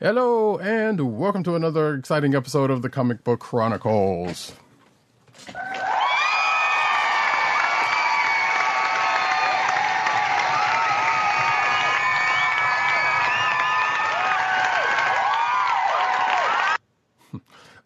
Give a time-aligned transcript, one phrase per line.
[0.00, 4.52] Hello, and welcome to another exciting episode of the Comic Book Chronicles.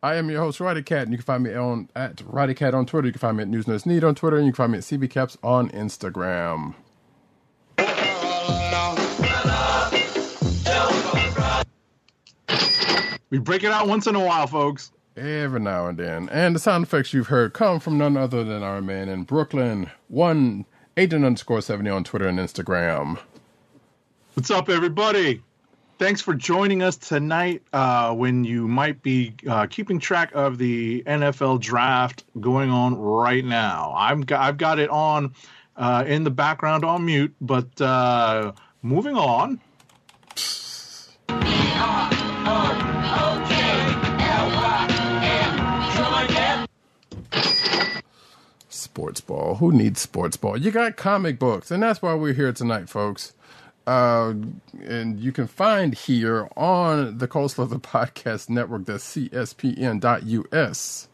[0.02, 2.74] I am your host, Roddy Cat, and you can find me on at Roddy Cat
[2.74, 3.06] on Twitter.
[3.06, 4.76] You can find me at News Nerds Need on Twitter, and you can find me
[4.76, 6.74] at CB CBCaps on Instagram.
[7.78, 9.01] Oh,
[13.32, 14.92] We break it out once in a while, folks.
[15.16, 16.28] Every now and then.
[16.28, 19.90] And the sound effects you've heard come from none other than our man in Brooklyn,
[20.08, 20.66] one
[20.98, 23.18] Aiden underscore 70 on Twitter and Instagram.
[24.34, 25.42] What's up, everybody?
[25.98, 31.02] Thanks for joining us tonight uh, when you might be uh, keeping track of the
[31.06, 33.94] NFL draft going on right now.
[33.96, 35.32] I'm, g- I've got it on
[35.78, 39.58] uh, in the background on mute, but uh, moving on.
[48.92, 49.54] Sports ball.
[49.54, 50.58] Who needs sports ball?
[50.58, 53.32] You got comic books, and that's why we're here tonight, folks.
[53.86, 54.34] Uh,
[54.84, 61.08] and you can find here on the Coast of the Podcast Network, that's cspn.us.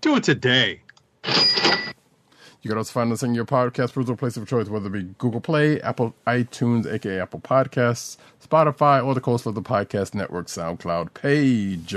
[0.00, 0.80] Do it today.
[1.24, 5.14] You can also find us in your podcast perusal place of choice, whether it be
[5.16, 10.48] Google Play, Apple iTunes, aka Apple Podcasts, Spotify, or the Coast of the Podcast Network
[10.48, 11.94] SoundCloud page.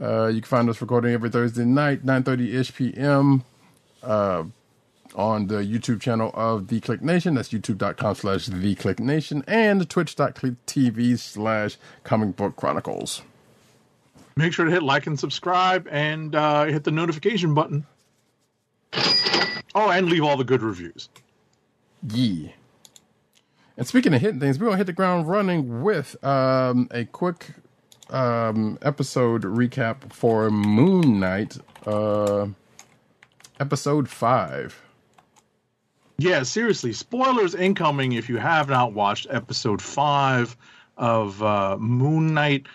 [0.00, 3.44] Uh, you can find us recording every Thursday night, 9.30ish p.m.
[4.02, 4.44] Uh,
[5.14, 7.34] on the YouTube channel of The Click Nation.
[7.34, 13.22] That's youtube.com slash The Click Nation and twitch.tv slash Comic Book Chronicles.
[14.36, 17.86] Make sure to hit like and subscribe and uh, hit the notification button.
[19.74, 21.08] Oh, and leave all the good reviews.
[22.08, 22.50] Yeah.
[23.76, 27.54] And speaking of hitting things, we're gonna hit the ground running with um, a quick
[28.10, 32.46] um, episode recap for Moon Knight, uh,
[33.60, 34.80] episode five.
[36.18, 40.56] Yeah, seriously, spoilers incoming if you have not watched episode five
[40.96, 42.66] of uh, Moon Knight.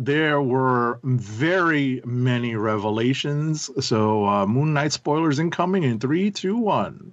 [0.00, 3.70] There were very many revelations.
[3.84, 7.12] So, uh, Moon Knight spoilers incoming in three, two, one.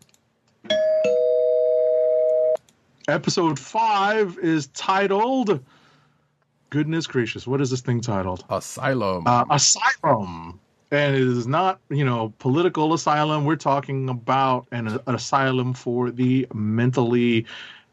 [3.07, 5.63] Episode five is titled.
[6.69, 8.43] Goodness gracious, what is this thing titled?
[8.49, 9.27] Asylum.
[9.27, 10.59] uh, asylum
[10.91, 16.11] and it is not you know political asylum we're talking about an, an asylum for
[16.11, 17.43] the mentally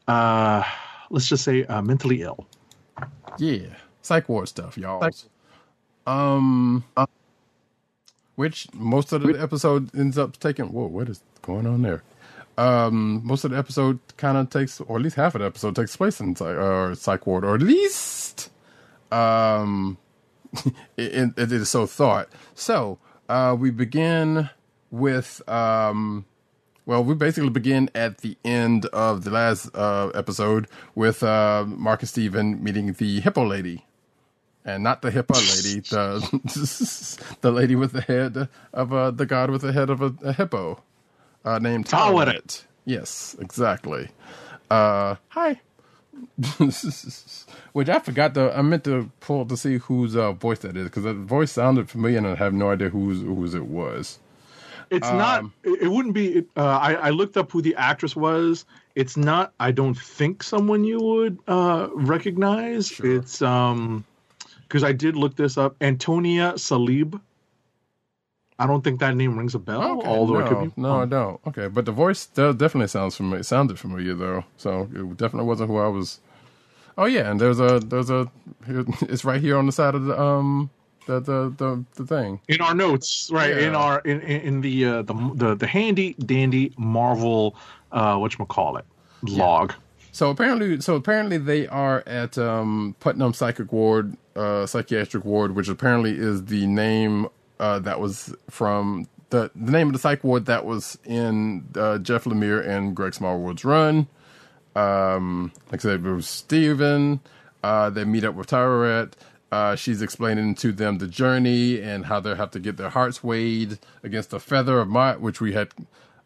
[0.08, 0.62] uh
[1.08, 2.46] let's just say uh, mentally ill
[3.38, 5.08] yeah, psych ward stuff, y'all.
[6.06, 6.84] Um,
[8.34, 10.72] which most of the episode ends up taking.
[10.72, 12.02] Whoa, what is going on there?
[12.58, 15.74] Um, most of the episode kind of takes, or at least half of the episode
[15.74, 18.50] takes place in psych, uh, psych ward, or at least,
[19.12, 19.98] um,
[20.96, 22.28] it, it is so thought.
[22.54, 24.50] So, uh, we begin
[24.90, 26.24] with, um,
[26.86, 32.00] well, we basically begin at the end of the last uh, episode with uh, Mark
[32.00, 33.86] and Steven meeting the hippo lady.
[34.64, 39.50] And not the hippo lady, the the lady with the head of a the god
[39.50, 40.80] with the head of a, a hippo,
[41.44, 42.62] uh, named Taweret.
[42.84, 44.10] Yes, exactly.
[44.70, 45.60] Uh, hi.
[47.72, 48.56] Which I forgot to.
[48.56, 51.90] I meant to pull to see whose uh, voice that is because that voice sounded
[51.90, 54.18] familiar, and I have no idea whose whose it was.
[54.90, 58.14] it's not Um, it, it wouldn't be uh, I, I looked up who the actress
[58.16, 58.64] was
[58.94, 63.16] it's not i don't think someone you would uh recognize Sure.
[63.16, 64.04] it's um
[64.62, 67.20] because i did look this up antonia salib
[68.58, 71.02] i don't think that name rings a bell Okay, although no, it could be no,
[71.02, 71.40] I don't.
[71.46, 73.40] Okay, but the voice definitely sounds familiar.
[73.40, 76.20] It sounded familiar though, so it definitely wasn't who I was.
[76.96, 78.30] Oh yeah, and there's a there's a
[79.02, 80.70] it's right here on the side of the um
[81.06, 82.40] the the the, the thing.
[82.48, 83.56] in our notes, right?
[83.56, 87.56] In our in in, the, uh, the the the handy dandy Marvel
[87.90, 88.84] uh what call it
[89.22, 89.74] log.
[90.12, 95.68] So apparently, so apparently they are at um, Putnam Psychic Ward, uh, Psychiatric Ward, which
[95.68, 97.28] apparently is the name
[97.62, 101.98] uh, that was from the the name of the psych ward that was in uh,
[101.98, 104.08] Jeff Lemire and Greg Smallwood's run.
[104.74, 107.20] Um, like I said, it was Steven.
[107.62, 109.12] Uh, they meet up with Taweret.
[109.52, 113.22] Uh, she's explaining to them the journey and how they have to get their hearts
[113.22, 115.68] weighed against the feather of Ma'at, which we had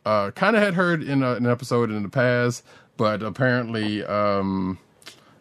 [0.06, 2.64] uh, kind of had heard in a, an episode in the past,
[2.96, 4.78] but apparently um,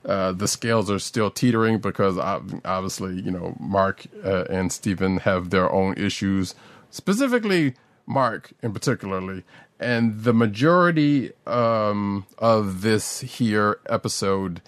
[0.05, 5.49] uh, the scales are still teetering because obviously, you know, Mark uh, and Stephen have
[5.49, 6.53] their own issues,
[6.91, 7.73] specifically
[8.05, 9.43] Mark in particularly.
[9.79, 14.61] And the majority um, of this here episode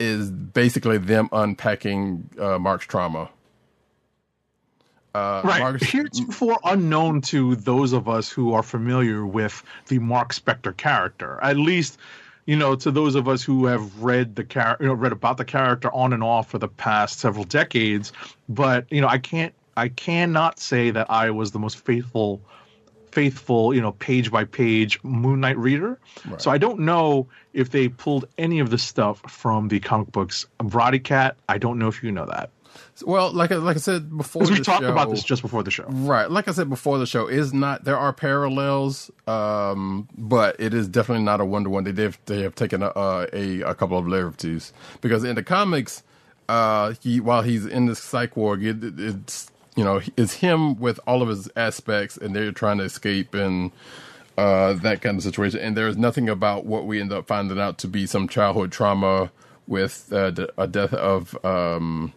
[0.00, 3.30] is basically them unpacking uh, Mark's trauma.
[5.14, 5.60] Uh, Right.
[5.60, 11.38] Mark's- Heretofore unknown to those of us who are familiar with the Mark Spector character.
[11.42, 11.98] At least,
[12.48, 15.36] you know, to those of us who have read the char- you know, read about
[15.36, 18.10] the character on and off for the past several decades.
[18.48, 22.40] But, you know, I can't I cannot say that I was the most faithful
[23.12, 25.98] faithful, you know, page by page Moon Knight reader.
[26.38, 30.46] So I don't know if they pulled any of the stuff from the comic books.
[30.62, 32.48] Roddy Cat, I don't know if you know that.
[33.04, 35.84] Well, like I- like I said before, we talked about this just before the show.
[35.88, 36.30] Right.
[36.30, 40.88] Like I said before the show is not there are parallels um but it is
[40.88, 41.84] definitely not a one to one.
[41.84, 46.02] They did they have taken a, a a couple of liberties because in the comics
[46.48, 50.98] uh he while he's in this psych ward it, it's you know it's him with
[51.06, 53.70] all of his aspects and they're trying to escape and
[54.38, 57.76] uh that kind of situation and there's nothing about what we end up finding out
[57.78, 59.30] to be some childhood trauma
[59.66, 62.12] with uh, a death of um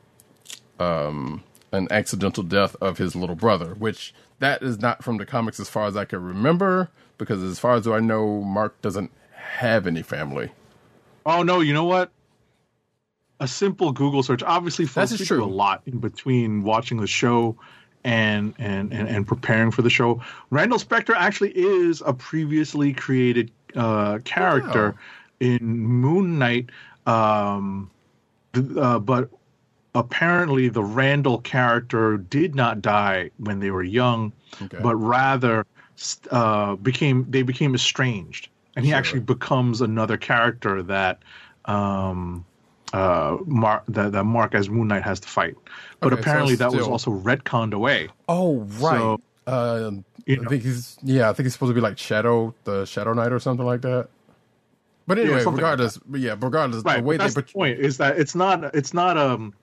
[0.81, 5.69] an accidental death of his little brother, which that is not from the comics as
[5.69, 10.01] far as I can remember, because as far as I know, Mark doesn't have any
[10.01, 10.51] family.
[11.25, 12.11] Oh no, you know what?
[13.39, 14.43] A simple Google search.
[14.43, 15.43] Obviously, folks, That is true.
[15.43, 17.55] a lot in between watching the show
[18.03, 20.21] and, and and and preparing for the show.
[20.49, 24.95] Randall Spector actually is a previously created uh, character
[25.39, 26.69] in Moon Knight,
[27.05, 27.89] um,
[28.55, 29.29] uh, but
[29.95, 34.79] apparently the Randall character did not die when they were young, Okay.
[34.81, 35.65] but rather
[36.31, 38.97] uh, became they became estranged, and he Sure.
[38.97, 41.19] actually becomes another character that
[41.65, 42.45] um,
[42.93, 45.55] uh, Mark that, that Mark as Moon Knight has to fight.
[45.99, 48.09] But Okay, so apparently that was also retconned away.
[48.27, 48.97] Oh, right.
[48.97, 49.91] So, uh,
[50.27, 50.49] I know.
[50.49, 51.29] think he's yeah.
[51.29, 54.09] I think he's supposed to be like Shadow, the Shadow Knight, or something like that.
[55.07, 58.35] But anyway, like regardless, yeah, regardless, Right, the way they the point is that it's
[58.35, 59.53] not it's not um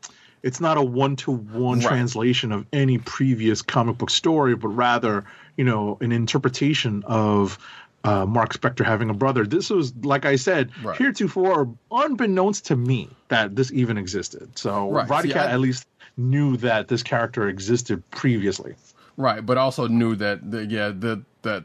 [0.43, 5.25] it's not a one to one translation of any previous comic book story, but rather
[5.57, 7.59] you know an interpretation of
[8.05, 9.45] uh, Mark Spector having a brother.
[9.45, 10.97] This was like I said Right.
[10.97, 14.57] heretofore, unbeknownst to me that this even existed.
[14.59, 15.87] So Right, Roddy see, Cat I- at least
[16.17, 18.75] knew that this character existed previously.
[19.17, 21.65] Right, but also knew that the, yeah that that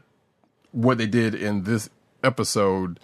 [0.72, 1.88] what they did in this
[2.24, 2.98] episode,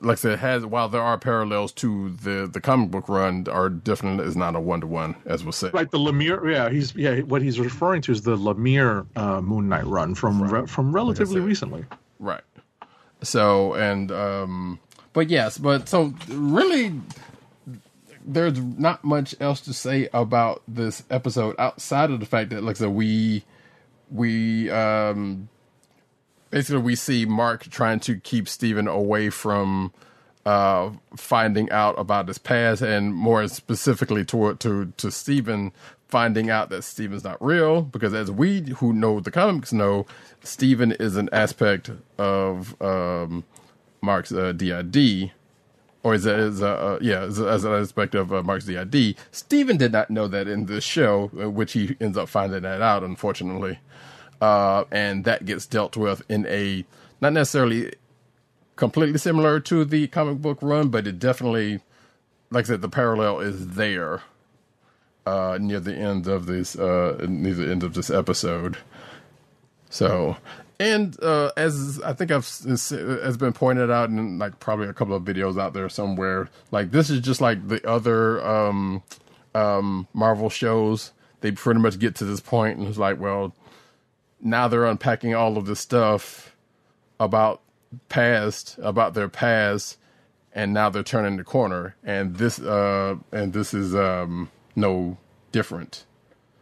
[0.00, 3.68] like I said, has while there are parallels to the the comic book run, are
[3.70, 5.72] definitely is not a one to one as was said.
[5.72, 7.20] Right, the Lemire, yeah, he's yeah.
[7.20, 11.40] What he's referring to is the Lemire uh, Moon Knight run from re- from relatively
[11.40, 11.46] said.
[11.46, 11.84] recently.
[12.18, 12.42] Right.
[13.22, 14.78] So and um
[15.12, 16.92] but yes, but so really
[18.24, 22.76] there's not much else to say about this episode outside of the fact that like
[22.76, 23.44] I said we
[24.10, 25.48] we um
[26.50, 29.92] basically we see Mark trying to keep Steven away from
[30.44, 35.72] uh finding out about his past and more specifically toward to to Steven
[36.08, 40.06] finding out that Steven's not real because as we who know the comics know
[40.44, 43.44] Steven is an aspect of um
[44.00, 45.32] Mark's uh, DID
[46.06, 49.16] or is a, a uh, yeah as, as an aspect of uh, Mark's DID.
[49.32, 52.80] Steven did not know that in this show, uh, which he ends up finding that
[52.80, 53.80] out, unfortunately,
[54.40, 56.84] uh, and that gets dealt with in a
[57.20, 57.92] not necessarily
[58.76, 61.80] completely similar to the comic book run, but it definitely,
[62.50, 64.22] like I said, the parallel is there
[65.26, 68.76] uh, near the end of this uh, near the end of this episode.
[69.90, 70.36] So,
[70.78, 75.14] and uh, as I think I've has been pointed out in like probably a couple
[75.14, 79.02] of videos out there somewhere, like this is just like the other um,
[79.54, 81.12] um, Marvel shows.
[81.40, 83.54] They pretty much get to this point and it's like, well,
[84.40, 86.54] now they're unpacking all of this stuff
[87.18, 87.60] about
[88.08, 89.98] past, about their past,
[90.52, 91.96] and now they're turning the corner.
[92.04, 95.16] And this, uh, and this is um, no
[95.52, 96.04] different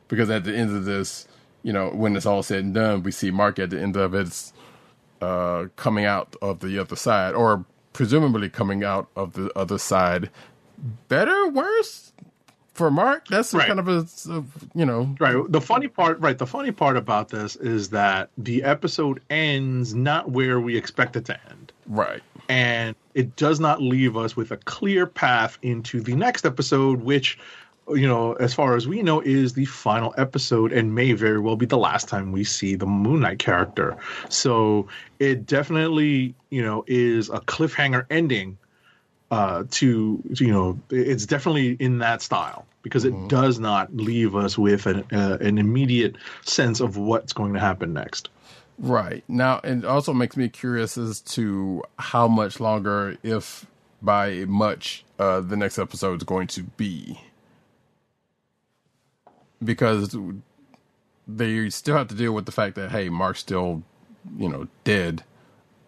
[0.08, 1.26] because at the end of this,
[1.62, 4.14] you know, when it's all said and done, we see Mark at the end of
[4.14, 4.52] it's
[5.20, 10.30] uh, coming out of the other side, or presumably coming out of the other side.
[11.08, 12.12] Better, worse
[12.74, 13.26] for Mark?
[13.28, 13.66] That's Right.
[13.66, 15.36] kind of a, a, you know, Right.
[15.48, 16.36] The funny part, right?
[16.36, 21.24] The funny part about this is that the episode ends not where we expect it
[21.26, 21.72] to end.
[21.86, 22.22] right.
[22.48, 27.38] and it does not leave us with a clear path into the next episode which
[27.88, 31.56] you know as far as we know is the final episode and may very well
[31.56, 33.96] be the last time we see the moon knight character
[34.28, 34.86] so
[35.20, 38.58] it definitely you know is a cliffhanger ending
[39.34, 44.58] uh to you know it's definitely in that style because it does not leave us
[44.58, 48.28] with an, uh, an immediate sense of what's going to happen next
[48.78, 49.22] Right.
[49.28, 53.66] Now, it also makes me curious as to how much longer, if
[54.02, 57.20] by much, uh, the next episode is going to be.
[59.62, 60.16] Because
[61.26, 63.82] they still have to deal with the fact that, hey, Mark's still,
[64.36, 65.22] you know, dead,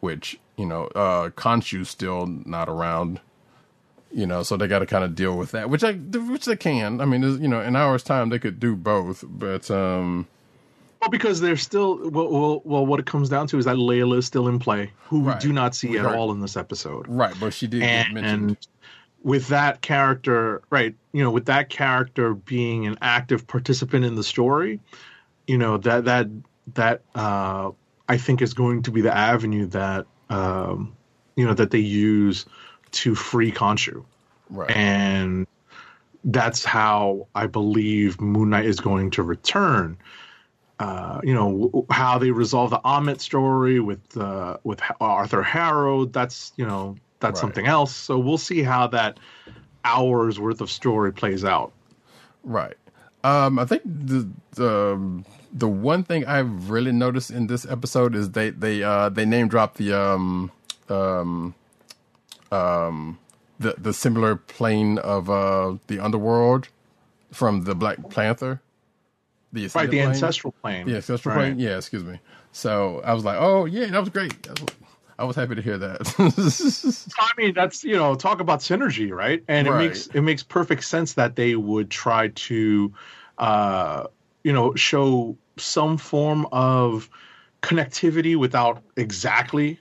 [0.00, 3.20] which, you know, uh, Khonshu's still not around.
[4.16, 6.56] You know, so they got to kind of deal with that, which I, which they
[6.56, 7.02] can.
[7.02, 10.26] I mean, you know, in hours time they could do both, but um,
[11.02, 12.86] Well, because they're still well, well, well.
[12.86, 15.36] What it comes down to is that Layla is still in play, who Right.
[15.36, 17.04] we do not see at all in this episode.
[17.06, 17.34] right.
[17.38, 18.24] But she did get mentioned.
[18.24, 18.56] And
[19.22, 20.94] with that character, right?
[21.12, 24.80] You know, with that character being an active participant in the story,
[25.46, 26.28] you know that that
[26.72, 27.70] that uh,
[28.08, 30.96] I think is going to be the avenue that um,
[31.36, 32.46] you know that they use
[33.02, 34.04] to free Khonshu
[34.50, 34.70] Right.
[34.70, 35.46] and
[36.24, 39.96] that's how I believe Moon Knight is going to return.
[40.78, 46.04] Uh, you know w- how they resolve the Ammit story with uh, with Arthur Harrow.
[46.04, 47.40] That's you know that's Right.
[47.40, 47.94] something else.
[47.96, 49.18] So we'll see how that
[49.84, 51.72] hours worth of story plays out.
[52.44, 52.76] Right.
[53.24, 58.32] Um, I think the the the one thing I've really noticed in this episode is
[58.32, 60.50] they they uh they name drop the um
[60.90, 61.54] um
[62.52, 63.18] um
[63.58, 66.68] the the similar plane of uh the underworld
[67.32, 68.60] from the Black Panther.
[69.52, 70.08] The Right, the plane.
[70.08, 70.86] ancestral plane.
[70.86, 71.46] The ancestral Right.
[71.48, 71.58] plane.
[71.58, 72.20] Yeah, excuse me.
[72.52, 74.42] So I was like, oh yeah, that was great.
[74.44, 74.70] That was-
[75.18, 76.02] I was happy to hear that.
[77.18, 79.42] I mean, that's you know, talk about synergy, right?
[79.48, 79.74] And Right.
[79.74, 82.92] it makes it makes perfect sense that they would try to,
[83.38, 84.08] uh,
[84.44, 87.08] you know, show some form of
[87.62, 89.80] connectivity without exactly,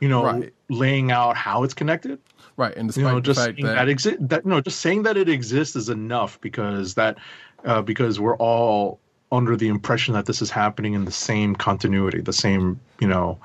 [0.00, 0.52] you know, Right.
[0.68, 2.18] laying out how it's connected.
[2.56, 5.02] right, and You despite know, the just fact that, that, exi- that no, just saying
[5.04, 7.18] that it exists is enough because that
[7.64, 8.98] uh, because we're all
[9.32, 13.38] under the impression that this is happening in the same continuity, the same you know.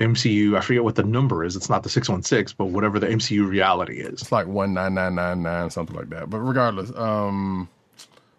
[0.00, 1.54] MCU, I forget what the number is.
[1.54, 4.22] It's not the 616, but whatever the MCU reality is.
[4.22, 6.28] it's like one nine nine nine nine something like that.
[6.28, 7.68] But regardless, um,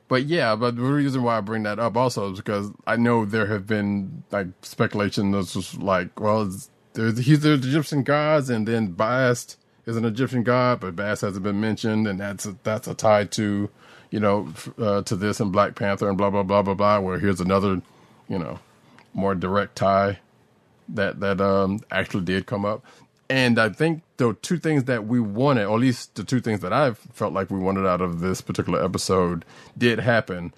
[0.10, 3.24] but yeah, but the reason why I bring that up also is because I know
[3.24, 8.50] there have been like speculation that's just like, well, it's- there's he's the Egyptian gods,
[8.50, 12.56] and then Bast is an Egyptian god, but Bast hasn't been mentioned, and that's a,
[12.64, 13.70] that's a tie to
[14.10, 17.00] you know uh, to this and Black Panther and blah blah blah blah blah.
[17.00, 17.82] Where here's another,
[18.28, 18.60] you know,
[19.14, 20.20] more direct tie
[20.90, 22.84] that that um actually did come up.
[23.30, 26.60] And I think the two things that we wanted, or at least the two things
[26.62, 29.44] that I've felt like we wanted out of this particular episode,
[29.78, 30.54] did happen.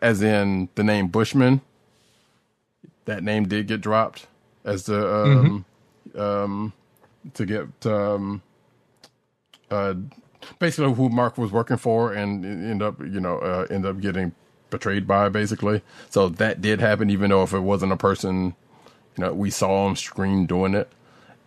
[0.00, 1.60] As in the name Bushman,
[3.04, 4.27] that name did get dropped
[4.64, 5.64] as the um,
[6.14, 6.72] um
[7.34, 8.42] to get um
[9.70, 9.94] uh
[10.58, 14.32] basically who Mark was working for and end up you know uh, end up getting
[14.70, 15.82] betrayed by basically.
[16.10, 18.54] So that did happen, even though if it wasn't a person
[19.16, 20.88] you know, we saw on screen doing it.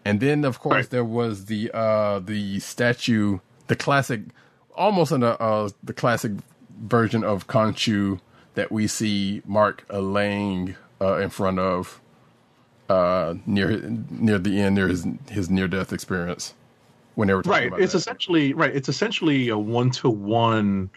[0.03, 0.89] And then, of course, Right.
[0.89, 4.21] there was the uh, the statue, the classic,
[4.75, 6.33] almost in a uh, the classic
[6.83, 8.19] version of Khonshu
[8.55, 12.01] that we see Mark uh, laying uh, in front of
[12.91, 13.79] uh, near
[14.09, 16.53] near the end, near his his near death experience.
[17.15, 17.99] When they were right it's that.
[17.99, 20.89] essentially right it's essentially a one-to-one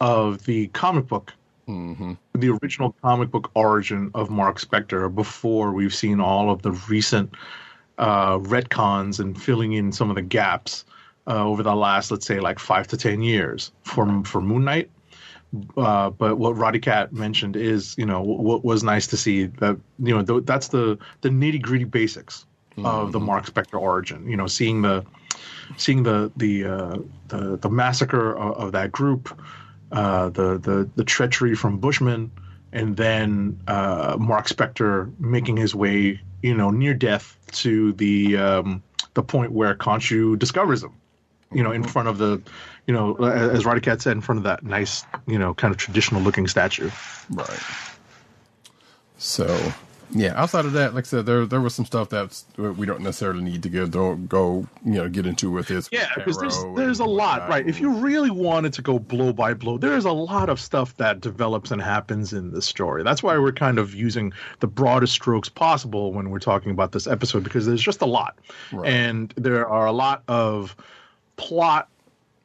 [0.00, 1.32] of the comic book
[1.68, 2.14] Mm-hmm.
[2.34, 7.32] the original comic book origin of mark spector before we've seen all of the recent
[7.98, 10.84] uh retcons and filling in some of the gaps
[11.28, 14.90] uh, over the last let's say like five to ten years for for moon knight
[15.76, 19.76] uh, but what Roddy Cat mentioned is, you know, what was nice to see that,
[19.98, 22.46] you know, th- that's the the nitty gritty basics
[22.84, 24.28] of the Mark Spector origin.
[24.28, 25.04] You know, seeing the
[25.76, 29.38] seeing the the uh, the, the massacre of, of that group,
[29.92, 32.30] uh, the the the treachery from Bushman,
[32.72, 38.82] and then uh, Mark Spector making his way, you know, near death to the um,
[39.14, 40.92] the point where Khonshu discovers him.
[41.52, 42.40] You know, in front of the,
[42.86, 45.78] you know, as Roddy Cat said, in front of that nice, you know, kind of
[45.78, 46.90] traditional looking statue.
[47.30, 47.60] Right.
[49.18, 49.72] So,
[50.12, 53.00] Yeah, outside of that, like I said, there there was some stuff that we don't
[53.02, 55.88] necessarily need to go go, go you know get into with this.
[55.92, 57.64] Yeah, because there's there's a lot, right?
[57.64, 61.20] If you really wanted to go blow by blow, there's a lot of stuff that
[61.20, 63.04] develops and happens in this story.
[63.04, 67.06] That's why we're kind of using the broadest strokes possible when we're talking about this
[67.06, 68.36] episode because there's just a lot,
[68.72, 68.90] Right.
[68.90, 70.74] and there are a lot of
[71.36, 71.88] plot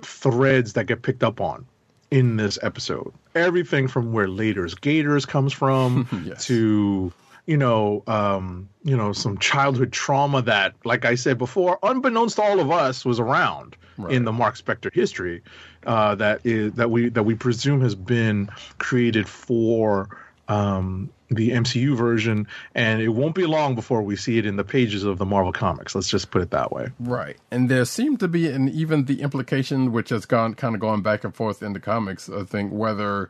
[0.02, 1.66] threads that get picked up on
[2.12, 3.12] in this episode.
[3.34, 6.46] Everything from where Later's Gators comes from Yes.
[6.46, 7.12] to
[7.48, 12.42] you know um you know some childhood trauma that like I said before unbeknownst to
[12.44, 14.14] all of us was around Right.
[14.14, 15.42] in the Mark Spector history
[15.86, 18.50] uh that is that we that we presume has been
[18.80, 20.10] created for
[20.48, 24.64] um the MCU version and it won't be long before we see it in the
[24.64, 27.38] pages of the Marvel comics let's just put it that way Right.
[27.52, 31.02] And there seemed to be, and even the implication, which has gone kind of going
[31.02, 33.30] back and forth in the comics, I think, whether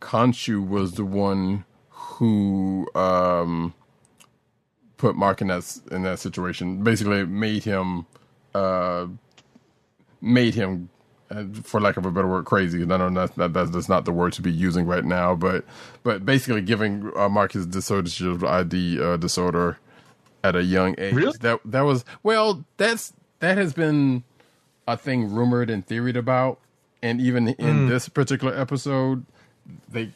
[0.00, 3.74] Khonshu was the one who um,
[4.96, 6.82] put Mark in that in that situation.
[6.82, 8.06] Basically, made him
[8.54, 9.06] uh,
[10.20, 10.90] made him,
[11.62, 12.82] for lack of a better word, crazy.
[12.82, 15.64] And I know that that's, that's not the word to be using right now, but
[16.02, 19.78] but basically giving uh, Mark his dissociative ID uh, disorder
[20.42, 21.14] at a young age.
[21.14, 21.36] Really?
[21.40, 22.64] That that was well.
[22.76, 24.24] That's that has been
[24.86, 26.58] a thing rumored and theoried about,
[27.02, 29.24] and even in this particular episode,
[29.88, 30.12] they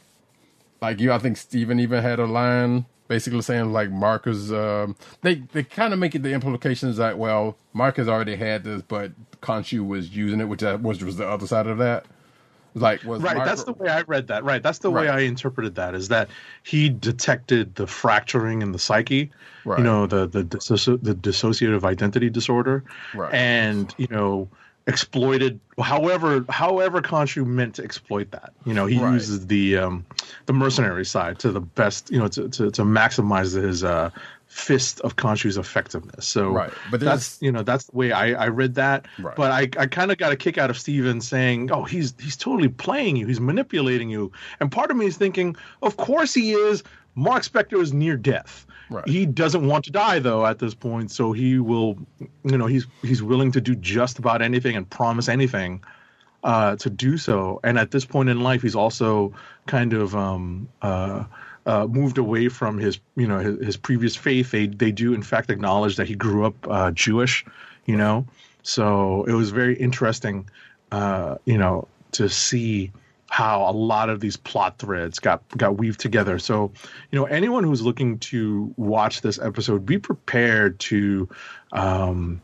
[0.80, 1.12] like you.
[1.12, 4.50] I think Steven even had a line basically saying like Marcus.
[4.52, 8.82] Um, they they kind of make it the implications that well, Marcus already had this,
[8.82, 9.12] but
[9.42, 12.06] Khonshu was using it, which that was was the other side of that.
[12.74, 15.20] Like was right Mark- that's the way i read that right that's the way i
[15.20, 16.28] interpreted that is that
[16.62, 19.30] he detected the fracturing in the psyche
[19.64, 19.78] Right.
[19.78, 22.84] you know the the, disso- the dissociative identity disorder
[23.14, 23.32] Right.
[23.34, 24.48] and you know
[24.88, 29.12] exploited however however Khonshu meant to exploit that you know he Right.
[29.12, 30.04] uses the um
[30.46, 34.10] the mercenary side to the best you know to to, to maximize his uh
[34.46, 36.72] fist of Khonshu's effectiveness so Right.
[36.90, 39.06] But that's you know that's the way I, I read that.
[39.18, 39.36] Right.
[39.36, 42.36] But I, I kind of got a kick out of Steven saying, "Oh, he's he's
[42.36, 43.26] totally playing you.
[43.26, 46.82] He's manipulating you." And part of me is thinking, "Of course he is."
[47.14, 48.64] Mark Spector is near death.
[48.90, 49.06] Right.
[49.06, 51.98] He doesn't want to die though at this point, so he will,
[52.44, 55.82] you know, he's he's willing to do just about anything and promise anything
[56.44, 57.60] uh, to do so.
[57.64, 59.32] And at this point in life, he's also
[59.66, 61.24] kind of um, uh,
[61.66, 64.50] uh, moved away from his, you know, his, his previous faith.
[64.50, 67.44] They they do in fact acknowledge that he grew up uh, Jewish,
[67.84, 68.26] you know.
[68.62, 70.48] So it was very interesting,
[70.92, 72.90] uh, you know, to see
[73.30, 76.38] how a lot of these plot threads got got weaved together.
[76.38, 76.72] So,
[77.10, 81.28] you know, anyone who's looking to watch this episode, be prepared to
[81.72, 82.40] um,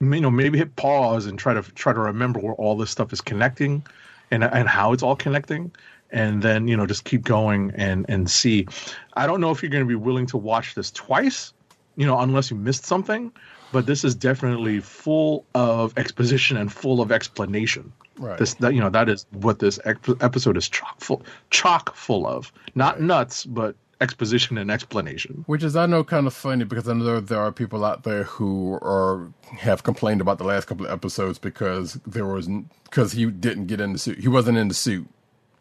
[0.00, 3.12] you know maybe hit pause and try to try to remember where all this stuff
[3.12, 3.84] is connecting
[4.30, 5.72] and and how it's all connecting
[6.10, 8.66] and then you know just keep going and and see
[9.14, 11.52] i don't know if you're going to be willing to watch this twice
[11.96, 13.32] you know unless you missed something
[13.72, 18.36] but this is definitely full of exposition and full of explanation Right.
[18.38, 22.26] this that you know that is what this ep- episode is chock full chock full
[22.26, 26.88] of not nuts but exposition and explanation Which is I know kind of funny because
[26.88, 29.28] I know there are people out there who are
[29.58, 32.48] have complained about the last couple of episodes because there was
[32.84, 34.18] because he didn't get in the suit.
[34.18, 35.06] He wasn't in the suit.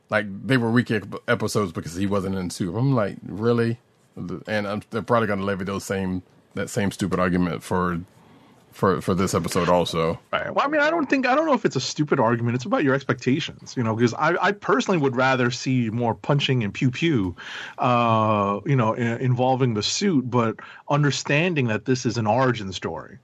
[0.09, 0.91] Like they were weak
[1.27, 2.75] episodes because he wasn't in the suit.
[2.75, 3.79] I'm like, really?
[4.15, 6.21] And I'm, they're probably going to levy those same
[6.57, 7.99] that same stupid argument for
[8.71, 10.19] for for this episode also.
[10.31, 10.53] Right.
[10.53, 12.55] Well, I mean, I don't think I don't know if it's a stupid argument.
[12.55, 13.95] It's about your expectations, you know.
[13.95, 17.35] Because I, I personally would rather see more punching and pew pew,
[17.79, 20.57] uh, you know, i- involving the suit, but
[20.89, 23.17] understanding that this is an origin story.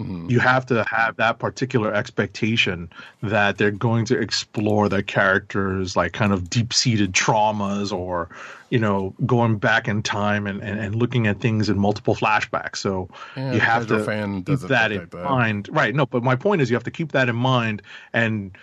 [0.00, 0.28] Mm-hmm.
[0.28, 2.90] You have to have that particular expectation
[3.22, 8.28] that they're going to explore their characters' like kind of deep seated traumas or,
[8.70, 12.78] you know, going back in time and, and, and looking at things in multiple flashbacks.
[12.78, 15.24] So Yeah, you have to fan keep that in that.
[15.24, 15.68] mind.
[15.70, 15.94] Right.
[15.94, 17.80] No, but my point is you have to keep that in mind
[18.12, 18.56] and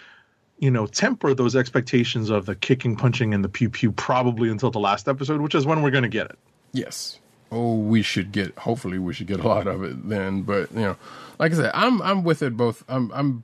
[0.60, 4.70] you know temper those expectations of the kicking, punching, and the pew pew probably until
[4.70, 6.38] the last episode, which is when we're going to get it.
[6.74, 7.21] Yes.
[7.52, 8.58] Oh, we should get.
[8.60, 10.44] Hopefully, we should get a lot of it then.
[10.44, 10.98] But you know,
[11.38, 12.84] like I said, I'm I'm with it both.
[12.88, 13.44] I'm I'm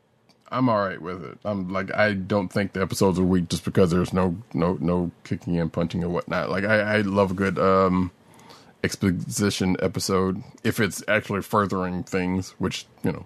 [0.49, 1.37] I'm all right with it.
[1.43, 5.11] I'm like I don't think the episodes are weak just because there's no no no
[5.23, 6.49] kicking and punching and whatnot.
[6.49, 8.11] Like I I love a good um
[8.83, 13.25] exposition episode if it's actually furthering things, which you know,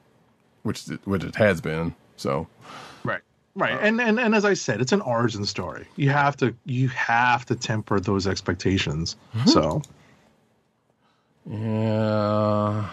[0.63, 1.93] which it, which it has been.
[2.17, 2.47] So
[3.03, 3.21] Right.
[3.53, 3.77] Right.
[3.81, 5.85] and, and and as I said, it's an origin story.
[5.97, 9.15] You have to you have to temper those expectations.
[9.45, 9.81] So
[11.49, 12.89] Yeah.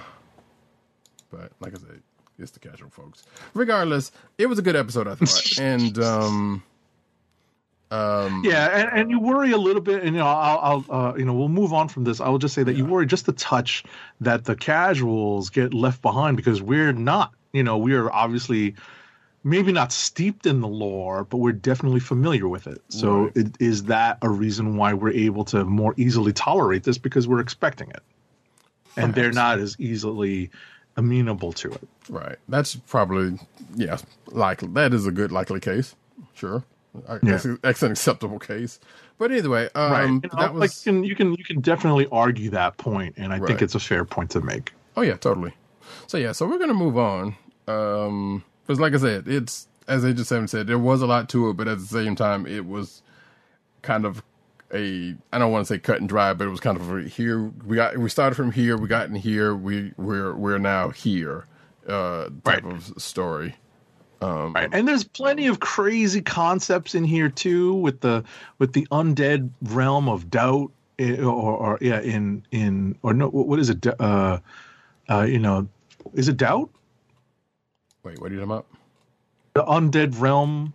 [1.31, 2.03] But like I said,
[2.39, 3.25] it's the casual folks.
[3.55, 5.53] Regardless, it was a good episode, I thought.
[5.59, 6.63] and um
[7.91, 11.15] Um, Yeah, and, and you worry a little bit, and you know, I'll, I'll uh,
[11.17, 12.21] you know, we'll move on from this.
[12.21, 13.83] I will just say that you worry just a touch
[14.21, 18.75] that the casuals get left behind because we're not, you know, we are obviously
[19.45, 22.83] maybe not steeped in the lore, but we're definitely familiar with it.
[22.89, 23.37] So, Right.
[23.37, 27.41] it, is that a reason why we're able to more easily tolerate this because we're
[27.41, 28.03] expecting it,
[28.99, 30.51] and they're not as easily
[30.97, 31.89] amenable to it?
[32.09, 32.37] Right.
[32.49, 33.39] That's probably
[33.77, 34.69] yeah, likely.
[34.69, 35.95] That is a good likely case.
[36.35, 36.65] Sure.
[37.09, 37.19] I- Yeah.
[37.37, 38.81] That's, that's an acceptable case.
[39.19, 40.05] But either way, um, right.
[40.05, 43.15] You know, that like was you can, you can you can definitely argue that point,
[43.17, 44.73] and I think it's a fair point to make.
[44.97, 45.53] Oh yeah, totally.
[46.07, 47.35] So yeah, so we're gonna move on.
[47.67, 51.51] Um, because like I said, it's as Agent Seven said, there was a lot to
[51.51, 53.03] it, but at the same time, it was
[53.83, 54.23] kind of
[54.75, 57.03] a I don't want to say cut and dry, but it was kind of a
[57.05, 60.91] here we got we started from here, we got in here, we we're we're now
[60.91, 61.47] here
[61.89, 62.65] uh type Right.
[62.65, 63.57] of story.
[64.55, 64.69] Right.
[64.73, 68.25] And there's plenty of crazy concepts in here too with the
[68.59, 73.49] with the undead realm of doubt eh, or, or yeah in in or no what
[73.49, 74.41] what is it uh
[75.11, 75.69] uh you know
[76.15, 76.71] is it doubt
[78.05, 78.67] Wait, what are you talking about?
[79.55, 80.75] the undead realm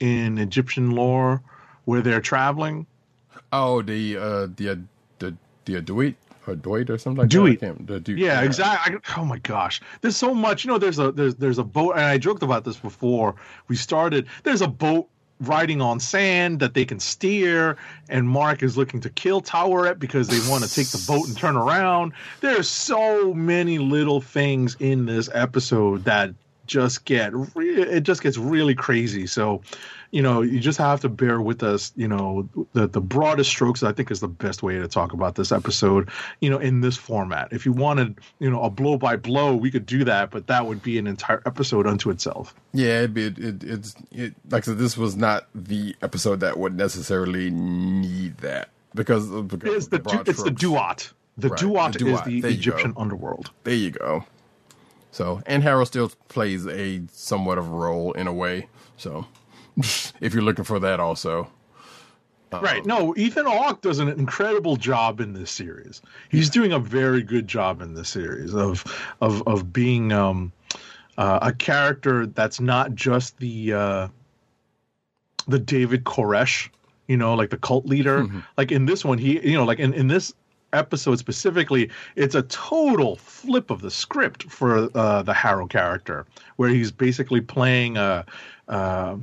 [0.00, 1.42] in Egyptian lore
[1.86, 2.86] where they're traveling
[3.56, 4.76] Oh, the uh the uh,
[5.20, 6.14] the the uh, Duat
[6.46, 7.60] or uh, Duat or something like Duat.
[7.60, 8.08] that.
[8.08, 8.12] I.
[8.12, 8.98] Yeah, exactly.
[9.16, 10.64] Oh my gosh, there's so much.
[10.64, 13.36] You know, there's a there's there's a boat, and I joked about this before
[13.68, 14.26] we started.
[14.42, 15.08] There's a boat
[15.40, 17.76] riding on sand that they can steer,
[18.08, 21.36] and Mark is looking to kill Taweret because they want to take the boat and
[21.36, 22.12] turn around.
[22.40, 26.34] There's so many little things in this episode that
[26.66, 29.26] just get re- it just gets really crazy.
[29.26, 29.62] So,
[30.10, 31.92] you know, you just have to bear with us.
[31.96, 35.34] You know, the the broadest strokes I think is the best way to talk about
[35.34, 36.08] this episode.
[36.40, 37.48] You know, in this format.
[37.52, 40.66] If you wanted, you know, a blow by blow, we could do that, but that
[40.66, 42.54] would be an entire episode unto itself.
[42.72, 46.40] Yeah, it'd be, it, it, it's it, like I said, this was not the episode
[46.40, 51.12] that would necessarily need that because, because It's the, du- it's the duat.
[51.36, 53.50] The Right, duat the is the There Egyptian underworld.
[53.64, 54.24] There you go.
[55.14, 58.66] So, and Harrow still plays a somewhat of a role in a way.
[58.96, 59.26] So,
[59.76, 61.50] if you're looking for that, also,
[62.52, 62.84] Right.
[62.86, 66.02] No, Ethan Hawke does an incredible job in this series.
[66.28, 68.84] He's doing a very good job in this series of
[69.20, 70.52] of of being um,
[71.16, 74.08] uh, a character that's not just the uh,
[75.48, 76.68] the David Koresh,
[77.08, 78.28] you know, like the cult leader.
[78.56, 80.32] Like in this one, he, you know, like in in this
[80.74, 86.68] episode specifically, it's a total flip of the script for uh, the Harrow character, where
[86.68, 88.24] he's basically playing a.
[88.68, 89.16] Uh,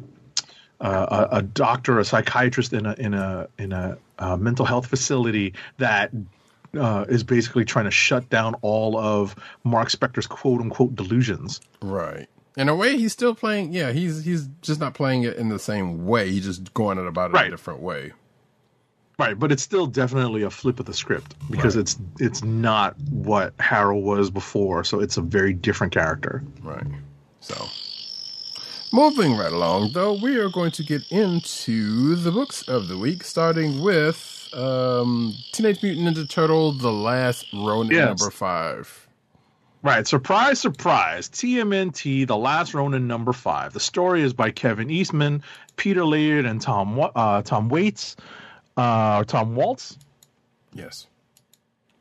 [0.80, 4.88] uh, a, a doctor, a psychiatrist in a in a in a uh, mental health
[4.88, 6.10] facility that
[6.76, 11.62] uh, is basically trying to shut down all of Mark Spector's quote unquote delusions.
[11.84, 12.28] right.
[12.58, 13.74] In a way, he's still playing.
[13.74, 16.32] Yeah, he's he's just not playing it in the same way.
[16.32, 17.48] He's just going it about it Right.
[17.48, 18.12] a different way.
[19.22, 21.82] Right, but it's still definitely a flip of the script because Right.
[21.82, 26.44] it's it's not what Harrow was before, so it's a very different character.
[26.64, 26.88] Right.
[27.40, 27.56] So,
[28.92, 33.24] moving right along, though, we are going to get into the books of the week,
[33.24, 38.08] starting with um, Teenage Mutant Ninja Turtle: The Last Ronin, Yes.
[38.20, 39.08] number five.
[39.84, 41.28] Right, surprise, surprise.
[41.30, 43.74] TMNT, The Last Ronin, number five.
[43.74, 45.42] The story is by Kevin Eastman,
[45.76, 48.16] Peter Laird, and Tom uh, Tom Waits,
[48.82, 49.98] uh, or Tom Waltz.
[50.74, 51.08] Yes.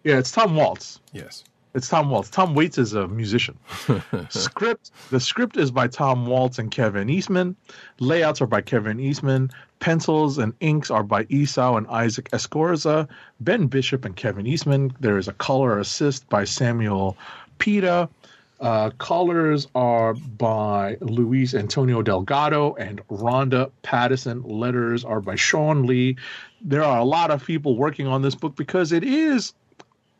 [0.04, 1.00] Yeah, it's Tom Waltz.
[1.12, 1.44] Yes.
[1.74, 2.30] It's Tom Waltz.
[2.30, 3.56] Tom Waits is a musician.
[4.30, 4.90] script.
[5.10, 7.54] The script is by Tom Waltz and Kevin Eastman.
[8.00, 9.50] Layouts are by Kevin Eastman.
[9.78, 13.06] Pencils and inks are by Esau and Isaac Escorza.
[13.40, 14.92] Ben Bishop and Kevin Eastman.
[15.00, 17.16] There is a color assist by Samuel
[17.58, 18.08] Plata.
[18.60, 24.42] Uh, colors are by Luis Antonio Delgado and Ronda Pattison.
[24.44, 26.16] Letters are by Shawn Lee.
[26.62, 29.52] There are a lot of people working on this book because it is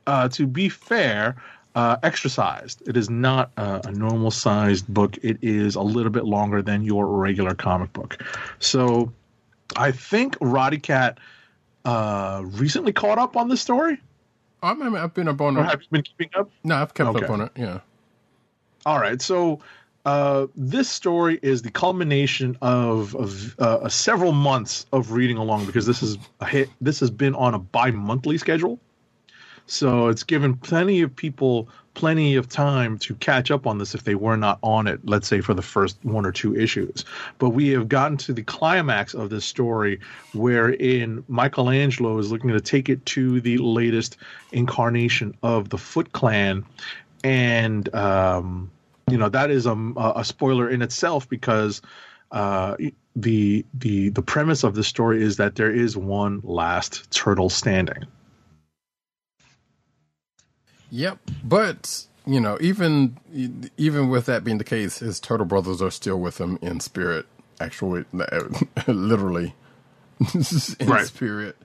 [0.06, 1.36] uh, to be fair,
[1.74, 2.82] uh, extra sized.
[2.88, 5.18] It is not uh, a normal sized book.
[5.22, 8.22] It is a little bit longer than your regular comic book.
[8.58, 9.12] So
[9.76, 11.18] I think Roddy Cat
[11.84, 14.00] uh, recently caught up on this story.
[14.62, 15.66] I mean, I've been up on Or it.
[15.70, 16.50] have you been keeping up?
[16.64, 17.24] No, I've kept Okay.
[17.24, 17.52] up on it.
[17.56, 17.80] Yeah.
[18.84, 19.20] All right.
[19.22, 19.60] So
[20.04, 25.86] uh, this story is the culmination of, of uh, several months of reading along because
[25.86, 26.70] this is hit.
[26.80, 28.78] This has been on a bi-monthly schedule.
[29.66, 34.04] So it's given plenty of people plenty of time to catch up on this if
[34.04, 37.04] they were not on it, let's say for the first one or two issues.
[37.38, 40.00] But we have gotten to the climax of this story
[40.32, 44.16] wherein Michelangelo is looking to take it to the latest
[44.52, 46.64] incarnation of the Foot Clan.
[47.22, 48.70] And, um,
[49.10, 49.72] you know, that is a,
[50.16, 51.82] a spoiler in itself because
[52.32, 52.76] uh,
[53.16, 58.06] the the the premise of the story is that there is one last turtle standing.
[60.90, 61.18] Yep.
[61.42, 63.18] But you know, even
[63.78, 67.26] even with that being the case, his turtle brothers are still with him in spirit.
[67.60, 68.04] Actually,
[68.88, 69.54] literally,
[70.34, 70.42] in
[70.86, 70.98] Right.
[70.98, 71.56] spirit.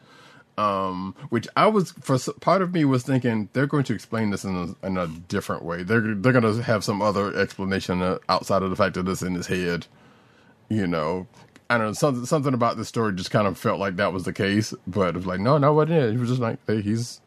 [0.57, 4.45] Um, which I was for part of me was thinking they're going to explain this
[4.45, 5.83] in a, in a different way.
[5.83, 9.21] They're they're going to have some other explanation uh, outside of the fact that it's
[9.21, 9.85] in his head.
[10.69, 11.27] You know,
[11.69, 14.23] I don't know something something about the story just kind of felt like that was
[14.23, 16.11] the case, but it was like no, no, what it is.
[16.13, 17.19] He was just like hey, he's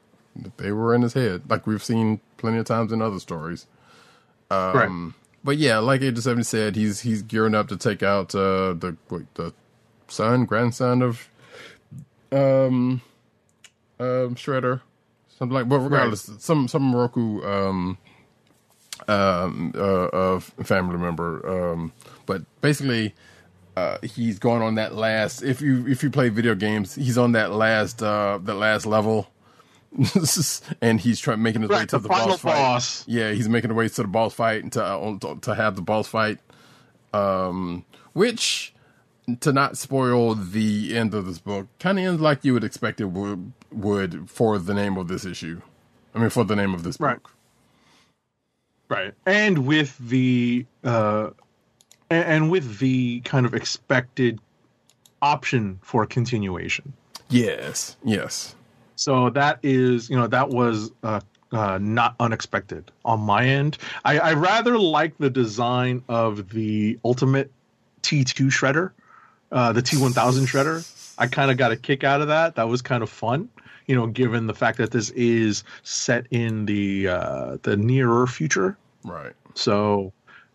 [0.57, 3.67] they were in his head, like we've seen plenty of times in other stories.
[4.73, 5.13] right.
[5.45, 8.73] But yeah, like Age of Seventy said, he's he's gearing up to take out uh,
[8.75, 8.97] the
[9.35, 9.53] the
[10.09, 11.29] son, grandson of
[12.31, 13.01] um
[14.01, 14.83] um Shredder,
[15.39, 15.69] something like.
[15.69, 17.99] But regardless, some some Roku um
[19.07, 21.93] um uh, uh family member um.
[22.27, 23.15] But basically,
[23.77, 25.43] uh, he's going on that last.
[25.43, 29.29] If you if you play video games, he's on that last uh that last level.
[30.83, 32.55] and he's trying making his way to the the, final boss fight.
[32.55, 33.05] boss.
[33.09, 35.83] Yeah, he's making his way to the boss fight and to uh, to have the
[35.83, 36.39] boss fight.
[37.15, 38.75] Um, which
[39.41, 43.01] to not spoil the end of this book, kind of ends like you would expect
[43.01, 45.61] it would would for the name of this issue.
[46.15, 47.23] I mean, for the name of this Right.
[47.23, 47.33] book.
[48.89, 49.13] Right.
[49.27, 51.31] And with the uh
[52.11, 54.41] and, and with the kind of expected
[55.21, 56.93] option for continuation.
[57.29, 58.55] Yes, yes,
[58.97, 61.21] So that is, you know, that was uh,
[61.53, 63.77] uh, not unexpected on my end.
[64.07, 67.51] I, I rather like the design of the Ultimate
[68.03, 68.93] T2 Shredder,
[69.53, 70.89] uh, the T1000 Shredder.
[71.19, 72.55] I kind of got a kick out of that.
[72.55, 73.51] That was kind of fun,
[73.89, 78.77] you know, given the fact that this is set in the uh, the nearer future.
[79.03, 79.33] right.
[79.55, 80.13] So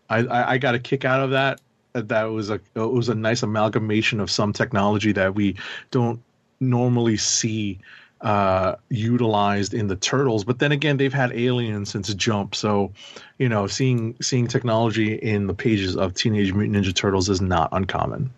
[0.10, 1.60] I, I, I got a kick out of that.
[1.94, 5.56] That was a it was a nice amalgamation of some technology that we
[5.92, 6.22] don't
[6.60, 7.80] normally see
[8.22, 10.44] uh, utilized in the turtles.
[10.46, 12.94] But then again, they've had aliens since Jump, so
[13.38, 17.70] you know, seeing seeing technology in the pages of Teenage Mutant Ninja Turtles is not
[17.72, 18.32] uncommon.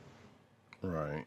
[0.82, 1.26] Right.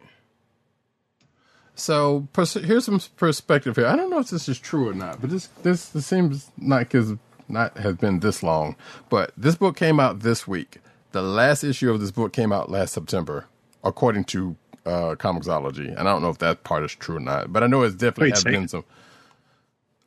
[1.78, 3.86] So pers- here's some perspective here.
[3.86, 6.94] I don't know if this is true or not, but this this, this seems like
[6.94, 7.12] it's
[7.48, 8.74] not has been this long.
[9.08, 10.78] But this book came out this week.
[11.12, 13.46] The last issue of this book came out last September,
[13.84, 15.88] according to uh, Comixology.
[15.88, 17.94] And I don't know if that part is true or not, but I know it's
[17.94, 18.84] definitely has been some.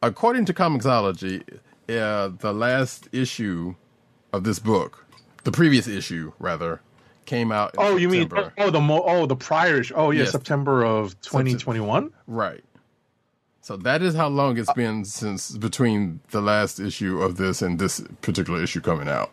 [0.04, 3.76] According to Comixology, uh, the last issue
[4.34, 5.06] of this book,
[5.44, 6.82] the previous issue rather,
[7.26, 7.74] came out.
[7.76, 10.32] in Oh, you mean oh the mo- oh the prior oh yeah Yes.
[10.32, 12.12] September of 2021.
[12.28, 12.64] Right.
[13.62, 17.78] So that is how long it's been since between the last issue of this and
[17.80, 19.32] this particular issue coming out.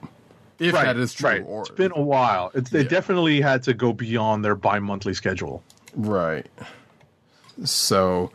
[0.58, 1.42] If right, that is true, right.
[1.46, 2.50] or it's been a while.
[2.54, 2.88] It's, they Yeah.
[2.88, 5.62] definitely had to go beyond their bi-monthly schedule.
[5.94, 6.46] right.
[7.64, 8.30] So,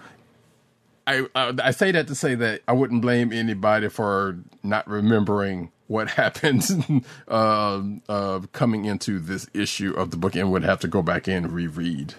[1.08, 5.72] I, I I say that to say that I wouldn't blame anybody for not remembering
[5.88, 10.88] what happened uh, uh, coming into this issue of the book and would have to
[10.88, 12.16] go back in and reread.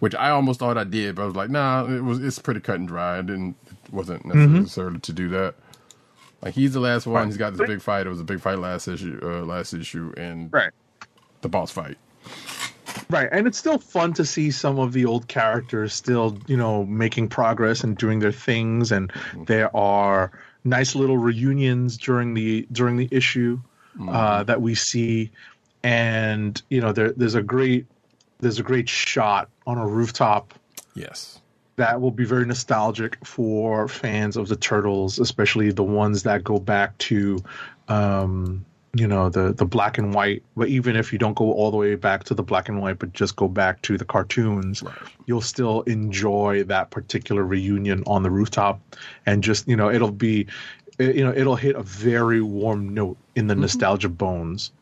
[0.00, 2.58] Which I almost thought I did, but I was like, nah, it was it's pretty
[2.58, 3.18] cut and dry.
[3.18, 5.54] I didn't it wasn't necessarily to do that.
[6.42, 7.28] Like he's the last one.
[7.28, 8.06] He's got this big fight.
[8.06, 10.72] It was a big fight last issue, uh, last issue, and Right.
[11.42, 11.98] the boss fight.
[13.10, 13.28] Right.
[13.30, 17.28] And it's still fun to see some of the old characters still, you know, making
[17.28, 19.12] progress and doing their things and
[19.46, 20.32] there are
[20.64, 23.58] nice little reunions during the during the issue
[24.08, 25.30] uh, that we see
[25.82, 27.86] and you know there there's a great
[28.40, 30.54] there's a great shot on a rooftop
[30.94, 31.40] Yes.
[31.76, 36.58] that will be very nostalgic for fans of the turtles especially the ones that go
[36.58, 37.42] back to
[37.88, 41.70] um you know the the black and white but even if you don't go all
[41.70, 44.82] the way back to the black and white but just go back to the cartoons
[45.26, 48.80] you'll still enjoy that particular reunion on the rooftop
[49.24, 50.46] and just you know it'll be
[50.98, 53.62] it- you know it'll hit a very warm note in the mm-hmm.
[53.62, 54.72] nostalgia bones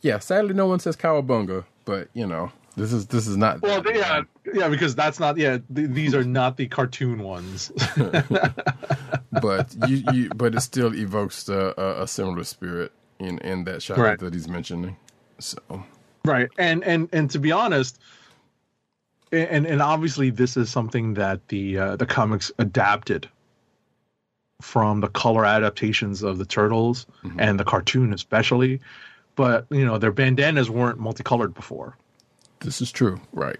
[0.00, 0.18] Yeah.
[0.18, 3.62] Sadly, no one says cowabunga, but you know, this is this is not.
[3.62, 7.70] well yeah yeah because that's not yeah th- these are not the cartoon ones
[9.40, 12.90] but you, you but it still evokes a similar spirit
[13.22, 14.18] in in that shot Right.
[14.18, 14.96] that he's mentioning.
[15.38, 15.58] So
[16.24, 17.98] right and and and to be honest
[19.32, 23.28] and and obviously this is something that the uh, the comics adapted
[24.60, 27.06] from the color adaptations of the turtles
[27.38, 28.80] and the cartoon especially
[29.34, 31.96] but you know their bandanas weren't multicolored before
[32.60, 33.56] this is true, right?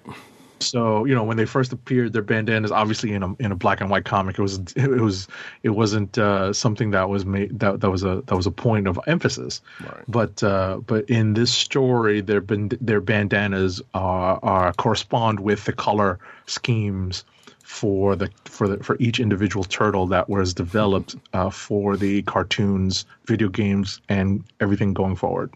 [0.67, 3.81] So you know when they first appeared, their bandanas obviously in a in a black
[3.81, 4.39] and white comic.
[4.39, 5.29] It was it was
[5.63, 8.87] it wasn't uh, something that was made that that was a that was a point
[8.87, 9.61] of emphasis.
[9.81, 10.05] Right.
[10.09, 12.43] But uh, but in this story, their
[12.81, 17.25] their bandanas are, are correspond with the color schemes
[17.63, 23.07] for the for the for each individual turtle that was developed uh, for the cartoons,
[23.27, 25.51] video games, and everything going forward.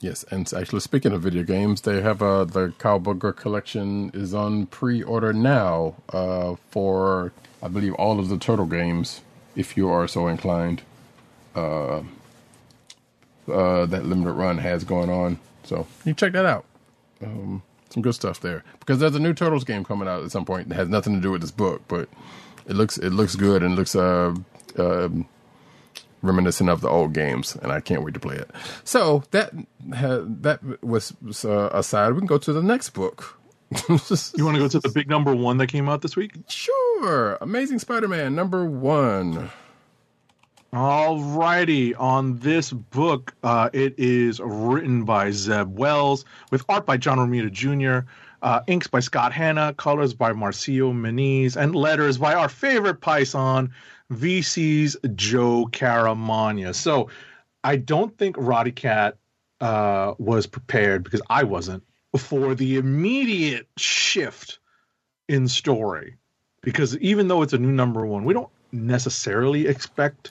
[0.00, 4.64] Yes, and actually, speaking of video games, they have uh, the Cowabunga collection is on
[4.66, 7.32] pre-order now uh, for
[7.62, 9.20] I believe all of the Turtle games,
[9.54, 10.82] if you are so inclined.
[11.54, 12.02] Uh,
[13.50, 16.64] uh, that limited run has going on, so you check that out.
[17.22, 20.44] Um, some good stuff there because there's a new Turtles game coming out at some
[20.46, 20.70] point.
[20.70, 22.08] It has nothing to do with this book, but
[22.66, 24.34] it looks it looks good and looks uh,
[24.78, 25.26] um
[26.22, 28.50] reminiscent of the old games, and I can't wait to play it.
[28.84, 29.52] So that
[29.94, 32.12] ha- that was, was uh, aside.
[32.12, 33.36] We can go to the next book.
[34.36, 36.32] You want to go to the big number one that came out this week?
[36.48, 39.50] sure, Amazing Spider-Man number one.
[40.72, 47.18] Alrighty, on this book, uh, it is written by Zeb Wells with art by John
[47.18, 48.08] Romita Jr.,
[48.42, 53.72] uh, inks by Scott Hanna, colors by Marcio Menyz, and letters by our favorite Python,
[54.12, 56.72] VC's Joe Caramagna.
[56.72, 57.10] So
[57.64, 59.16] I don't think Roddy Cat
[59.60, 61.82] uh, was prepared because I wasn't
[62.16, 64.60] for the immediate shift
[65.28, 66.14] in story.
[66.60, 70.30] Because even though it's a new number one, we don't necessarily expect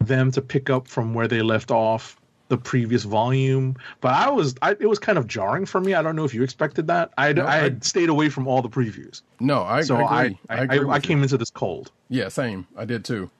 [0.00, 2.16] them to pick up from where they left off
[2.48, 3.76] the previous volume.
[4.00, 5.94] But I was, I, it was kind of jarring for me.
[5.94, 7.12] I don't know if you expected that.
[7.16, 10.02] I, No, I I- had stayed away from all the previews, No, I, so I
[10.48, 10.88] I, agree.
[10.88, 11.00] I, I, you.
[11.02, 11.92] came into this cold.
[12.08, 12.66] Yeah, same.
[12.76, 13.30] I did too.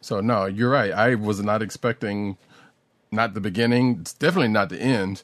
[0.00, 0.92] So no, you're right.
[0.92, 2.38] I was not expecting
[3.10, 3.98] not the beginning.
[4.00, 5.22] It's definitely not the end.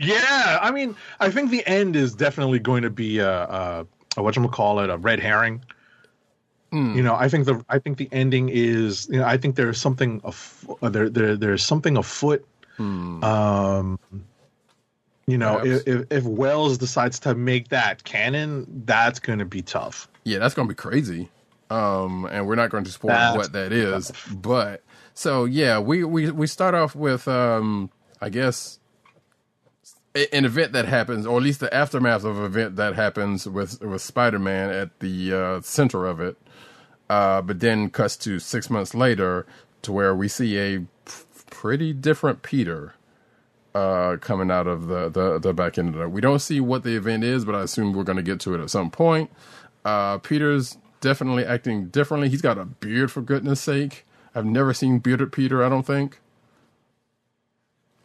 [0.00, 4.22] Yeah, I mean, I think the end is definitely going to be a, a, a
[4.22, 5.62] what call it, a red herring.
[6.74, 6.96] Hmm.
[6.96, 9.08] You know, I think the I think the ending is.
[9.08, 12.44] You know, I think there's something of uh, there there there's something afoot.
[12.80, 14.00] Um,
[15.28, 15.64] you know.
[15.64, 20.08] If, if if Wells decides to make that canon, that's going to be tough.
[20.24, 21.28] Yeah, that's gonna be crazy.
[21.70, 24.10] Um, and we're not going to spoil That's what that is.
[24.32, 24.82] But
[25.14, 27.88] so yeah, we we we start off with um,
[28.20, 28.80] I guess
[30.32, 33.80] an event that happens, or at least the aftermath of an event that happens with
[33.80, 36.36] with Spider Man at the uh, center of it.
[37.08, 39.46] Uh, but then cuts to six months later
[39.82, 40.86] to where we see a p-
[41.50, 42.94] pretty different Peter
[43.74, 46.08] uh, coming out of the, the, the back end of that.
[46.10, 48.54] We don't see what the event is, but I assume we're going to get to
[48.54, 49.30] it at some point.
[49.84, 52.28] Uh, Peter's definitely acting differently.
[52.30, 54.06] He's got a beard, for goodness sake.
[54.34, 56.20] I've never seen bearded Peter, I don't think.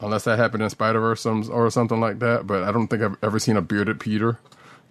[0.01, 3.17] Unless that happened in Spider Verse or something like that, but I don't think I've
[3.21, 4.39] ever seen a bearded Peter.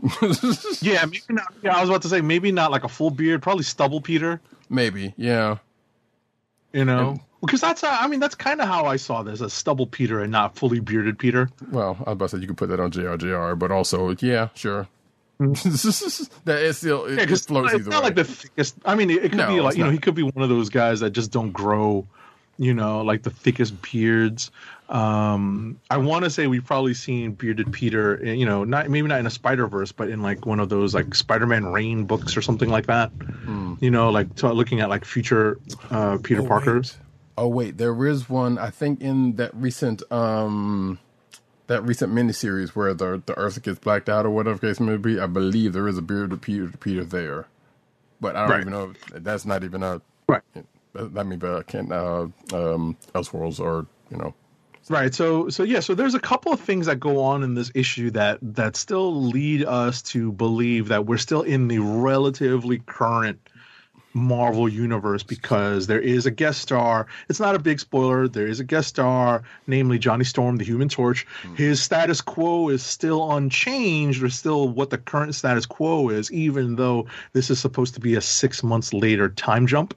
[0.80, 1.52] Yeah, maybe not.
[1.62, 4.40] Yeah, I was about to say maybe not like a full beard, probably stubble Peter.
[4.70, 5.58] Maybe, yeah.
[6.72, 9.40] You know, And- because that's how, I mean that's kind of how I saw this
[9.40, 11.48] a stubble Peter and not fully bearded Peter.
[11.70, 14.48] Well, I was about to say you could put that on JRJR, but also, yeah,
[14.54, 14.88] sure.
[15.38, 18.06] that is still it, Yeah, it floats it's either not way.
[18.08, 18.74] like the thickest.
[18.84, 19.92] I mean, it, it could No, be like you know not.
[19.92, 22.06] he could be one of those guys that just don't grow,
[22.58, 24.50] you know, like the thickest beards.
[24.88, 29.20] Um, I want to say we've probably seen bearded Peter, you know, not maybe not
[29.20, 32.36] in a Spider Verse, but in like one of those like Spider Man Reign books
[32.36, 33.10] or something like that.
[33.80, 35.58] You know, like t- looking at like future
[35.90, 36.42] uh, Peter.
[36.42, 36.94] Oh, Parkers.
[36.96, 37.04] wait.
[37.36, 38.58] Oh wait, there is one.
[38.58, 40.98] I think in that recent um
[41.68, 45.20] that recent miniseries where the the Earth gets blacked out or whatever case may be.
[45.20, 47.46] I believe there is a bearded Peter, Peter there,
[48.20, 48.60] but I don't Right.
[48.62, 48.90] even know.
[49.14, 50.42] If, that's not even a Right.
[50.54, 50.64] that,
[50.94, 51.92] that mean, but I can't.
[51.92, 54.35] Uh, um, Elseworlds or you know.
[54.88, 55.14] Right.
[55.14, 58.11] So so yeah, so there's a couple of things that go on in this issue
[58.12, 63.38] that that still lead us to believe that we're still in the relatively current
[64.14, 67.07] Marvel universe because there is a guest star.
[67.29, 68.29] It's not a big spoiler.
[68.29, 71.27] There is a guest star, namely Johnny Storm, the Human Torch.
[71.55, 76.77] His status quo is still unchanged, or still what the current status quo is, even
[76.77, 79.94] though this is supposed to be a six months later time jump.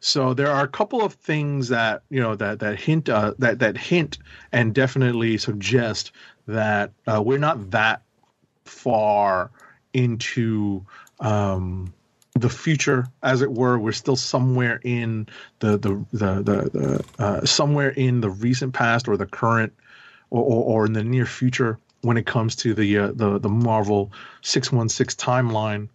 [0.00, 3.58] So there are a couple of things that you know that that hint uh, that
[3.58, 4.18] that hint
[4.50, 6.12] and definitely suggest
[6.46, 8.02] that uh, we're not that
[8.64, 9.50] far
[9.92, 10.84] into
[11.20, 11.92] um,
[12.34, 13.78] the future, as it were.
[13.78, 19.06] We're still somewhere in the the the the, the uh, somewhere in the recent past
[19.06, 19.72] or the current
[20.30, 23.50] or, or, or in the near future when it comes to the uh, the the
[23.50, 25.88] Marvel six one six timeline.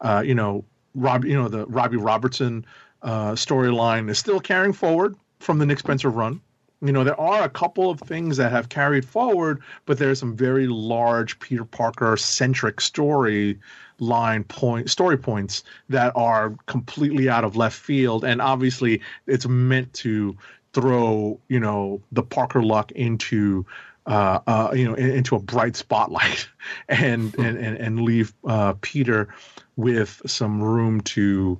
[0.00, 0.64] Uh, you know,
[0.94, 2.64] Rob, you know the Robbie Robertson
[3.02, 6.40] uh, storyline is still carrying forward from the Nick Spencer run.
[6.80, 10.36] you know there are a couple of things that have carried forward, but there's some
[10.36, 13.58] very large Peter Parker centric story
[13.98, 19.92] line point story points that are completely out of left field, and obviously it's meant
[19.94, 20.36] to
[20.72, 23.66] throw you know the Parker luck into
[24.06, 26.48] uh, uh, you know, in- into a bright spotlight,
[26.88, 29.28] and and and, and leave uh, Peter
[29.76, 31.58] with some room to,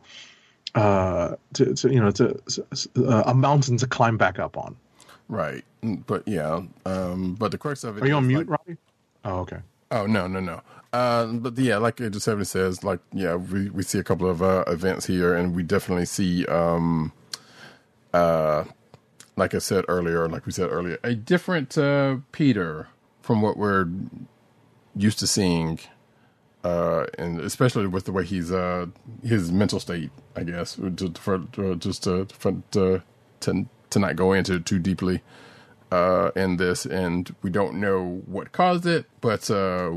[0.75, 2.41] uh, to, to you know, to
[2.97, 4.77] uh, a mountain to climb back up on.
[5.29, 5.65] Right.
[5.83, 8.79] Mm, But yeah, um, but the crux of it Are you on mute, like- Robbie?
[9.25, 9.59] Oh, okay.
[9.91, 10.61] Oh no, no, no.
[10.93, 14.43] Uh, but yeah, like Agent Seventy says, like yeah, we, we see a couple of
[14.43, 17.13] uh, events here, and we definitely see, um,
[18.13, 18.65] uh,
[19.37, 22.89] like I said earlier, like we said earlier, a different uh, Peter
[23.23, 23.87] from what we're
[24.97, 25.79] used to seeing,
[26.65, 28.87] uh, and especially with the way he's uh,
[29.25, 31.39] his mental state, I guess, to, for,
[31.77, 33.03] just to, for, to
[33.41, 35.23] to to not go into too deeply
[35.91, 39.93] uh, in this, and we don't know what caused it, but uh,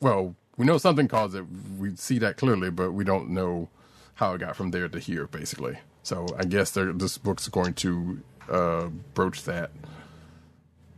[0.00, 1.44] well, we know something caused it.
[1.78, 3.68] We see that clearly, but we don't know
[4.14, 5.78] how it got from there to here, basically.
[6.02, 9.70] So I guess this book's going to uh, broach that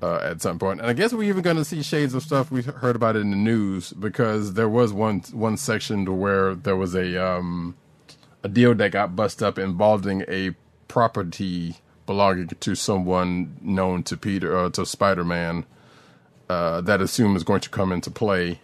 [0.05, 2.51] uh, at some point, and I guess we're even going to see shades of stuff
[2.51, 6.77] we heard about in the news because there was one one section to where there
[6.77, 7.75] was a um,
[8.43, 10.55] a deal that got bust up involving a
[10.89, 11.77] property
[12.07, 15.65] belonging to someone known to Peter uh, to Spider Man
[16.51, 18.61] uh, that assume is going to come into play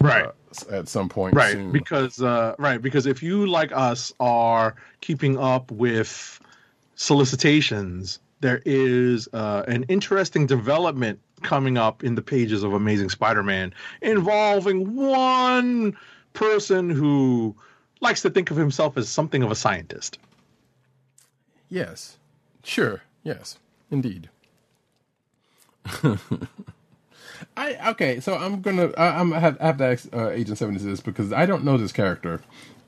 [0.00, 0.26] Right.
[0.26, 0.32] uh,
[0.74, 1.70] at some point right soon.
[1.70, 6.40] because uh, right because if you like us are keeping up with
[6.96, 13.72] solicitations there is uh, an interesting development coming up in the pages of amazing spider-man
[14.02, 15.96] involving one
[16.34, 17.56] person who
[18.00, 20.18] likes to think of himself as something of a scientist.
[21.70, 22.18] Yes,
[22.64, 23.58] sure, yes,
[23.90, 24.28] indeed.
[27.56, 31.00] I okay, so I'm gonna I, I'm have, have to ask uh, Agent Seventy this
[31.00, 32.40] because I don't know this character.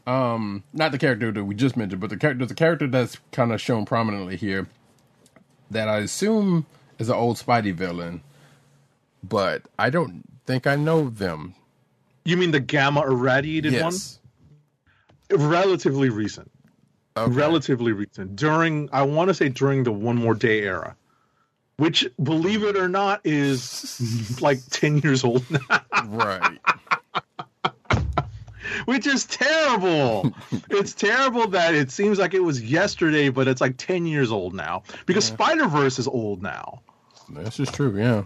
[0.07, 3.53] Um, not the character that we just mentioned, but the character the character that's kind
[3.53, 4.69] of shown prominently here
[5.71, 6.67] that I assume
[6.99, 8.23] is an old Spidey villain,
[9.23, 11.55] but I don't think I know them.
[12.25, 14.21] you mean the gamma irradiated yes,
[15.31, 16.51] one relatively recent
[17.17, 17.33] Okay.
[17.33, 20.97] relatively recent during i want to say during the one more day era
[21.77, 26.59] which believe it or not is like 10 years old now right.
[28.87, 30.33] Which is terrible
[30.71, 34.55] it's terrible that it seems like it was yesterday but it's like 10 years old
[34.55, 36.81] now because spider-verse is old now
[37.31, 37.97] This is true.
[37.99, 38.25] Yeah.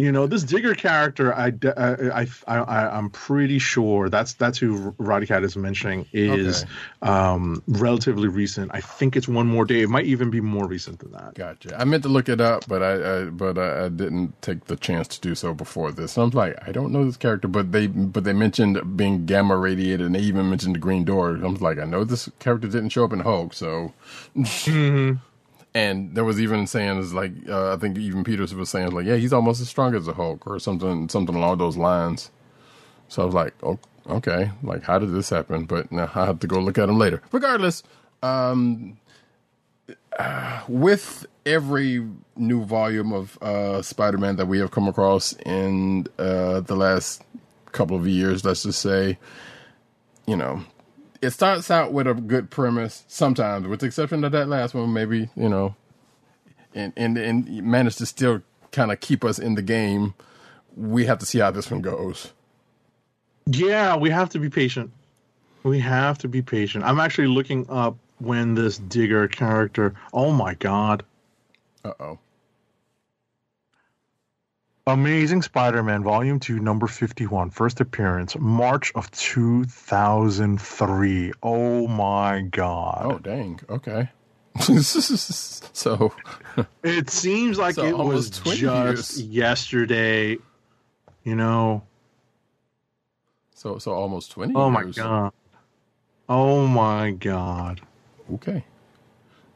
[0.00, 4.94] You know this digger character i I, I i i'm pretty sure that's that's who
[4.98, 7.12] roddy cat is mentioning is Okay.
[7.12, 10.98] um relatively recent i think it's one more day it might even be more recent
[11.00, 11.80] than that Gotcha.
[11.80, 14.76] I meant to look it up, but I, I but I, I didn't take the
[14.76, 16.12] chance to do so before this.
[16.12, 19.56] So I'm like, I don't know this character, but they but they mentioned being gamma
[19.56, 21.36] radiated, and they even mentioned the Green Door.
[21.36, 23.92] I'm like, I know this character didn't show up in Hulk, so.
[25.72, 29.06] And there was even saying is like uh, I think even Peters was saying like,
[29.06, 32.30] yeah, he's almost as strong as the Hulk or something something along those lines.
[33.08, 35.64] So I was like, oh, okay, like how did this happen?
[35.64, 37.22] But now I have to go look at him later.
[37.30, 37.82] Regardless,
[38.22, 38.98] um,
[40.68, 42.06] with every
[42.36, 47.22] new volume of uh, Spider-Man that we have come across in uh, the last
[47.72, 49.18] couple of years, let's just say,
[50.26, 50.62] you know,
[51.22, 54.92] it starts out with a good premise sometimes, with the exception of that last one,
[54.92, 55.74] maybe you know,
[56.74, 58.42] and and and managed to still
[58.72, 60.14] kind of keep us in the game.
[60.76, 62.32] We have to see how this one goes.
[63.46, 64.92] Yeah, we have to be patient.
[65.62, 66.84] We have to be patient.
[66.84, 69.94] I'm actually looking up when this digger character.
[70.12, 71.04] Oh my god.
[71.84, 72.18] Uh oh.
[74.86, 81.32] Amazing Spider-Man Volume 2 Number 51 First appearance March of 2003.
[81.42, 83.02] Oh my god.
[83.04, 83.60] Oh dang.
[83.68, 84.08] Okay.
[84.80, 86.12] so
[86.82, 89.22] It seems like So it was just years.
[89.22, 90.38] yesterday.
[91.24, 91.82] You know.
[93.54, 94.54] so so almost twenty.
[94.56, 95.32] Oh my god.
[96.28, 97.80] Oh my god.
[98.34, 98.64] Okay.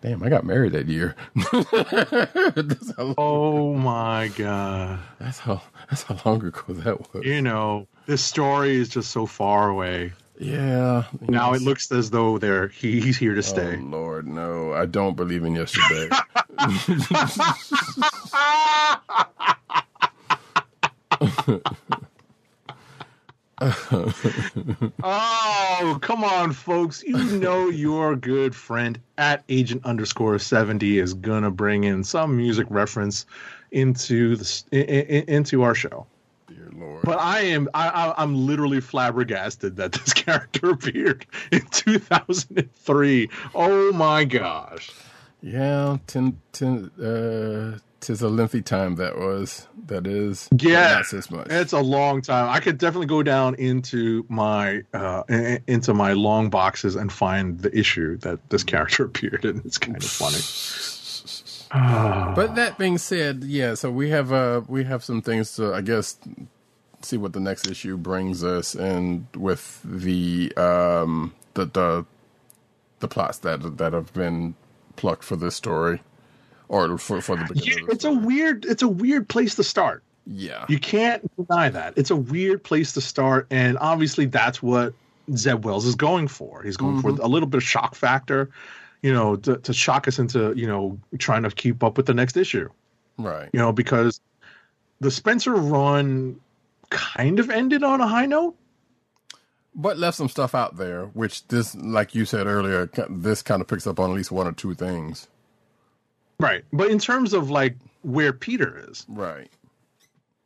[0.05, 1.17] Damn, I got married that year.
[3.17, 4.99] Oh my god.
[5.19, 7.25] that's how that's how long ago that was.
[7.25, 10.13] You know, this story is just so far away.
[10.39, 11.05] Yeah.
[11.23, 11.61] Now yes.
[11.61, 13.79] it looks as though they're he, he's here to oh, stay.
[13.81, 14.75] Oh Lord, no!
[14.75, 16.11] I don't believe in yesterday.
[25.03, 27.03] oh, come on, folks.
[27.05, 32.37] You know your good friend at agent underscore 70 is going to bring in some
[32.37, 33.27] music reference
[33.73, 36.07] into the s- i- i- into our show.
[36.49, 37.03] Dear Lord.
[37.03, 43.31] But I am I, I I'm literally flabbergasted that this character appeared in 2003.
[43.55, 44.91] Oh my gosh.
[45.43, 49.67] Yeah, ten, ten, uh, tis a lengthy time that was.
[49.87, 50.49] That is.
[50.57, 51.49] Yeah, not this much.
[51.51, 52.49] It's a long time.
[52.49, 55.25] I could definitely go down into my uh,
[55.67, 59.63] into my long boxes and find the issue that this character appeared in.
[59.65, 60.41] It's kind of funny.
[62.37, 63.75] But that being said, yeah.
[63.75, 66.17] So we have uh we have some things to I guess
[67.03, 72.07] see what the next issue brings us, and with the um the the
[73.01, 74.55] the plots that that have been
[74.97, 76.01] plucked for this story,
[76.69, 77.87] or for for the beginning.
[77.91, 80.03] it's a weird it's a weird place to start.
[80.27, 80.65] yeah.
[80.69, 81.95] You can't deny that.
[81.97, 84.95] It's a weird place to start, and obviously that's what
[85.35, 86.63] Zeb Wells is going for.
[86.63, 87.23] He's going for mm-hmm.
[87.23, 88.51] a little bit of shock factor,
[89.03, 92.15] you know, to, to shock us into you know trying to keep up with the
[92.15, 92.69] next issue.
[93.19, 93.49] right.
[93.53, 94.21] You know, because
[95.01, 96.41] the Spencer run
[96.91, 98.57] kind of ended on a high note.
[99.75, 103.67] But left some stuff out there, which this, like you said earlier, this kind of
[103.67, 105.27] picks up on at least one or two things.
[106.41, 106.65] Right.
[106.73, 109.49] But in terms of like where Peter is, Right.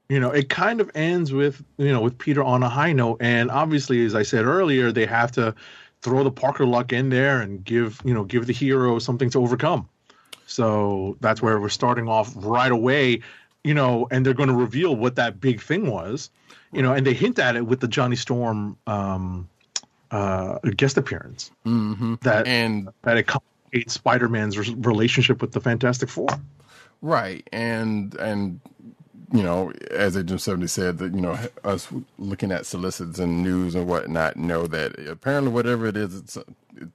[0.08, 3.18] you know, it kind of ends with, you know, with Peter on a high note.
[3.20, 5.54] And obviously, as I said earlier, they have to
[6.02, 9.40] throw the Parker luck in there and give, you know, give the hero something to
[9.40, 9.88] overcome.
[10.46, 13.20] So that's where we're starting off right away,
[13.64, 16.30] you know, and they're going to reveal what that big thing was,
[16.72, 19.48] you know, and they hint at it with the Johnny Storm um,
[20.10, 21.50] uh, guest appearance.
[21.66, 22.14] Mm-hmm.
[22.22, 23.26] That And that it
[23.70, 26.28] complicates Spider-Man's re- relationship with the Fantastic Four.
[27.00, 28.60] Right, and and
[29.32, 31.88] you know, as Agent Seventy said, that you know, us
[32.18, 36.88] looking at solicits and news and whatnot know that apparently whatever it is, it's it,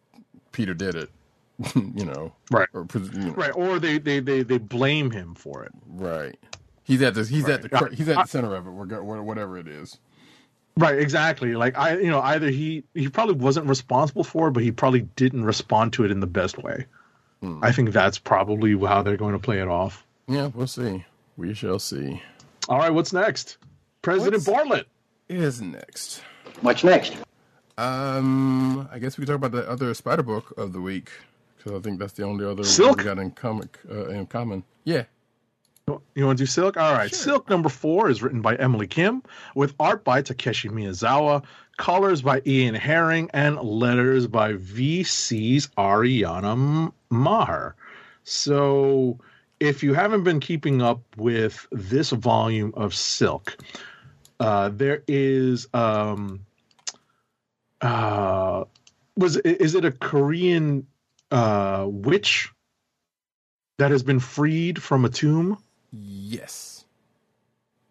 [0.52, 1.10] Peter did it.
[1.76, 2.68] you know, Right.
[2.74, 5.72] Or, you know, Right, or they they they they blame him for it.
[5.88, 6.36] right.
[6.84, 8.72] He's at the he's at the cr- he's at the center of it,
[9.24, 10.00] whatever it is.
[10.78, 11.56] Right, exactly.
[11.56, 15.02] Like I, you know, either he he probably wasn't responsible for it, but he probably
[15.16, 16.86] didn't respond to it in the best way.
[17.62, 20.06] I think that's probably how they're going to play it off.
[20.30, 21.04] Yeah, we'll see.
[21.36, 22.22] We shall see.
[22.70, 23.58] All right, what's next?
[24.02, 24.86] President What's- Bartlet.
[25.28, 26.22] Is next.
[26.62, 27.18] What's next?
[27.78, 31.10] Um, I guess we talk about the other Spider book of the week
[31.58, 32.90] because I think that's the only other Silk?
[32.90, 34.64] one we got in comic uh, in common.
[34.86, 35.04] Yeah.
[36.16, 36.78] You want to do Silk?
[36.78, 37.14] All right.
[37.14, 39.24] Silk number four is written by Emily Kim
[39.56, 41.44] with art by Takeshi Miyazawa,
[41.78, 47.76] colors by Ian Herring, and letters by VC's Ariana Maher.
[48.24, 49.20] So,
[49.60, 53.58] if you haven't been keeping up with this volume of Silk,
[54.40, 56.46] uh, there is um,
[57.82, 58.66] uh,
[59.18, 60.86] was is it a Korean
[61.32, 62.50] uh, witch
[63.80, 65.58] that has been freed from a tomb?
[65.96, 66.86] Yes.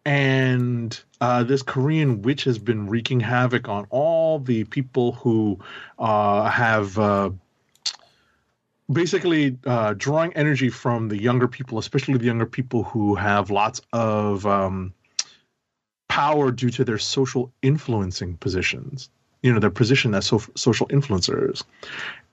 [0.05, 5.57] and uh, this Korean witch has been wreaking havoc on all the people who
[5.97, 7.29] uh, have uh,
[8.91, 13.81] basically uh, drawing energy from the younger people, especially the younger people who have lots
[13.93, 14.93] of um,
[16.09, 19.09] power due to their social influencing positions.
[19.41, 21.63] You know, their position as so- social influencers.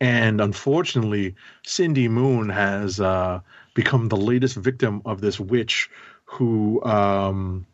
[0.00, 3.40] And unfortunately, Cindy Moon has uh,
[3.82, 5.90] become the latest victim of this witch
[6.24, 7.66] who um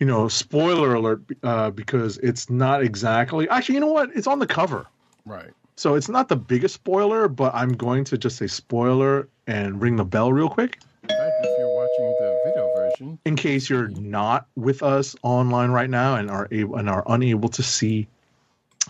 [0.00, 4.10] you know spoiler alert uh because it's not exactly actually you know what?
[4.16, 4.86] It's on the cover.
[5.24, 5.52] Right.
[5.76, 9.96] so it's not the biggest spoiler but i'm going to just say spoiler and ring
[9.96, 10.78] the bell real quick.
[11.04, 16.16] If you're watching the video version, in case you're not with us online right now
[16.16, 18.08] and are able and are unable to see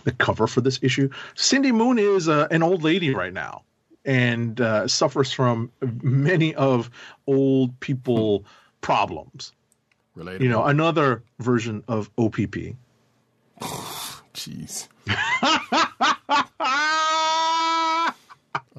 [0.05, 1.09] the cover for this issue.
[1.35, 3.63] Cindy moon is uh, an old lady right now
[4.09, 6.89] and uh, suffers from many of
[7.27, 8.43] old people
[8.81, 9.53] problems
[10.15, 10.41] related.
[10.41, 12.35] you know another version of opp
[14.33, 14.87] Jeez.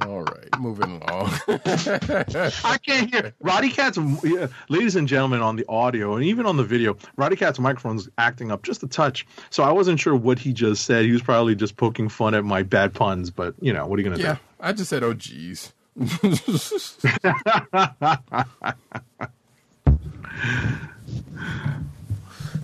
[0.03, 1.33] All right, moving along.
[1.49, 3.99] i can't hear roddy cat's
[4.69, 8.51] ladies and gentlemen on the audio and even on the video roddy cat's microphone's acting
[8.51, 11.55] up just a touch so i wasn't sure what he just said he was probably
[11.55, 14.23] just poking fun at my bad puns but you know what are you gonna do?
[14.23, 15.73] yeah, do I just said, "Oh, geez."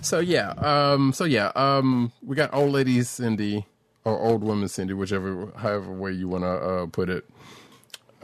[0.01, 3.65] so yeah, um, so yeah, um, we got old lady Cindy
[4.07, 7.25] or old woman Cindy, whichever, however way you want to uh, put it.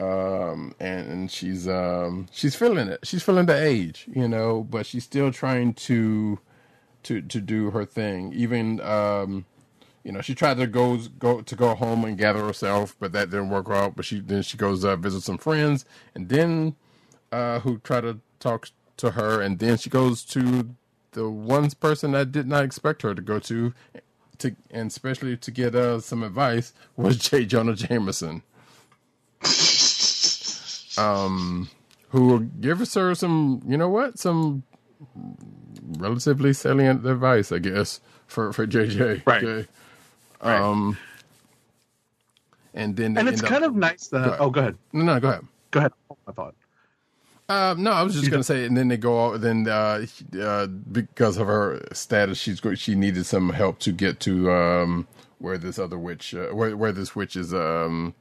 [0.00, 3.00] Um, and, and she's um, she's feeling it.
[3.04, 6.40] She's feeling the age, you know, but she's still trying to
[7.04, 8.32] to to do her thing.
[8.32, 9.44] Even um,
[10.02, 13.30] you know, she tried to go go to go home and gather herself, but that
[13.30, 13.94] didn't work out.
[13.94, 16.74] But she then she goes uh, visit some friends, and then
[17.30, 20.70] uh, who try to talk to her, and then she goes to
[21.12, 23.72] the one person I did not expect her to go to,
[24.38, 27.44] to and especially to get uh, some advice was J.
[27.46, 28.42] Jonah Jameson.
[30.98, 31.68] um,
[32.10, 34.62] who gives her some, you know what, some
[35.98, 39.22] relatively salient advice, I guess, for for JJ.
[39.26, 39.42] Right.
[39.44, 39.68] Okay.
[40.42, 40.60] Right.
[40.60, 40.96] Um,
[42.74, 44.26] and then and it's end up- kind of nice that.
[44.26, 44.36] ahead.
[44.40, 44.76] Oh, go ahead.
[44.92, 45.46] no, no, go ahead.
[45.70, 45.92] Go ahead.
[46.28, 46.54] I thought.
[47.48, 49.40] Uh, no, I was just gonna say, and then they go out.
[49.42, 50.06] Then, uh,
[50.40, 55.06] uh, because of her status, she's she needed some help to get to um
[55.38, 58.14] where this other witch, uh, where where this witch is um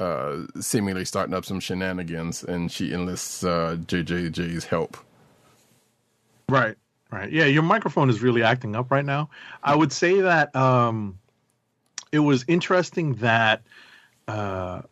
[0.00, 4.96] uh seemingly starting up some shenanigans, and she enlists uh JJJ's help.
[6.48, 6.76] Right.
[7.12, 7.30] Right.
[7.30, 9.30] Yeah, your microphone is really acting up right now.
[9.62, 11.20] I would say that um
[12.10, 13.62] it was interesting that
[14.26, 14.82] uh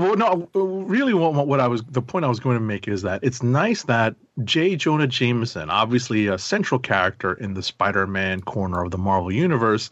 [0.00, 3.02] well no really what, what I was the point I was going to make is
[3.02, 8.82] that it's nice that J Jonah Jameson, obviously a central character in the Spider-Man corner
[8.82, 9.90] of the Marvel universe,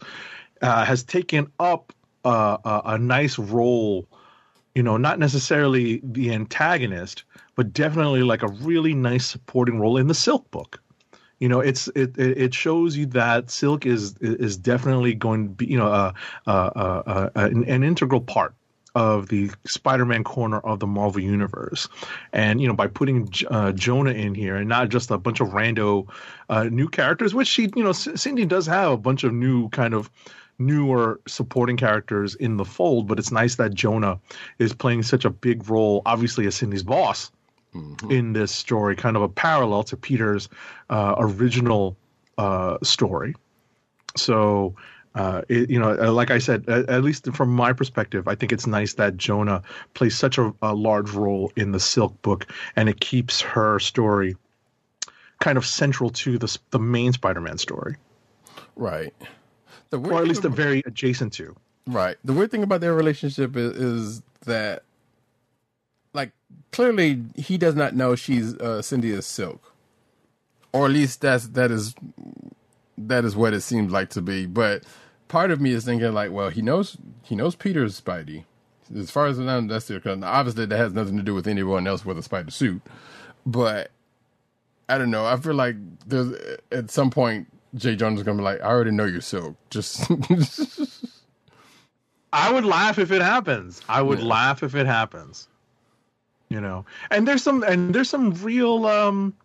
[0.61, 1.93] uh, has taken up
[2.25, 4.07] uh, a, a nice role
[4.75, 7.23] you know, not necessarily the antagonist,
[7.55, 10.81] but definitely like a really nice supporting role in the Silk book.
[11.39, 15.65] You know, it's it it shows you that Silk is is definitely going to be
[15.65, 16.13] you know uh,
[16.47, 18.53] uh, uh, uh, an, an integral part
[18.95, 21.87] of the Spider-Man corner of the Marvel universe,
[22.33, 25.49] and you know by putting uh, Jonah in here and not just a bunch of
[25.49, 26.07] rando
[26.49, 29.93] uh, new characters, which she you know Cindy does have a bunch of new kind
[29.93, 30.09] of
[30.59, 34.19] newer supporting characters in the fold, but it's nice that Jonah
[34.59, 37.31] is playing such a big role, obviously as Cindy's boss
[38.09, 40.49] in this story, kind of a parallel to Peter's
[40.89, 41.95] uh, original
[42.37, 43.35] uh, story.
[44.17, 44.75] So,
[45.15, 48.35] uh, it, you know, uh, like I said, at, at least from my perspective, I
[48.35, 49.61] think it's nice that Jonah
[49.93, 52.45] plays such a, a large role in the Silk book,
[52.75, 54.35] and it keeps her story
[55.39, 57.95] kind of central to the the main Spider-Man story,
[58.75, 59.13] Right.
[59.89, 61.55] The or at least about- very adjacent to.
[61.87, 62.17] Right.
[62.23, 64.83] The weird thing about their relationship is, is that,
[66.13, 66.31] like,
[66.71, 69.73] clearly he does not know she's uh, Cindy is Silk,
[70.71, 71.95] or at least that's that is
[73.07, 74.45] that is what it seems like to be.
[74.47, 74.83] But
[75.29, 78.43] part of me is thinking like, well, he knows he knows Peter's Spidey.
[78.95, 81.85] As far as I know, that's the obviously that has nothing to do with anyone
[81.87, 82.81] else with a spider suit.
[83.45, 83.91] But
[84.89, 85.25] I don't know.
[85.25, 85.75] I feel like
[86.07, 86.33] there's
[86.71, 89.55] at some point J Jonah is gonna be like, I already know you're Silk.
[89.69, 90.09] Just
[92.33, 93.81] I would laugh if it happens.
[93.89, 94.21] I would Yeah.
[94.21, 95.47] laugh if it happens.
[96.49, 99.35] You know, and there's some and there's some real um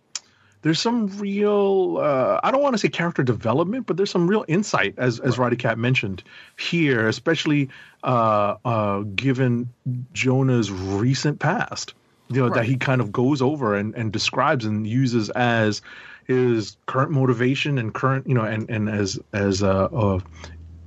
[0.64, 4.46] there's some real uh I don't want to say character development, but there's some real
[4.48, 6.24] insight as as Roddy Cat mentioned
[6.58, 7.68] here, especially
[8.02, 9.68] uh uh given
[10.12, 11.94] Jonah's recent past.
[12.30, 15.82] You know, that he kind of goes over and, and describes and uses as
[16.26, 20.20] his current motivation and current, you know, and, and as as uh, uh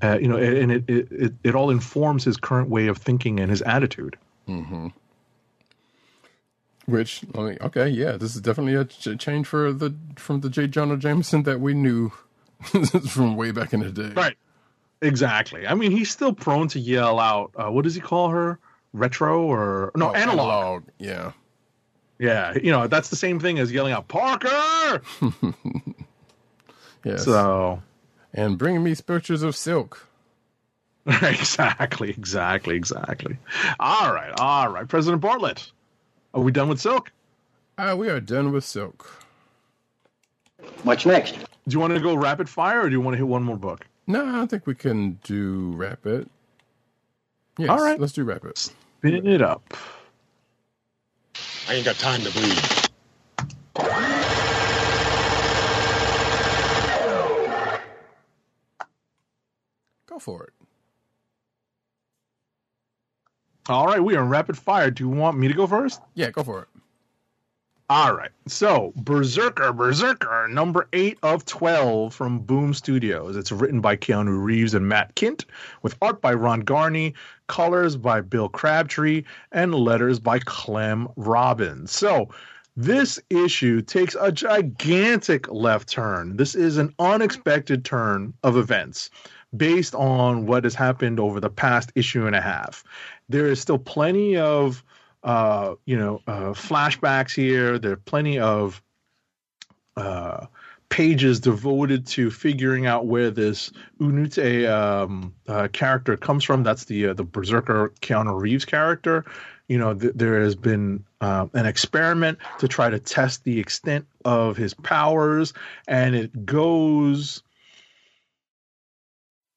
[0.01, 3.39] uh, you know, and it, it it it all informs his current way of thinking
[3.39, 4.17] and his attitude.
[6.87, 10.49] Which, I mean, okay, yeah, this is definitely a ch- change for the from the
[10.49, 10.67] J.
[10.67, 12.11] Jonah Jameson that we knew
[13.09, 14.13] from way back in the day.
[14.15, 14.37] Right.
[15.01, 15.67] Exactly.
[15.67, 17.51] I mean, he's still prone to yell out.
[17.55, 18.57] Uh, what does he call her?
[18.93, 20.85] Retro or no Oh, analog?
[20.97, 21.33] Yeah.
[22.19, 25.01] Yeah, you know that's the same thing as yelling out Parker.
[27.03, 27.25] Yes.
[27.25, 27.81] So
[28.33, 30.07] and bring me pictures of silk.
[31.05, 33.37] exactly, exactly, exactly.
[33.79, 35.71] All right, all right, President Bartlet.
[36.37, 37.11] Are we done with Silk?
[37.79, 39.09] Ah, we are done with silk.
[40.83, 41.33] What's next?
[41.33, 43.57] Do you want to go rapid fire, or do you want to hit one more
[43.57, 43.87] book?
[44.05, 46.29] No, I think we can do rapid.
[47.57, 47.99] Yes, All right.
[47.99, 48.55] let's do rapid.
[48.55, 49.73] Spin it up.
[51.67, 52.59] I ain't got time to bleed.
[60.05, 60.66] Go for it.
[63.69, 64.89] All right, we are in rapid fire.
[64.89, 66.01] Do you want me to go first?
[66.13, 66.67] Yeah, go for it.
[67.89, 68.31] All right.
[68.47, 73.35] So, Berserker, Berserker, number eight of 12 from Boom Studios.
[73.37, 75.45] It's written by Keanu Reeves and Matt Kindt,
[75.83, 77.13] with art by Ron Garney,
[77.47, 81.91] colors by Bill Crabtree, and letters by Clem Robins.
[81.91, 82.29] So,
[82.75, 86.37] this issue takes a gigantic left turn.
[86.37, 89.09] This is an unexpected turn of events
[89.57, 92.83] based on what has happened over the past issue and a half.
[93.29, 94.83] There is still plenty of
[95.23, 97.77] uh, you know, uh, flashbacks here.
[97.77, 98.81] There are plenty of
[99.95, 100.45] uh,
[100.89, 106.63] pages devoted to figuring out where this Unute um, uh, character comes from.
[106.63, 109.25] That's the uh, the Berserker Keanu Reeves character.
[109.67, 114.05] You know, th- there has been uh, an experiment to try to test the extent
[114.23, 115.53] of his powers,
[115.87, 117.43] and it goes.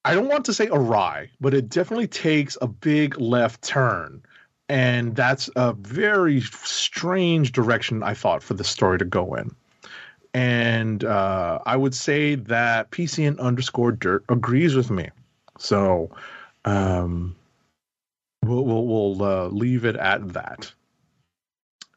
[0.05, 4.23] I don't want to say awry, but it definitely takes a big left turn.
[4.69, 9.55] And that's a very strange direction I thought for the story to go in
[10.35, 15.09] and uh, I would say that PCN underscore dirt agrees with me.
[15.59, 16.11] So
[16.65, 17.37] um,
[18.45, 20.73] we'll we'll, we'll uh, leave it at that.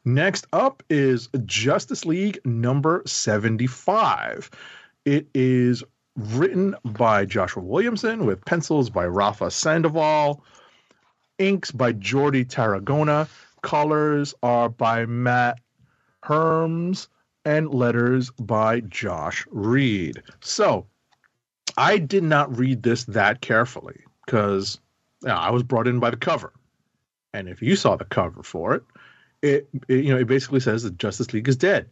[0.04, 4.50] Next up is Justice League number seventy five.
[5.04, 5.84] It is
[6.16, 10.44] written by Joshua Williamson with pencils by Rafa Sandoval,
[11.38, 13.28] inks by Jordi Tarragona,
[13.62, 15.58] colors are by Matt
[16.22, 17.08] Herms
[17.44, 20.22] and letters by Josh Reed.
[20.40, 20.86] So
[21.76, 24.78] I did not read this that carefully because
[25.22, 26.52] you know, I was brought in by the cover.
[27.32, 28.82] And if you saw the cover for it,
[29.42, 31.90] it, it, you know it basically says that Justice League is dead.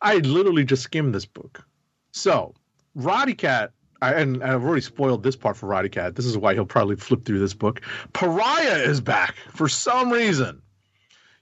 [0.00, 1.64] I literally just skimmed this book.
[2.12, 2.54] So
[2.94, 6.16] Roddy Cat, and I've already spoiled this part for Roddy Cat.
[6.16, 7.80] This is why he'll probably flip through this book.
[8.12, 10.62] Pariah is back for some reason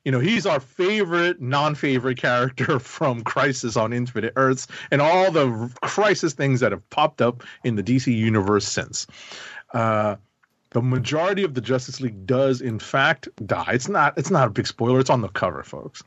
[0.04, 5.72] you know, he's our favorite non-favorite character from Crisis on Infinite Earths and all the
[5.82, 9.06] Crisis things that have popped up in the DC universe since.
[9.72, 10.16] Uh,
[10.70, 13.72] the majority of the Justice League does in fact die.
[13.72, 15.00] It's not it's not a big spoiler.
[15.00, 16.02] It's on the cover, folks.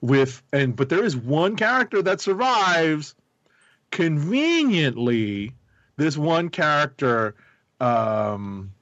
[0.00, 3.14] With and but there is one character that survives.
[3.90, 5.52] Conveniently,
[5.96, 7.34] this one character
[7.80, 8.72] um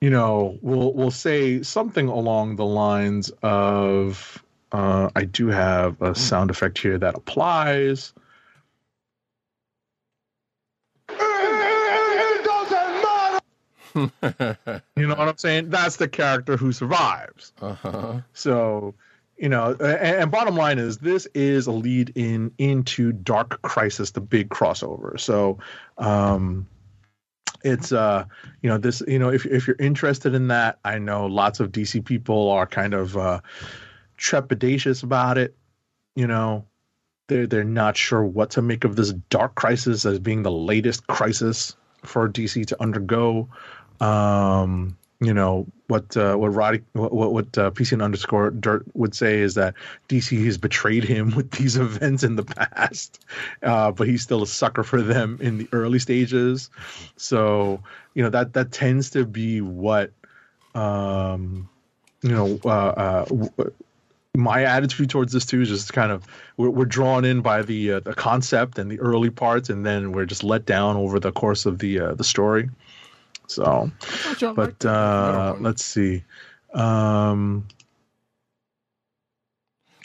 [0.00, 4.42] you know, we'll we'll say something along the lines of
[4.72, 8.14] uh, I do have a sound effect here that applies.
[13.94, 14.10] you
[14.96, 15.68] know what I'm saying?
[15.70, 17.52] That's the character who survives.
[17.60, 18.20] Uh-huh.
[18.32, 18.94] So,
[19.40, 24.20] you know, and, bottom line is this is a lead in into Dark Crisis, the
[24.20, 25.18] big crossover.
[25.18, 25.58] So,
[25.96, 26.68] um,
[27.62, 28.24] it's uh
[28.62, 31.70] you know this you know if if you're interested in that i know lots of
[31.70, 33.38] dc people are kind of uh
[34.16, 35.54] trepidatious about it
[36.14, 36.64] you know
[37.26, 41.06] they're they're not sure what to make of this dark crisis as being the latest
[41.06, 43.46] crisis for dc to undergo
[44.00, 49.40] um you know what uh, what Roddy what what uh, PC underscore dirt would say
[49.40, 49.74] is that
[50.08, 53.24] DC has betrayed him with these events in the past,
[53.62, 56.70] uh, but he's still a sucker for them in the early stages.
[57.16, 57.82] So
[58.14, 60.12] you know that that tends to be what
[60.74, 61.68] um,
[62.22, 62.58] you know.
[62.64, 63.64] Uh, uh,
[64.36, 66.24] my attitude towards this too is just kind of
[66.56, 70.12] we're, we're drawn in by the uh, the concept and the early parts, and then
[70.12, 72.70] we're just let down over the course of the uh, the story.
[73.50, 73.90] So,
[74.54, 76.22] but uh, let's see.
[76.72, 77.66] Um,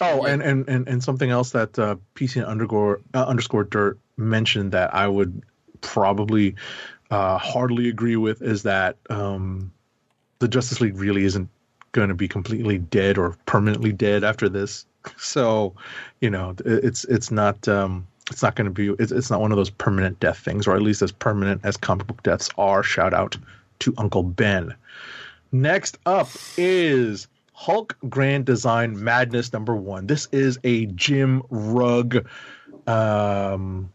[0.02, 4.72] oh, and, and, and, and something else that uh, PC underscore uh, underscore dirt mentioned
[4.72, 5.44] that I would
[5.82, 6.56] probably
[7.12, 9.72] uh, hardly agree with is that um,
[10.40, 11.48] the Justice League really isn't
[11.92, 14.86] going to be completely dead or permanently dead after this.
[15.18, 15.76] So,
[16.20, 17.68] you know, it's it's not.
[17.68, 20.68] Um, it's not going to be it's, it's not one of those permanent death things
[20.68, 22.84] or at least as permanent as comic book deaths are.
[22.84, 23.38] Shout out
[23.80, 24.74] to uncle ben.
[25.52, 30.08] Next up is hulk grand design madness number one.
[30.08, 32.28] This is a jim rugg
[32.88, 33.92] um,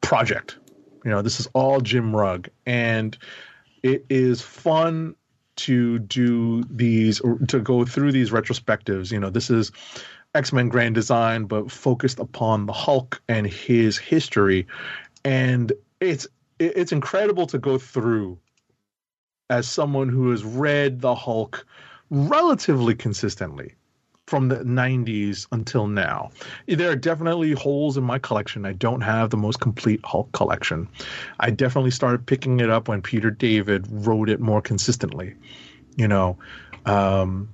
[0.00, 0.56] project.
[1.04, 3.16] You know this is all jim rugg and
[3.82, 5.14] it is fun
[5.56, 9.10] to do these to go through these retrospectives.
[9.10, 9.72] You know this is
[10.34, 14.66] X Men Grand Design, but focused upon the Hulk and his history.
[15.24, 16.26] And it's
[16.58, 18.38] it's incredible to go through
[19.50, 21.66] as someone who has read the Hulk
[22.10, 23.74] relatively consistently
[24.26, 26.30] from the 90s until now.
[26.66, 28.66] There are definitely holes in my collection.
[28.66, 30.86] I don't have the most complete Hulk collection.
[31.40, 35.34] I definitely started picking it up when Peter David wrote it more consistently.
[35.96, 36.36] You know,
[36.84, 37.48] um,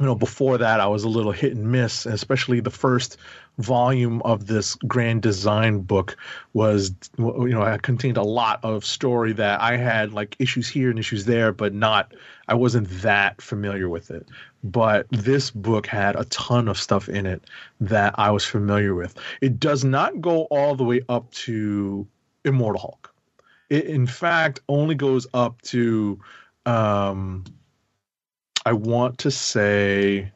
[0.00, 3.18] you know, before that, I was a little hit and miss, especially the first
[3.58, 6.16] volume of this grand design book
[6.54, 10.88] was, you know, it contained a lot of story that I had like issues here
[10.88, 12.14] and issues there, but not,
[12.48, 14.26] I wasn't that familiar with it.
[14.64, 17.44] But this book had a ton of stuff in it
[17.82, 19.14] that I was familiar with.
[19.42, 22.06] It does not go all the way up to
[22.46, 23.14] Immortal Hulk.
[23.68, 26.18] It, in fact, only goes up to,
[26.64, 27.44] um,
[28.64, 30.30] I want to say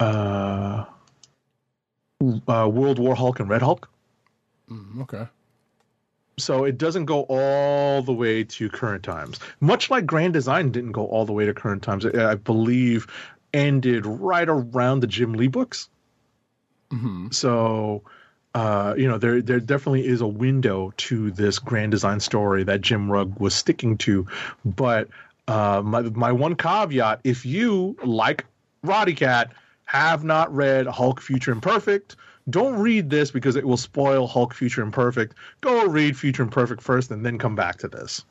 [0.00, 0.84] uh
[2.48, 3.88] uh, World War Hulk and Red Hulk.
[4.70, 5.26] Mm, okay.
[6.38, 9.38] So it doesn't go all the way to current times.
[9.60, 12.04] Much like Grand Design didn't go all the way to current times.
[12.06, 13.06] I I believe
[13.52, 15.88] ended right around the Jim Lee books.
[16.90, 18.02] hmm So,
[18.54, 22.80] uh, you know, there there definitely is a window to this grand design story that
[22.80, 24.26] Jim Rugg was sticking to.
[24.64, 25.08] But
[25.48, 28.44] uh, my my one caveat: if you like
[28.82, 29.52] Roddy Cat
[29.86, 32.16] have not read Hulk Future Imperfect,
[32.50, 35.34] don't read this because it will spoil Hulk Future Imperfect.
[35.60, 38.24] Go read Future Imperfect first, and then come back to this.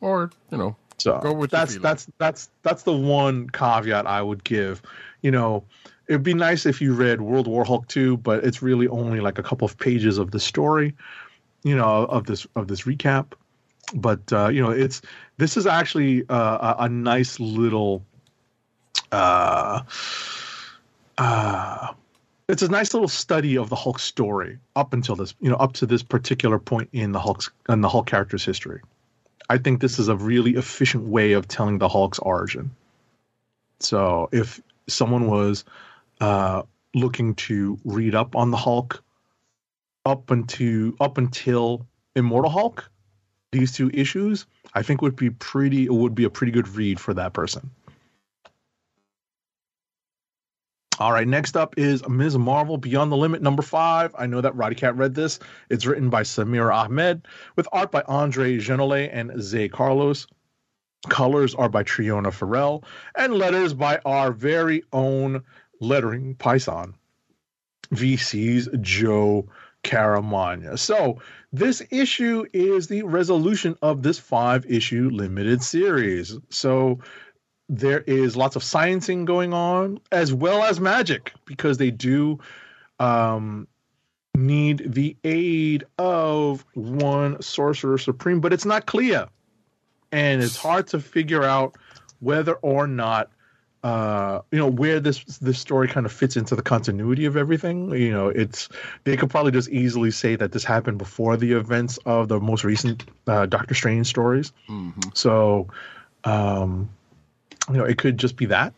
[0.00, 4.44] Or you know, So Go with that's that's that's that's the one caveat I would
[4.44, 4.82] give.
[5.22, 5.64] You know,
[6.08, 9.38] it'd be nice if you read World War Hulk 2, but it's really only like
[9.38, 10.94] a couple of pages of the story,
[11.62, 13.32] you know, of this of this recap.
[13.94, 15.02] But uh, you know, it's
[15.42, 18.04] this is actually uh, a, a nice little
[19.10, 19.82] uh
[21.18, 21.88] uh
[22.48, 25.72] it's a nice little study of the Hulk story up until this, you know, up
[25.74, 28.82] to this particular point in the Hulk's in the Hulk character's history.
[29.50, 32.70] I think this is a really efficient way of telling the Hulk's origin.
[33.80, 35.64] So if someone was
[36.20, 36.62] uh,
[36.94, 39.02] looking to read up on the Hulk
[40.06, 41.84] up until up until
[42.14, 42.88] Immortal Hulk,
[43.50, 46.98] these two issues, I think would be pretty it would be a pretty good read
[46.98, 47.70] for that person.
[50.98, 52.38] All right, next up is Ms.
[52.38, 54.14] Marvel Beyond the Limit number five.
[54.16, 55.40] I know that Roddy Cat read this.
[55.68, 60.26] It's written by Samira Ahmed with art by Andre Genolet and Zay Carlos.
[61.08, 62.84] Colors are by Triona Farrell
[63.16, 65.42] and letters by our very own
[65.80, 66.94] lettering Python,
[67.92, 69.48] VC's Joe
[69.84, 70.78] Caramagna.
[70.78, 71.18] So,
[71.52, 76.38] this issue is the resolution of this five issue limited series.
[76.50, 77.00] So,
[77.68, 82.38] there is lots of sciencing going on as well as magic because they do
[83.00, 83.66] um,
[84.36, 89.26] need the aid of one sorcerer supreme, but it's not clear,
[90.10, 91.76] and it's hard to figure out
[92.20, 93.30] whether or not
[93.82, 97.90] uh, you know where this this story kind of fits into the continuity of everything.
[97.90, 98.68] You know, it's
[99.04, 102.62] they could probably just easily say that this happened before the events of the most
[102.62, 104.52] recent uh, Doctor Strange stories.
[105.14, 105.68] So,
[106.22, 106.90] um,
[107.68, 108.72] you know, it could just be that.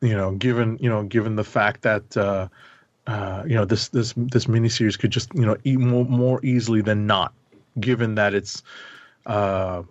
[0.00, 2.48] You know, given you know, given the fact that uh,
[3.06, 6.80] uh, you know this this this miniseries could just you know eat more more easily
[6.82, 7.32] than not,
[7.78, 8.64] given that it's
[9.26, 9.84] uh,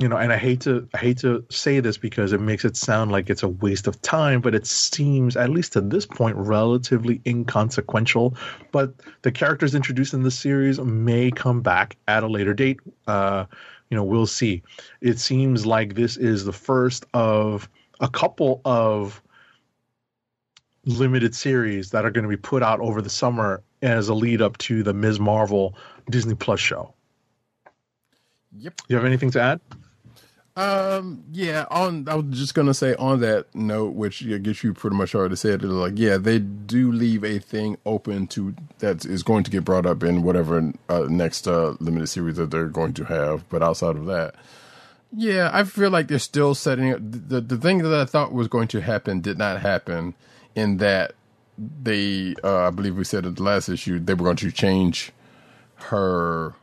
[0.00, 2.76] you know, and I hate to I hate to say this because it makes it
[2.76, 6.36] sound like it's a waste of time, but it seems at least to this point
[6.36, 8.36] relatively inconsequential.
[8.70, 12.80] But the characters introduced in this series may come back at a later date.
[13.06, 13.46] Uh,
[13.90, 14.62] you know, we'll see.
[15.00, 17.68] It seems like this is the first of
[18.00, 19.22] a couple of
[20.84, 24.40] limited series that are going to be put out over the summer as a lead
[24.40, 25.18] up to the Ms.
[25.20, 25.76] Marvel
[26.10, 26.94] Disney Plus show.
[28.56, 28.80] Yep.
[28.88, 29.60] You have anything to add?
[30.58, 31.22] Um.
[31.32, 31.66] Yeah.
[31.70, 32.08] On.
[32.08, 35.36] I was just gonna say on that note, which I guess you pretty much already
[35.36, 35.62] said.
[35.62, 39.86] Like, yeah, they do leave a thing open to that is going to get brought
[39.86, 43.48] up in whatever uh, next uh, limited series that they're going to have.
[43.48, 44.34] But outside of that,
[45.12, 48.48] yeah, I feel like they're still setting up the the thing that I thought was
[48.48, 50.14] going to happen did not happen.
[50.54, 51.12] In that
[51.56, 55.12] they, uh, I believe we said at the last issue, they were going to change
[55.76, 56.54] her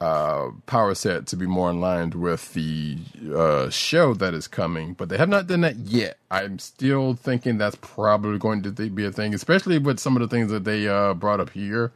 [0.00, 2.98] uh, power set to be more in line with the
[3.34, 6.18] uh, show that is coming, but they have not done that yet.
[6.30, 10.28] I'm still thinking that's probably going to be a thing, especially with some of the
[10.28, 11.92] things that they uh, brought up here.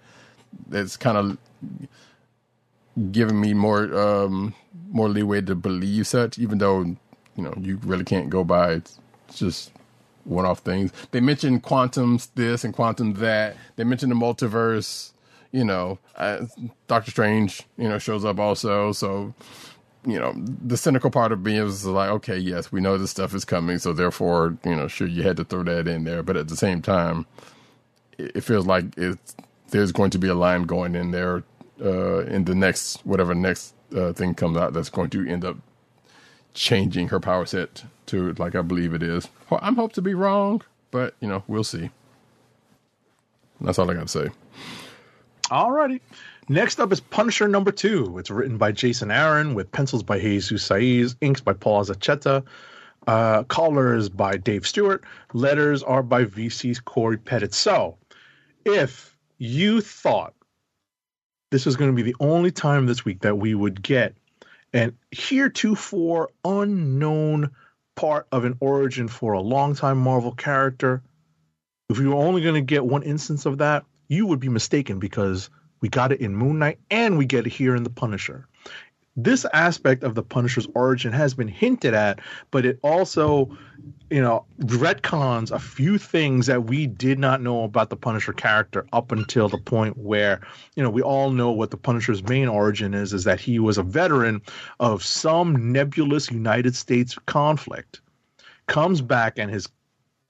[0.73, 1.39] It's kind of
[3.13, 4.55] giving me more um,
[4.91, 6.99] more leeway to believe such, even though you
[7.45, 8.99] know you really can't go by it's
[9.35, 9.73] just
[10.25, 10.93] one off things.
[11.11, 13.57] They mentioned quantums this and quantum that.
[13.77, 15.13] They mentioned the multiverse
[15.55, 16.47] you know, uh,
[16.89, 18.91] Doctor Strange, you know, shows up also.
[18.91, 19.33] So,
[20.05, 23.33] you know, the cynical part of me is like, okay, yes, we know this stuff
[23.35, 26.25] is coming, so therefore, you know, sure, you had to throw that in there.
[26.25, 27.25] But at the same time,
[28.19, 29.37] it, feels like it's
[29.71, 31.45] there's going to be a line going in there
[31.81, 35.57] uh, in the next whatever next uh, thing comes out that's going to end up
[36.53, 39.29] changing her power set to like I believe it is.
[39.53, 41.91] I'm hope to be wrong, but you know, we'll see.
[43.61, 44.31] That's all I got to say.
[45.51, 46.01] Alrighty.
[46.49, 48.19] Next up is Punisher number two.
[48.19, 52.45] It's written by Jason Aaron with pencils by Jesus Saiz, inks by Paul Azaceta,
[53.07, 57.49] uh, colors by Dave Stewart, letters are by VC's Cory Petit.
[57.51, 57.99] So,
[58.65, 60.35] if you thought
[61.51, 64.17] this was going to be the only time this week that we would get
[64.73, 67.51] an heretofore unknown
[67.97, 71.03] part of an origin for a longtime Marvel character,
[71.91, 74.99] If we were only going to get one instance of that, you would be mistaken
[74.99, 75.51] because
[75.81, 78.49] we got it in Moon Knight and we get it here in The Punisher.
[79.17, 82.19] This aspect of the Punisher's origin has been hinted at,
[82.51, 83.57] but it also,
[84.11, 88.85] you know, retcons a few things that we did not know about the Punisher character
[88.93, 90.41] up until the point where,
[90.75, 93.79] you know, we all know what the Punisher's main origin is, is that he was
[93.79, 94.43] a veteran
[94.81, 98.01] of some nebulous United States conflict,
[98.67, 99.69] comes back and his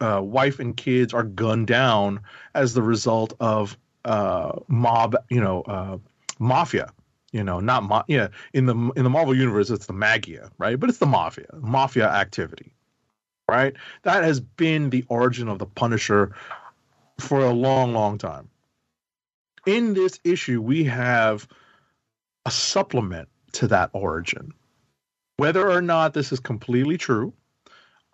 [0.01, 2.21] uh, wife and kids are gunned down
[2.55, 5.99] as the result of uh, mob, you know, uh,
[6.39, 6.91] mafia.
[7.33, 8.29] You know, not ma- yeah.
[8.53, 10.79] In the in the Marvel universe, it's the Maggia, right?
[10.79, 12.73] But it's the mafia, mafia activity,
[13.49, 13.75] right?
[14.03, 16.33] That has been the origin of the Punisher
[17.19, 18.49] for a long, long time.
[19.67, 21.49] In this issue, we have
[22.47, 24.53] a supplement to that origin.
[25.37, 27.33] Whether or not this is completely true,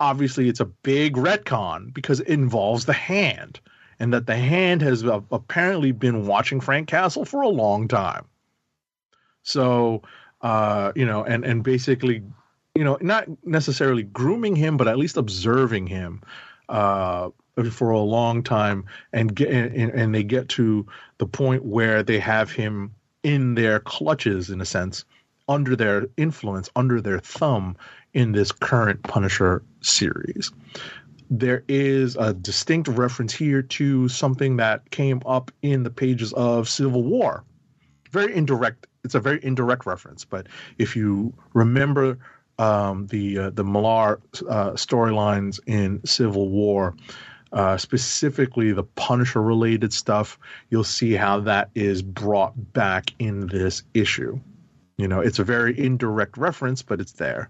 [0.01, 3.61] obviously it's a big retcon because it involves the hand
[3.99, 8.25] and that the hand has apparently been watching Frank Castle for a long time.
[9.43, 10.01] So,
[10.41, 12.23] uh, you know, and and basically,
[12.73, 16.23] you know, not necessarily grooming him, but at least observing him
[16.67, 17.29] uh,
[17.71, 20.87] for a long time, and get and, and they get to
[21.19, 22.91] the point where they have him
[23.21, 25.05] in their clutches, in a sense,
[25.47, 27.77] under their influence, under their thumb
[28.13, 30.51] in this current Punisher series
[31.31, 36.67] there is a distinct reference here to something that came up in the pages of
[36.67, 37.45] Civil War.
[38.11, 38.85] Very indirect.
[39.05, 40.47] It's a very indirect reference, but
[40.77, 42.19] if you remember
[42.59, 46.95] um, the uh, the Millar uh, storylines in Civil War,
[47.53, 50.37] uh, specifically the Punisher related stuff,
[50.69, 54.37] you'll see how that is brought back in this issue.
[54.97, 57.49] You know, it's a very indirect reference, but it's there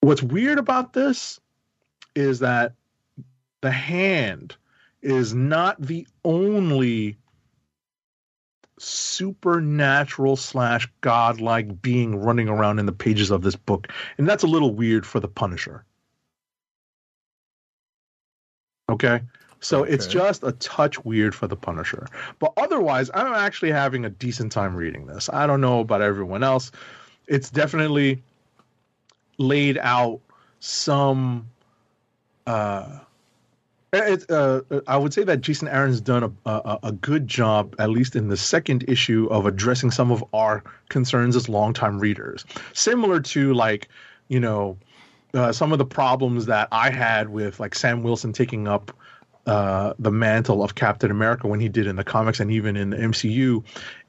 [0.00, 1.40] what's weird about this
[2.14, 2.72] is that
[3.60, 4.56] the hand
[5.02, 7.16] is not the only
[8.78, 14.46] supernatural slash godlike being running around in the pages of this book and that's a
[14.46, 15.84] little weird for the punisher.
[18.88, 19.20] Okay?
[19.60, 19.92] So okay.
[19.92, 22.06] it's just a touch weird for the punisher.
[22.38, 25.28] But otherwise i'm actually having a decent time reading this.
[25.30, 26.72] I don't know about everyone else.
[27.26, 28.22] It's definitely
[29.40, 30.20] laid out
[30.60, 31.48] some
[32.46, 32.98] uh,
[33.92, 37.90] it, uh, I would say that Jason Aaron's done a, a, a, good job, at
[37.90, 42.44] least in the second issue, of addressing some of our concerns as longtime readers.
[42.72, 43.88] Similar to like,
[44.28, 44.76] you know,
[45.34, 48.96] uh, some of the problems that I had with like Sam Wilson taking up
[49.46, 52.90] uh, the mantle of Captain America when he did in the comics and even in
[52.90, 53.64] the MCU,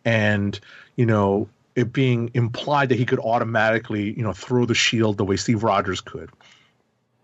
[0.05, 0.59] and
[0.95, 5.25] you know, it being implied that he could automatically, you know, throw the shield the
[5.25, 6.29] way Steve Rogers could.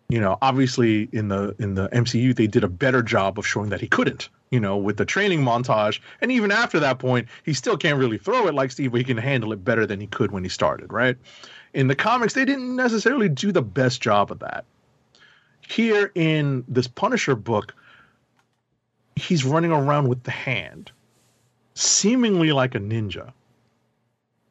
[0.09, 3.69] You know, obviously in the in the MCU they did a better job of showing
[3.69, 4.29] that he couldn't.
[4.51, 8.17] You know, with the training montage, and even after that point, he still can't really
[8.17, 10.49] throw it like Steve, but he can handle it better than he could when he
[10.49, 10.93] started.
[10.93, 11.17] Right?
[11.73, 14.63] In the comics, they didn't necessarily do the best job of that.
[15.67, 17.75] Here in this Punisher book,
[19.17, 20.91] he's running around with the hand,
[21.73, 23.33] seemingly like a ninja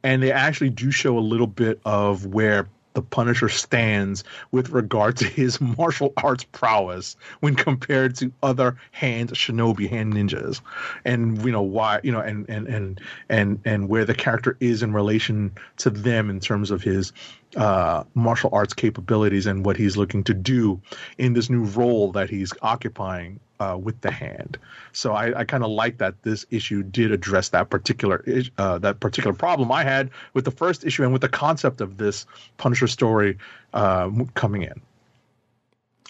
[0.07, 5.17] and they actually do show a little bit of where the Punisher stands with regard
[5.17, 10.61] to his martial arts prowess when compared to other hand shinobi hand ninjas.
[11.05, 14.81] And you know why you know and and and and and where the character is
[14.81, 17.13] in relation to them in terms of his
[17.57, 20.81] uh, martial arts capabilities and what he's looking to do
[21.19, 24.59] in this new role that he's occupying uh, with the hand.
[24.93, 28.25] So I, I kind of like that this issue did address that particular
[28.59, 31.97] uh, that particular problem I had with the first issue and with the concept of
[31.97, 32.27] this
[32.59, 33.39] Punisher story
[33.73, 34.81] uh, coming in.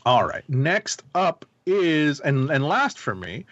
[0.05, 3.45] All right, next up is and and last for me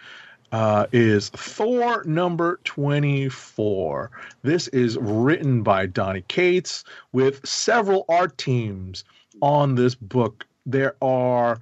[0.55, 4.09] uh, is Thor number 24.
[4.41, 9.03] This is written by Donny Cates with several art teams
[9.41, 10.45] on this book.
[10.65, 11.59] There are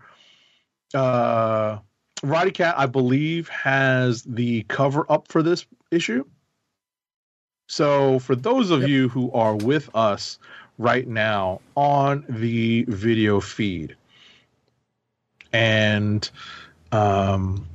[0.94, 1.80] uh,
[2.22, 6.24] Roddy Cat, I believe, has the cover up for this issue.
[7.68, 8.90] So, for those of yep.
[8.90, 10.38] you who are with us
[10.78, 13.96] right now on the video feed,
[15.52, 16.30] and
[16.92, 17.68] um,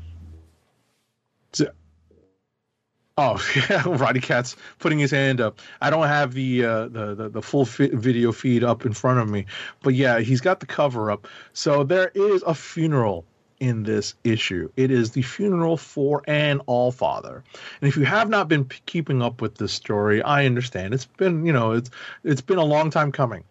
[3.19, 5.59] Oh yeah, Roddy Cat's putting his hand up.
[5.81, 9.19] I don't have the uh, the, the, the full fi- video feed up in front
[9.19, 9.45] of me,
[9.83, 11.27] but yeah, he's got the cover up.
[11.53, 13.25] So there is a funeral
[13.59, 14.71] in this issue.
[14.77, 17.43] It is the funeral for an All Father,
[17.81, 20.95] and if you have not been p- keeping up with this story, I understand.
[20.95, 21.91] It's been you know it's
[22.23, 23.43] it's been a long time coming.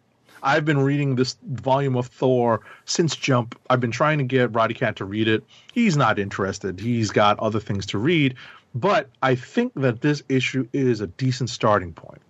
[0.43, 3.59] I've been reading this volume of Thor since Jump.
[3.69, 5.43] I've been trying to get Roddy Cat to read it.
[5.73, 6.79] He's not interested.
[6.79, 8.35] He's got other things to read.
[8.75, 12.21] But I think that this issue is a decent starting point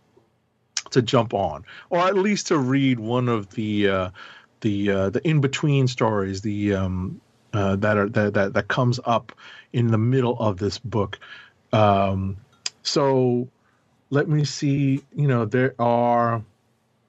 [0.91, 4.09] to jump on, or at least to read one of the uh,
[4.61, 7.19] the uh, the in between stories, the um,
[7.53, 9.33] uh, that are that, that that comes up
[9.73, 11.19] in the middle of this book.
[11.73, 12.37] Um,
[12.83, 13.47] so
[14.09, 15.03] let me see.
[15.15, 16.41] You know, there are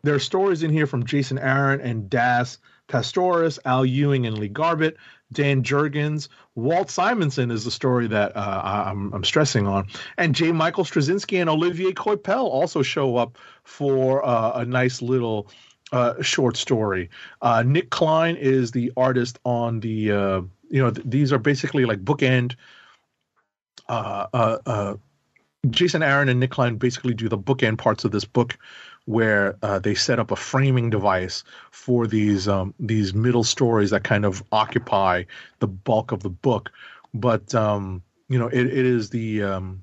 [0.03, 2.59] there are stories in here from Jason Aaron and Das
[2.89, 4.97] Pastoras, Al Ewing and Lee Garbett,
[5.33, 6.29] Dan Jurgens,
[6.59, 9.87] Walt Simonson is the story that uh, I'm, I'm stressing on,
[10.17, 10.51] and J.
[10.51, 15.49] Michael Straczynski and Olivier Coipel also show up for uh, a nice little
[15.93, 17.11] uh, short story.
[17.43, 20.11] Uh, Nic Klein is the artist on the.
[20.11, 20.41] Uh,
[20.71, 22.57] you know, th- these are basically like bookend.
[23.89, 24.97] Uh,
[25.71, 28.59] Jason Aaron and Nic Klein basically do the bookend parts of this book,
[29.09, 34.05] where uh, they set up a framing device for these um, these middle stories that
[34.05, 35.25] kind of occupy
[35.61, 36.71] the bulk of the book.
[37.15, 39.83] But um, you know, it, it is the um,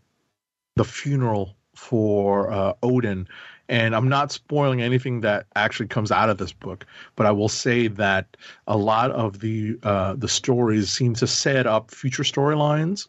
[0.76, 3.28] the funeral for uh, Odin,
[3.67, 7.49] and I'm not spoiling anything that actually comes out of this book, but I will
[7.49, 13.07] say that a lot of the uh, the stories seem to set up future storylines,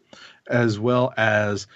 [0.49, 1.67] as well as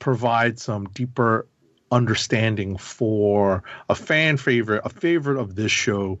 [0.00, 1.46] provide some deeper
[1.90, 6.18] understanding for a fan favorite, a favorite of this show,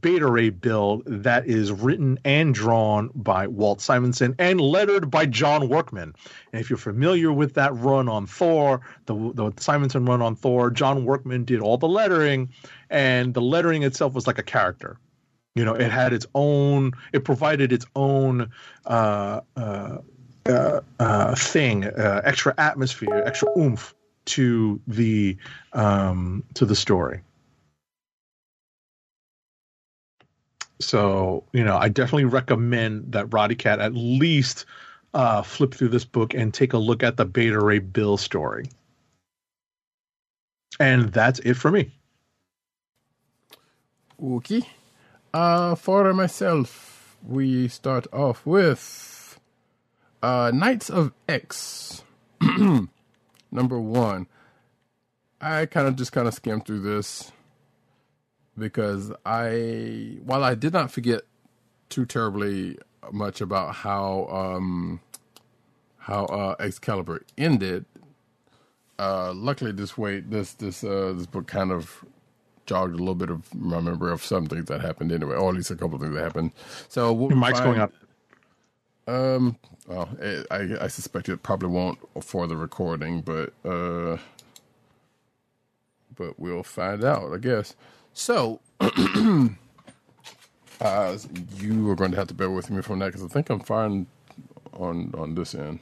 [0.00, 5.68] Beta Ray Bill, that is written and drawn by Walt Simonson and lettered by John
[5.68, 6.14] Workman.
[6.52, 10.70] And if you're familiar with that run on Thor, the, the Simonson run on Thor,
[10.70, 12.48] John Workman did all the lettering,
[12.90, 14.98] and the lettering itself was like a character.
[15.54, 18.50] You know, it had its own, it provided its own
[18.86, 19.98] uh, uh,
[20.46, 23.94] uh, uh, thing, uh, extra atmosphere, extra oomph
[24.26, 25.36] to the
[25.72, 27.20] um, to the story.
[30.80, 34.66] So you know, I definitely recommend that Roddy Cat at least
[35.14, 38.66] uh, flip through this book and take a look at the Beta Ray Bill story.
[40.80, 41.90] And that's it for me.
[44.22, 44.62] Okay.
[45.34, 49.38] Uh, for myself, we start off with
[50.22, 52.04] uh, Knights of X,
[53.52, 54.26] number one.
[55.40, 57.32] I kind of just kind of skimmed through this
[58.56, 61.22] because I, while I did not forget
[61.88, 62.78] too terribly
[63.10, 65.00] much about how um,
[65.98, 67.84] how uh, Excalibur ended,
[68.98, 72.04] uh, luckily this way this this uh, this book kind of
[72.66, 75.54] jogged a little bit of my memory of some things that happened anyway, or at
[75.56, 76.52] least a couple of things that happened.
[76.88, 77.92] So what mic's find- going up.
[79.06, 84.18] Um, well, it, I I suspect it probably won't for the recording, but uh,
[86.14, 87.74] but we'll find out, I guess.
[88.14, 88.86] So, uh,
[91.56, 93.60] you are going to have to bear with me from that because I think I'm
[93.60, 94.06] fine
[94.72, 95.80] on on this end.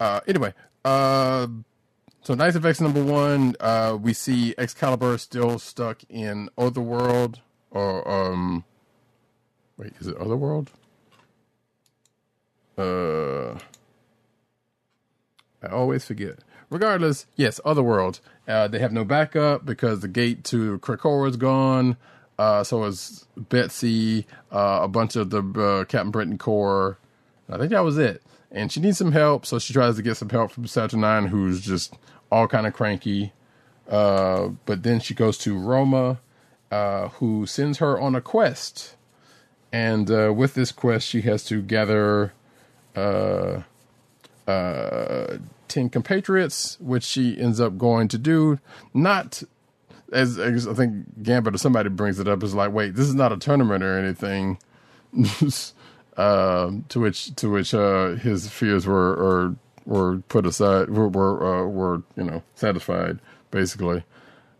[0.00, 0.54] Uh, anyway,
[0.84, 1.46] uh,
[2.22, 7.40] so Knights of X number one, uh, we see Excalibur still stuck in Otherworld,
[7.70, 8.64] or um,
[9.76, 10.70] wait, is it Otherworld?
[12.78, 13.58] Uh,
[15.62, 16.38] I always forget.
[16.70, 18.20] Regardless, yes, Otherworld.
[18.46, 21.96] Uh, they have no backup because the gate to Krakoa is gone.
[22.38, 26.98] Uh, so is Betsy, uh, a bunch of the uh, Captain Britain Corps.
[27.50, 28.22] I think that was it.
[28.50, 31.60] And she needs some help, so she tries to get some help from Saturnine, who's
[31.60, 31.94] just
[32.30, 33.32] all kind of cranky.
[33.88, 36.20] Uh, but then she goes to Roma,
[36.70, 38.94] uh, who sends her on a quest.
[39.72, 42.32] And uh, with this quest, she has to gather
[42.98, 45.38] uh, uh,
[45.68, 48.58] 10 compatriots, which she ends up going to do.
[48.94, 49.42] Not
[50.12, 53.14] as, as I think Gambit or somebody brings it up, is like, wait, this is
[53.14, 54.58] not a tournament or anything.
[56.16, 59.56] um, to which to which uh, his fears were or
[59.86, 63.20] were put aside were were, uh, were you know satisfied
[63.50, 64.04] basically.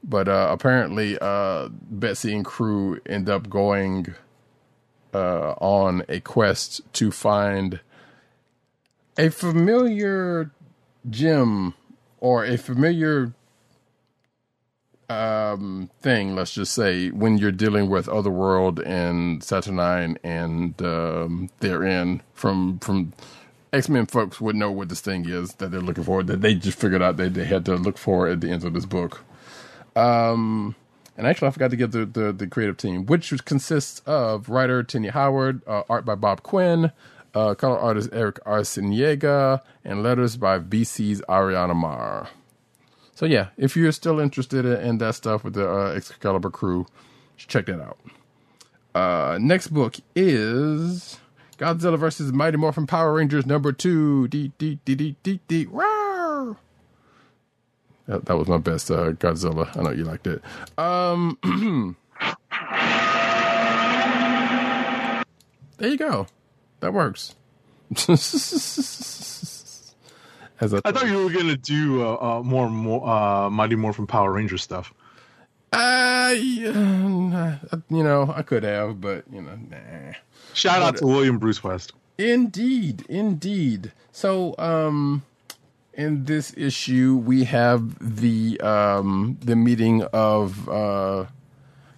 [0.03, 4.15] But uh, apparently, uh, Betsy and crew end up going
[5.13, 7.81] uh, on a quest to find
[9.19, 10.53] a familiar
[11.11, 11.75] gem
[12.21, 13.35] or a familiar
[15.11, 22.23] um thing let's just say when you're dealing with otherworld and saturnine and um therein
[22.35, 23.13] from from
[23.73, 26.79] x-men folks would know what this thing is that they're looking for that they just
[26.79, 29.25] figured out that they had to look for at the end of this book.
[29.97, 30.77] Um
[31.17, 34.83] and actually i forgot to give the the, the creative team which consists of writer
[34.83, 36.93] Tini Howard uh, art by bob quinn
[37.39, 42.29] uh, color artist Erick Arciniega and letters by VC's Ariana Maher.
[43.15, 46.87] so yeah, if you're still interested in, that stuff with the uh, Excalibur crew,
[47.37, 47.99] check that out.
[48.95, 51.21] Uh, next book is
[51.59, 54.27] Godzilla versus Mighty Morphin Power Rangers number two.
[54.29, 55.67] D D D D D D.
[55.67, 56.57] Rawr!
[58.07, 59.77] That, that was my best uh, Godzilla.
[59.77, 60.43] I know you liked it.
[60.77, 61.39] Um,
[65.79, 66.27] there you go.
[66.81, 67.35] That works.
[70.61, 74.33] As I thought you were gonna do uh, uh, more, more uh, Mighty Morphin Power
[74.33, 74.93] Ranger stuff.
[75.73, 77.59] Uh, yeah,
[77.91, 80.15] you know, I could have, but you know, nah.
[80.55, 81.93] Shout out to William Bruce West.
[82.17, 83.93] Indeed, indeed.
[84.11, 85.23] So, um,
[85.95, 91.27] in this issue, we have the um the meeting of uh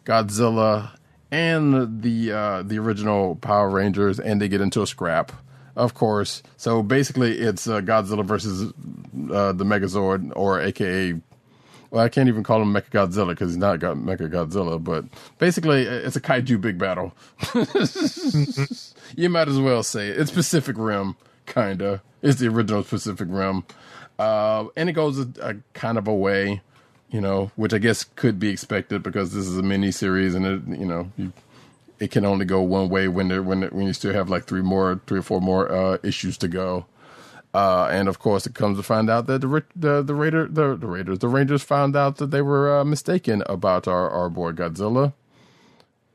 [0.04, 0.90] Godzilla
[1.30, 5.32] and the uh the original Power Rangers, and they get into a scrap.
[5.76, 6.42] Of course.
[6.56, 8.72] So basically, it's uh, Godzilla versus
[9.32, 11.20] uh, the Megazord, or AKA
[11.90, 15.04] well, I can't even call him Mecha Godzilla because he's not got Mecha Godzilla, but
[15.38, 17.12] basically, it's a kaiju big battle.
[19.16, 20.18] you might as well say it.
[20.18, 21.16] It's Pacific Rim,
[21.46, 22.00] kinda.
[22.22, 23.64] It's the original Pacific Rim,
[24.18, 26.60] uh, and it goes a, a kind of a way,
[27.10, 30.46] you know, which I guess could be expected because this is a mini series, and
[30.46, 31.32] it, you know, you,
[31.98, 34.62] it can only go one way when there when when you still have like three
[34.62, 36.86] more, three or four more uh, issues to go.
[37.52, 40.76] Uh, and of course, it comes to find out that the the the Raider the,
[40.76, 44.52] the Raiders the Rangers found out that they were uh, mistaken about our our boy
[44.52, 45.12] Godzilla.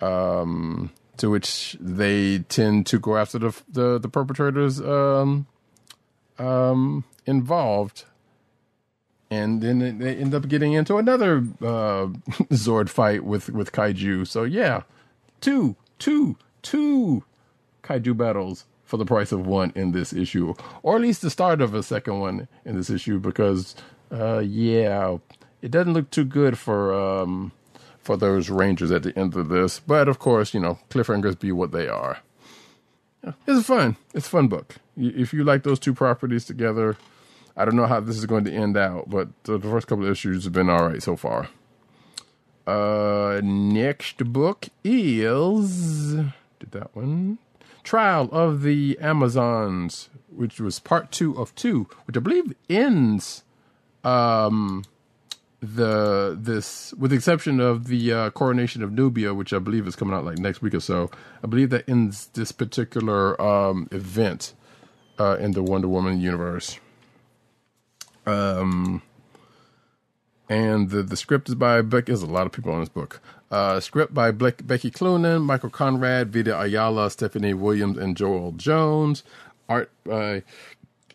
[0.01, 5.47] Um, to which they tend to go after the the, the perpetrators um,
[6.37, 8.05] um, involved,
[9.29, 12.07] and then they end up getting into another uh,
[12.51, 14.27] Zord fight with with kaiju.
[14.27, 14.83] So yeah,
[15.41, 17.23] two two two
[17.83, 20.53] kaiju battles for the price of one in this issue,
[20.83, 23.75] or at least the start of a second one in this issue, because
[24.11, 25.17] uh, yeah,
[25.61, 27.51] it doesn't look too good for um,
[27.99, 29.79] for those Rangers at the end of this.
[29.79, 32.19] But of course, you know, cliffhangers be what they are.
[33.47, 33.97] It's fun.
[34.13, 34.75] It's a fun book.
[34.95, 36.95] If you like those two properties together,
[37.57, 40.11] I don't know how this is going to end out, but the first couple of
[40.11, 41.49] issues have been all right so far.
[42.67, 46.15] Uh, next book is
[46.59, 47.37] did that one
[47.83, 53.43] Trial of the Amazons, which was part two of two, which I believe ends
[54.03, 54.83] um,
[55.61, 59.95] the this with the exception of the uh, coronation of Nubia, which I believe is
[59.95, 61.11] coming out like next week or so.
[61.43, 64.53] I believe that ends this particular um, event
[65.19, 66.79] uh, in the Wonder Woman universe.
[68.25, 69.01] Um,
[70.49, 72.05] and the the script is by Beck.
[72.05, 73.21] There's a lot of people on this book.
[73.51, 79.23] Uh, script by Ble- Becky Cloonan, Michael Conrad, Vita Ayala, Stephanie Williams, and Joëlle Jones.
[79.69, 80.43] Art by,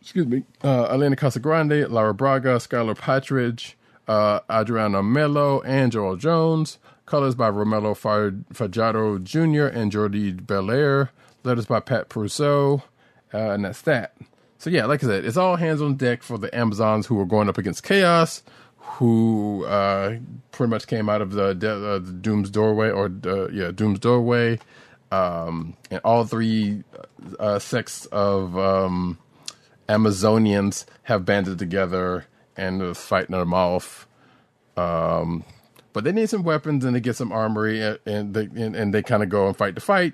[0.01, 3.75] excuse me, uh, Elena Casagrande, Laura Braga, Skylar Patridge,
[4.09, 6.79] uh, Adriana Melo, and Joëlle Jones.
[7.07, 7.97] Colors by Romulo
[8.53, 9.67] Fajardo Jr.
[9.67, 11.11] and Jordie Bellaire.
[11.43, 12.83] Letters by Pat Brosseau.
[13.35, 14.15] Uh, and that's that.
[14.61, 17.25] So yeah, like I said, it's all hands on deck for the Amazons who are
[17.25, 18.43] going up against Chaos
[18.77, 20.19] who uh,
[20.53, 24.59] pretty much came out of the, uh, the Doom's doorway, or uh, yeah, Doom's doorway,
[25.11, 26.85] um, and all three
[27.39, 29.19] uh, sects of um,
[29.89, 34.07] Amazonians have banded together and are fighting them off.
[34.77, 35.45] Um,
[35.95, 39.03] but they need some weapons and they get some armory, and, they and, and they
[39.03, 40.13] kind of go and fight the fight,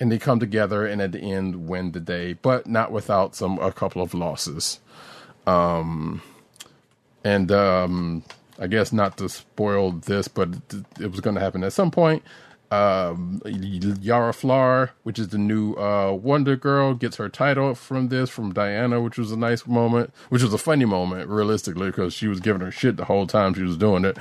[0.00, 3.58] and they come together and at the end win the day, but not without some
[3.58, 4.80] a couple of losses.
[5.46, 6.22] Um,
[7.24, 8.24] and um,
[8.58, 10.50] I guess not to spoil this, but
[11.00, 12.22] it, was going to happen at some point.
[12.70, 18.30] Um, Yara Flor, which is the new uh, Wonder Girl, gets her title from this
[18.30, 22.28] from Diana, which was a nice moment, which was a funny moment, realistically, because she
[22.28, 24.16] was giving her shit the whole time she was doing it.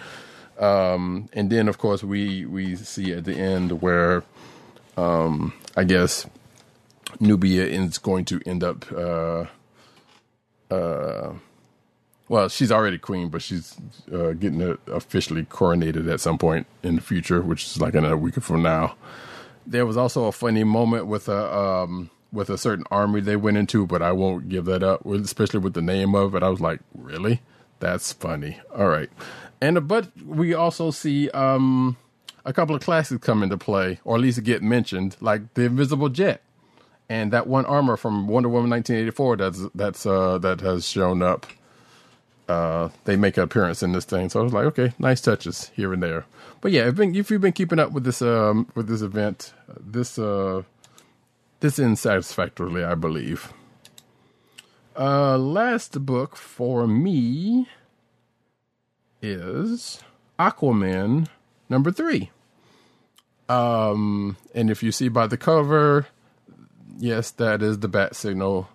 [0.61, 4.23] Um, and then, of course, we we see at the end where
[4.97, 6.25] um, I guess
[7.19, 8.91] Nubia is going to end up.
[8.91, 9.45] Uh,
[10.73, 11.33] uh,
[12.27, 13.75] well, she's already queen, but she's
[14.11, 18.35] uh, getting officially coronated at some point in the future, which is like another week
[18.35, 18.95] from now.
[19.65, 23.57] There was also a funny moment with a um, with a certain army they went
[23.57, 26.43] into, but I won't give that up, especially with the name of it.
[26.43, 27.41] I was like, really?
[27.79, 28.59] That's funny.
[28.73, 29.09] All right,
[29.59, 31.97] and uh, but we also see um,
[32.45, 36.09] a couple of classics come into play, or at least get mentioned, like the Invisible
[36.09, 36.41] Jet
[37.09, 41.45] and that one armor from Wonder Woman 1984 that's that's uh, that has shown up
[42.51, 44.29] uh, they make an appearance in this thing.
[44.29, 46.25] So I was like, okay, nice touches here and there.
[46.59, 50.63] But yeah, if you've been keeping up with this um, with this event, this uh,
[51.59, 53.53] this ends satisfactorily, I believe.
[54.97, 57.69] Uh, last book for me
[59.21, 60.03] is
[60.37, 61.27] Aquaman
[61.71, 62.29] number three.
[63.49, 66.05] Um, and if you see by the cover,
[66.97, 68.69] yes, that is the bat signal.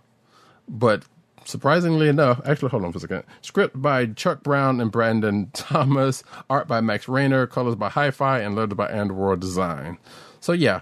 [0.68, 1.04] But
[1.44, 3.22] surprisingly enough, actually, hold on for a second.
[3.42, 8.56] Script by Chuck Brown and Brandon Thomas, art by Max Raynor, colors by Hi-Fi, and
[8.56, 9.98] letters by Andworld Design.
[10.40, 10.80] So yeah,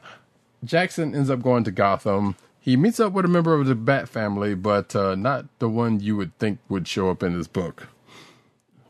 [0.65, 2.37] Jackson ends up going to Gotham.
[2.59, 6.01] He meets up with a member of the Bat family, but uh, not the one
[6.01, 7.89] you would think would show up in this book,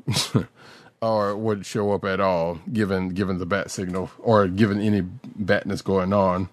[1.05, 5.85] or would show up at all, given given the bat signal or given any batness
[5.85, 6.49] going on.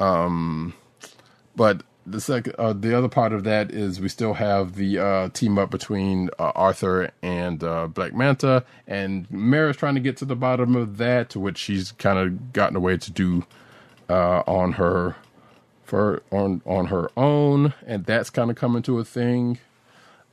[0.00, 0.74] Um,
[1.56, 5.28] but the second, uh, the other part of that is we still have the uh,
[5.30, 10.24] team up between uh, Arthur and uh, Black Manta, and Mera's trying to get to
[10.24, 13.44] the bottom of that, which she's kind of gotten away to do
[14.08, 15.16] uh, on her
[15.84, 19.58] for on on her own, and that's kind of coming to a thing.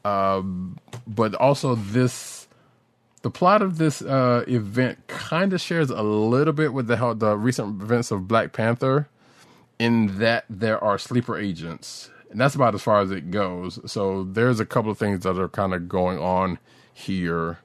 [0.03, 0.77] Um,
[1.07, 2.44] but also this,
[3.26, 7.35] the plot of this uh, event kind of shares a little bit with the the
[7.35, 9.10] recent events of Black Panther,
[9.80, 13.80] in that there are sleeper agents, and that's about as far as it goes.
[13.91, 16.60] So there's a couple of things that are kind of going on
[16.93, 17.57] here.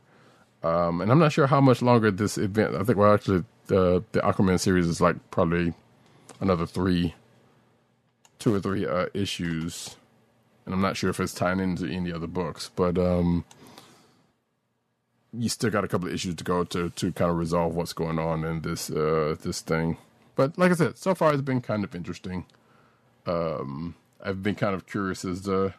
[0.62, 2.74] Um, and I'm not sure how much longer this event.
[2.74, 5.74] I think well, actually, the the Aquaman series is like probably
[6.40, 7.14] another three,
[8.38, 9.96] two or three uh, issues,
[10.64, 13.44] and I'm not sure if it's tying into any other books, but um,
[15.32, 17.92] you still got a couple of issues to go to to kind of resolve what's
[17.92, 19.96] going on in this uh, this thing.
[20.36, 22.46] But like I said, so far it's been kind of interesting.
[23.26, 25.74] Um, I've been kind of curious as to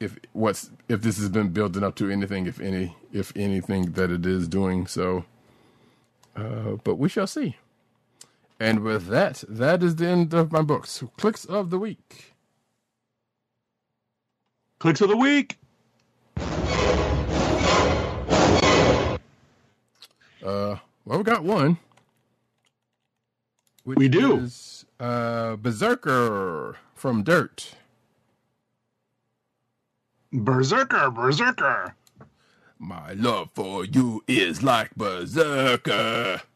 [0.00, 4.10] if what's if this has been building up to anything, if any, if anything that
[4.10, 4.86] it is doing.
[4.86, 5.24] So,
[6.36, 7.56] uh, but we shall see.
[8.60, 11.02] And with that, that is the end of my books.
[11.16, 12.34] Clicks of the week.
[14.78, 15.58] Clicks of the week.
[20.42, 21.78] Uh, well, we got one.
[23.84, 24.40] We do.
[24.40, 27.74] is, uh, Berserker from Dirt.
[30.32, 31.94] Berserker, Berserker.
[32.78, 36.42] My love for you is like Berserker.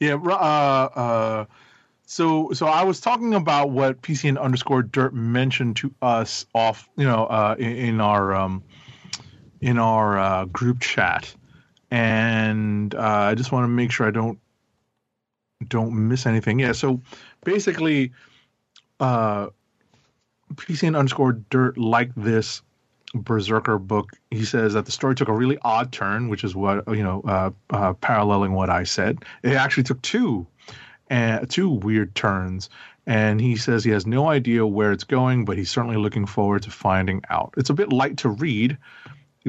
[0.00, 1.44] Yeah, uh, uh,
[2.04, 7.04] so so I was talking about what PCN underscore dirt mentioned to us off, you
[7.06, 8.62] know, uh, in, in our um,
[9.64, 11.34] in our uh, group chat,
[11.90, 14.38] and uh, I just want to make sure I don't
[15.66, 16.58] don't miss anything.
[16.58, 17.00] Yeah, so
[17.44, 18.12] basically,
[19.00, 19.48] uh,
[20.54, 22.60] PCN underscore dirt like this
[23.14, 24.10] Berserker book.
[24.30, 27.22] He says that the story took a really odd turn, which is what you know,
[27.26, 29.24] uh, uh, paralleling what I said.
[29.42, 30.46] It actually took two,
[31.10, 32.68] uh, two weird turns,
[33.06, 36.64] and he says he has no idea where it's going, but he's certainly looking forward
[36.64, 37.54] to finding out.
[37.56, 38.76] It's a bit light to read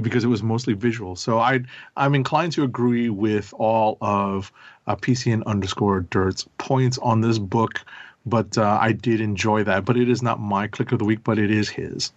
[0.02, 1.16] because it was mostly visual.
[1.16, 1.62] So I
[1.96, 4.52] I'm inclined to agree with all of
[4.88, 7.82] uh, PCN underscore Dirt's points on this book,
[8.26, 9.86] but uh, I did enjoy that.
[9.86, 12.12] But it is not my click of the week, but it is his.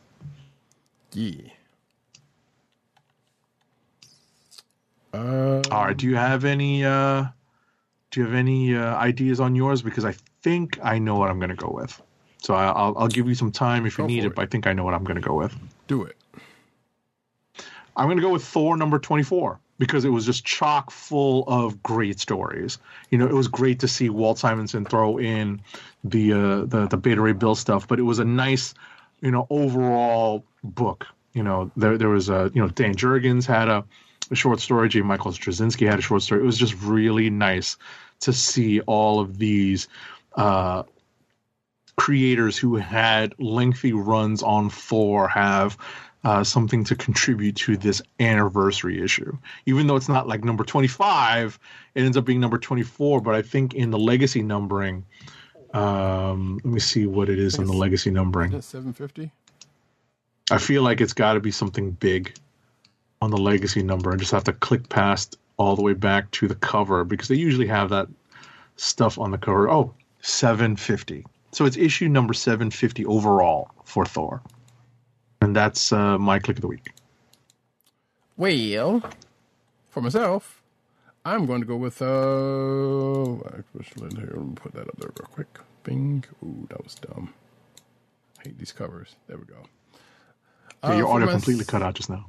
[1.12, 1.50] Yeah.
[5.14, 5.96] Uh, All right.
[5.96, 6.84] Do you have any?
[6.84, 7.26] Uh,
[8.10, 9.82] do you have any uh, ideas on yours?
[9.82, 12.00] Because I think I know what I'm going to go with.
[12.40, 14.34] So I- I'll I'll give you some time if you need it, it.
[14.34, 15.56] but I think I know what I'm going to go with.
[15.86, 16.16] do it.
[17.98, 21.82] I'm going to go with Thor number 24 because it was just chock full of
[21.82, 22.78] great stories.
[23.10, 25.60] You know, it was great to see Walt Simonson throw in
[26.04, 28.72] the uh, the the Beta Ray Bill stuff, but it was a nice,
[29.20, 31.06] you know, overall book.
[31.32, 33.84] You know, there there was a you know Dan Jurgens had a,
[34.30, 35.02] a short story, J.
[35.02, 36.40] Michael Straczynski had a short story.
[36.40, 37.76] It was just really nice
[38.20, 39.88] to see all of these.
[40.34, 40.84] Uh,
[41.96, 45.76] creators who had lengthy runs on Thor have
[46.24, 49.36] uh, something to contribute to this anniversary issue.
[49.66, 51.58] Even though it's not like number 25,
[51.94, 53.20] it ends up being number 24.
[53.20, 55.04] But I think in the legacy numbering,
[55.74, 58.60] um, let me see what it is in the legacy numbering.
[58.60, 59.30] Seven fifty.
[60.50, 62.34] I feel like it's got to be something big
[63.20, 64.12] on the legacy number.
[64.12, 67.34] I just have to click past all the way back to the cover because they
[67.34, 68.08] usually have that
[68.76, 69.68] stuff on the cover.
[69.68, 69.92] Oh,
[70.22, 71.26] 750.
[71.52, 74.42] So it's issue number 750 overall for Thor.
[75.40, 76.92] And that's uh, my click of the week.
[78.36, 79.02] Well,
[79.90, 80.62] for myself,
[81.24, 83.34] I'm going to go with uh.
[83.78, 85.58] Actually, here, let me put that up there real quick.
[85.84, 86.24] Bing.
[86.44, 87.34] Ooh, that was dumb.
[88.38, 89.16] I hate these covers.
[89.28, 89.56] There we go.
[90.86, 92.26] Yeah, Uh, your for audio completely cut out just now.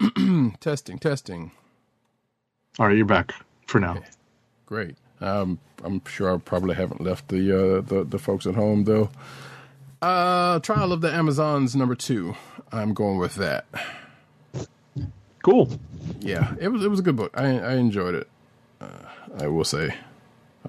[0.60, 1.52] Testing, testing.
[2.78, 3.34] All right, you're back
[3.66, 4.02] for now.
[4.66, 4.96] Great.
[5.20, 9.10] Um, I'm sure I probably haven't left the uh, the the folks at home though.
[10.04, 12.36] Uh, Trial of the Amazons number two.
[12.70, 13.64] I'm going with that.
[15.42, 15.80] Cool.
[16.20, 17.32] Yeah, it was it was a good book.
[17.34, 18.28] I I enjoyed it.
[19.38, 19.94] I will say.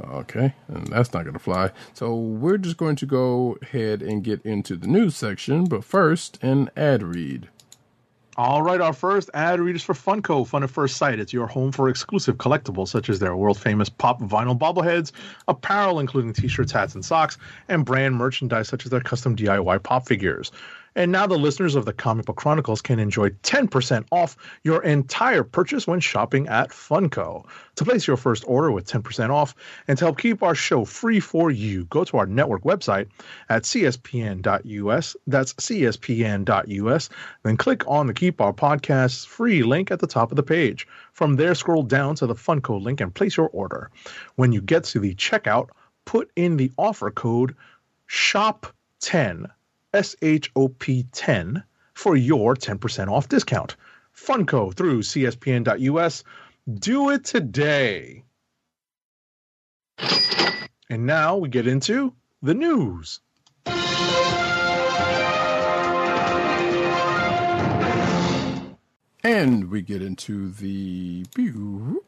[0.02, 1.72] Okay, and that's not going to fly.
[1.94, 6.42] So we're just going to go ahead and get into the news section, but first,
[6.42, 7.50] an ad read.
[8.38, 11.20] All right, our first ad read is for Funko, Fun at First Sight.
[11.20, 15.14] It's your home for exclusive collectibles such as their world famous pop vinyl bobbleheads,
[15.48, 17.38] apparel including t shirts, hats, and socks,
[17.70, 20.52] and brand merchandise such as their custom DIY pop figures.
[20.98, 25.44] And now the listeners of the Comic Book Chronicles can enjoy 10% off your entire
[25.44, 27.46] purchase when shopping at Funko.
[27.76, 29.54] To place your first order with 10% off
[29.90, 33.08] and to help keep our show free for you, go to our network website
[33.50, 35.16] at cspn.us.
[35.28, 37.10] That's cspn.us.
[37.44, 40.88] Then click on the Keep Our Podcasts free link at the top of the page.
[41.12, 43.92] From there, scroll down to the Funko link and place your order.
[44.36, 45.68] When you get to the checkout,
[46.06, 47.54] put in the offer code
[48.10, 49.50] SHOP10
[49.96, 51.64] S H O P 10
[51.94, 53.78] for your 10% off discount.
[54.14, 56.24] Funko through CSPN.us.
[56.74, 58.24] Do it today.
[60.90, 63.22] And now we get into the news.
[69.24, 72.04] And we get into the boop,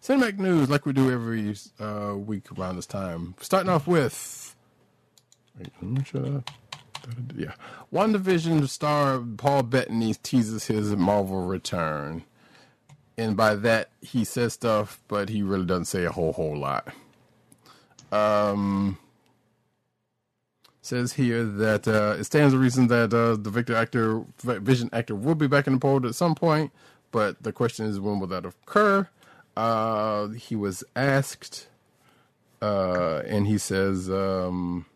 [0.00, 3.34] cinematic news like we do every uh, week around this time.
[3.40, 4.54] Starting off with.
[5.58, 6.50] Wait, let me shut up.
[7.36, 7.54] Yeah.
[7.92, 12.24] WandaVision star Paul Bettany teases his Marvel return.
[13.16, 16.88] And by that, he says stuff, but he really doesn't say a whole, whole lot.
[18.12, 18.98] Um,
[20.80, 25.14] says here that uh, it stands to reason that uh, the Victor actor, Vision actor,
[25.14, 26.72] will be back in the fold at some point.
[27.10, 29.08] But the question is, when will that occur?
[29.56, 31.66] Uh, he was asked,
[32.62, 34.86] uh, and he says, um,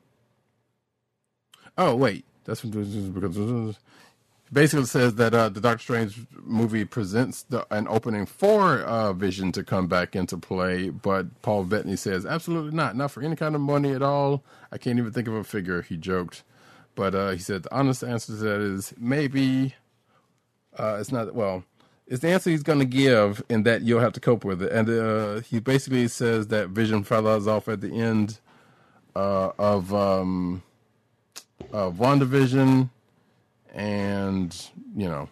[1.78, 3.76] "Oh wait, that's what because
[4.52, 9.50] basically says that uh, the Doctor Strange movie presents the, an opening for uh, Vision
[9.52, 13.54] to come back into play, but Paul Bettany says absolutely not, not for any kind
[13.54, 14.42] of money at all.
[14.70, 15.82] I can't even think of a figure.
[15.82, 16.42] He joked,
[16.94, 19.74] but uh, he said the honest answer to that is maybe.
[20.78, 21.64] Uh, it's not well.
[22.06, 24.72] It's the answer he's going to give, and that you'll have to cope with it.
[24.72, 28.38] And uh, he basically says that Vision follows off at the end
[29.14, 30.62] uh, of um,
[31.72, 32.90] of WandaVision
[33.74, 35.28] and you know,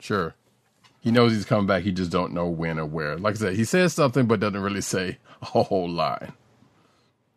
[0.00, 0.34] sure,
[1.00, 1.82] he knows he's coming back.
[1.84, 3.18] He just don't know when or where.
[3.18, 6.30] Like I said, he says something but doesn't really say a whole lot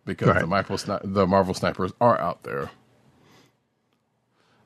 [0.05, 0.41] because Right.
[0.41, 2.71] the Marvel sni- the Marvel snipers are out there.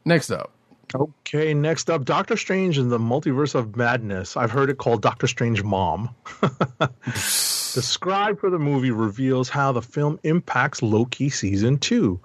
[0.05, 0.51] Next up,
[0.95, 4.37] Okay, next up Doctor Strange and the Multiverse of Madness.
[4.37, 6.15] I've heard it called Doctor Strange Mom.
[6.41, 12.19] the scribe for the movie reveals how the film impacts Loki season two.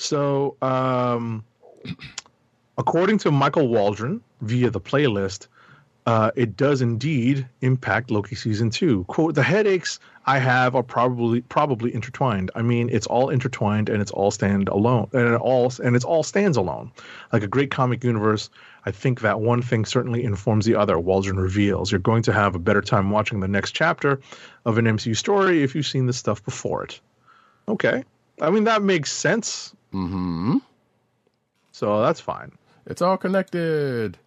[0.00, 1.44] So, um,
[2.78, 5.48] according to Michael Waldron via the playlist,
[6.06, 9.04] uh, it does indeed impact Loki season two.
[9.04, 12.50] Quote: The headaches I have are probably probably intertwined.
[12.54, 16.04] I mean, it's all intertwined and it's all stand alone and it all and it's
[16.06, 16.90] all stands alone.
[17.30, 18.48] Like a great comic universe,
[18.86, 20.98] I think that one thing certainly informs the other.
[20.98, 24.18] Waldron reveals you're going to have a better time watching the next chapter
[24.64, 26.98] of an MCU story if you've seen the stuff before it.
[27.68, 28.02] Okay,
[28.40, 29.74] I mean that makes sense.
[29.92, 30.58] Hmm
[31.72, 32.52] So that's fine.
[32.86, 34.18] it's all connected.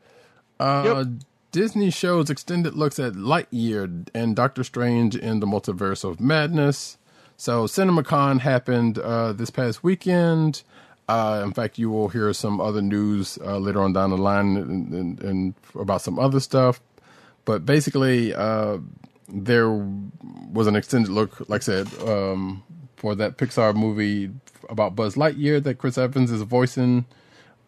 [0.60, 1.06] Uh,
[1.52, 6.98] Disney shows extended looks at Lightyear and Doctor Strange in the Multiverse of Madness.
[7.38, 10.64] So CinemaCon happened uh, this past weekend.
[11.10, 14.56] Uh, in fact, you will hear some other news uh, later on down the line
[14.56, 16.80] and, and, and about some other stuff.
[17.46, 18.78] But basically, uh,
[19.28, 22.64] there was an extended look, like I said, um,
[22.96, 24.32] for that Pixar movie
[24.70, 27.06] about Buzz Lightyear that Chris Evans is voicing.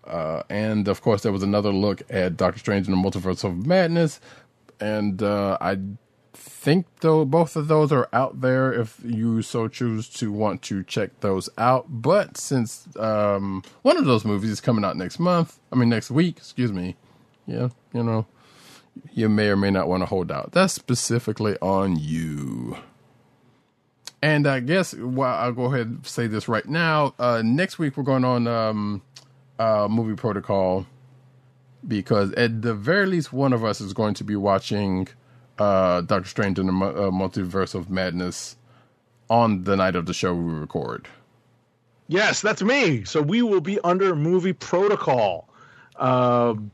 [0.05, 3.65] Uh, and of course, there was another look at Doctor Strange in the Multiverse of
[3.65, 4.19] Madness.
[4.79, 5.79] And uh, I
[6.35, 10.83] think though both of those are out there if you so choose to want to
[10.83, 11.85] check those out.
[11.89, 16.11] But since um, one of those movies is coming out next month, I mean next
[16.11, 16.95] week, excuse me.
[17.47, 18.25] Yeah, you know,
[19.13, 20.51] you may or may not want to hold out.
[20.51, 22.77] That's specifically on you.
[24.25, 27.13] And I guess well, I'll go ahead and say this right now.
[27.19, 29.03] Uh, next week we're going on um,
[29.59, 30.87] uh, movie protocol
[31.87, 35.07] because at the very least one of us is going to be watching
[35.59, 38.55] uh, Doctor Strange in the uh, Multiverse of Madness
[39.29, 41.07] on the night of the show we record.
[42.07, 43.03] Yes, that's me.
[43.03, 45.47] So we will be under movie protocol.
[45.97, 46.71] Um,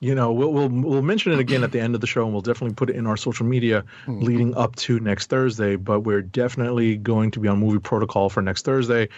[0.00, 2.32] you know, we'll, we'll we'll mention it again at the end of the show, and
[2.32, 5.76] we'll definitely put it in our social media leading up to next Thursday.
[5.76, 9.08] But we're definitely going to be on movie protocol for next Thursday.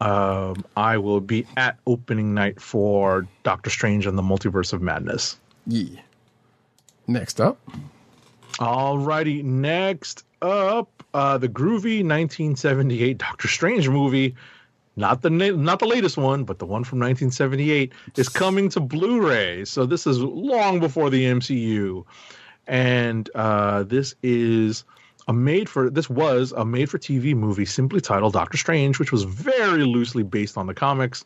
[0.00, 5.38] Um, I will be at opening night for Doctor Strange and the Multiverse of Madness.
[5.66, 6.00] Yeah.
[7.06, 7.58] Next up,
[8.58, 14.34] Alrighty, next up, uh, the groovy 1978 Doctor Strange movie,
[14.96, 19.64] not the not the latest one, but the one from 1978, is coming to Blu-ray.
[19.66, 22.04] So this is long before the MCU,
[22.66, 24.84] and uh, this is
[25.28, 29.12] a made for this was a made for TV movie simply titled Doctor Strange, which
[29.12, 31.24] was very loosely based on the comics,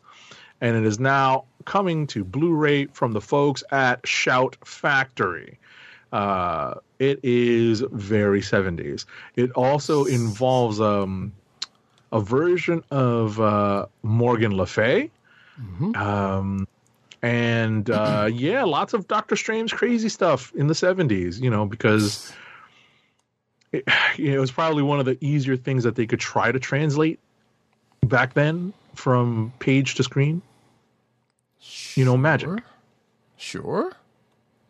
[0.59, 5.57] and it is now coming to Blu-ray from the folks at Shout Factory.
[6.11, 9.05] Uh, it is very 70s.
[9.37, 11.31] It also involves um,
[12.11, 15.09] a version of uh, Morgan Le Fay.
[15.95, 16.67] Um,
[17.21, 22.33] and uh, yeah, lots of Doctor Strange crazy stuff in the 70s, you know, because
[23.71, 23.83] it,
[24.17, 26.59] you know, it was probably one of the easier things that they could try to
[26.59, 27.19] translate
[28.05, 30.41] back then from page to screen.
[31.95, 32.49] You know, magic.
[32.49, 32.63] Sure.
[33.37, 33.91] Sure.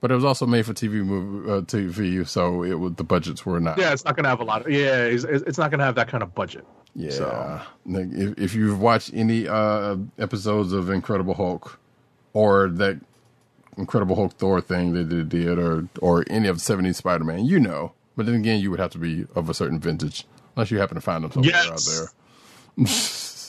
[0.02, 3.46] But it was also made for TV movie, uh, TV, so it was the budgets
[3.46, 3.78] were not.
[3.78, 4.72] Yeah, it's not going to have a lot of.
[4.72, 6.66] Yeah, it's, it's not going to have that kind of budget.
[6.96, 7.10] Yeah.
[7.12, 11.80] So- if, if you've watched any uh, episodes of Incredible Hulk
[12.34, 13.00] or that
[13.78, 17.60] Incredible Hulk Thor thing that they did, or or any of the '70s Spider-Man, you
[17.60, 17.94] know.
[18.18, 20.96] But then again, you would have to be of a certain vintage, unless you happen
[20.96, 21.68] to find them somewhere Yes.
[21.70, 22.88] out there.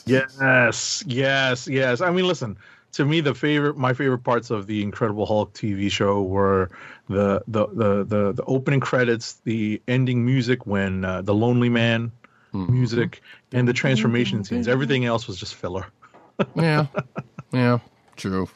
[0.06, 2.00] Yes, yes, yes.
[2.00, 2.56] I mean, listen.
[2.92, 6.70] To me, the favorite, my favorite parts of the Incredible Hulk TV show were
[7.08, 12.12] the the the the, the opening credits, the ending music when uh, the Lonely Man
[12.52, 13.22] music,
[13.52, 14.68] and the transformation scenes.
[14.68, 15.86] Everything else was just filler.
[16.54, 16.86] yeah,
[17.52, 17.78] yeah,
[18.16, 18.48] true.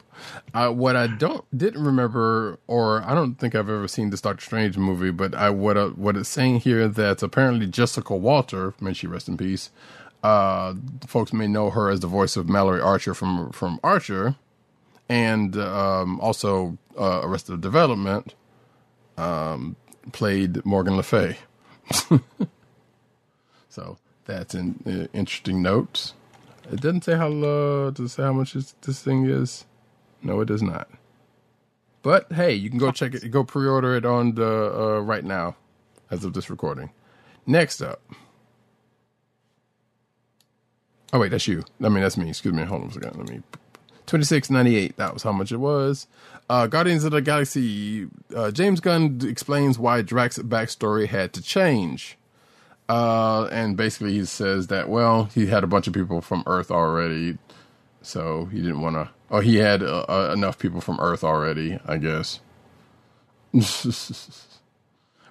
[0.53, 4.43] Uh, what I don't didn't remember, or I don't think I've ever seen this Doctor
[4.43, 8.93] Strange movie, but I what uh, what it's saying here that apparently Jessica Walter, may
[8.93, 9.69] she rest in peace.
[10.23, 10.73] Uh,
[11.05, 14.35] folks may know her as the voice of Mallory Archer from from Archer,
[15.07, 18.33] and um, also uh, Arrested Development.
[19.17, 19.75] Um,
[20.11, 21.37] played Morgan Le Fay.
[23.77, 26.13] so that's an uh, interesting note.
[26.71, 29.65] It doesn't say how low, does it say how much this, this thing is.
[30.23, 30.89] No, it does not.
[32.01, 33.29] But hey, you can go check it.
[33.29, 35.57] Go pre-order it on the uh, right now,
[36.09, 36.89] as of this recording.
[37.45, 38.01] Next up.
[41.13, 41.63] Oh wait, that's you.
[41.83, 42.29] I mean, that's me.
[42.29, 42.63] Excuse me.
[42.63, 43.15] Hold on a second.
[43.15, 43.43] Let me.
[44.07, 44.97] Twenty six ninety eight.
[44.97, 46.07] That was how much it was.
[46.49, 48.07] Uh, Guardians of the Galaxy.
[48.35, 52.17] Uh, James Gunn explains why Drax's backstory had to change.
[52.89, 56.71] Uh, and basically he says that well, he had a bunch of people from Earth
[56.71, 57.37] already,
[58.01, 59.09] so he didn't want to.
[59.29, 62.39] Oh, he had uh, uh, enough people from Earth already, I guess.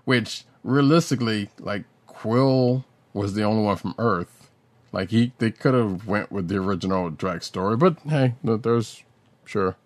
[0.04, 2.84] Which realistically, like Quill
[3.14, 4.50] was the only one from Earth.
[4.92, 9.02] Like he, they could have went with the original Drax story, but hey, there's
[9.44, 9.76] sure.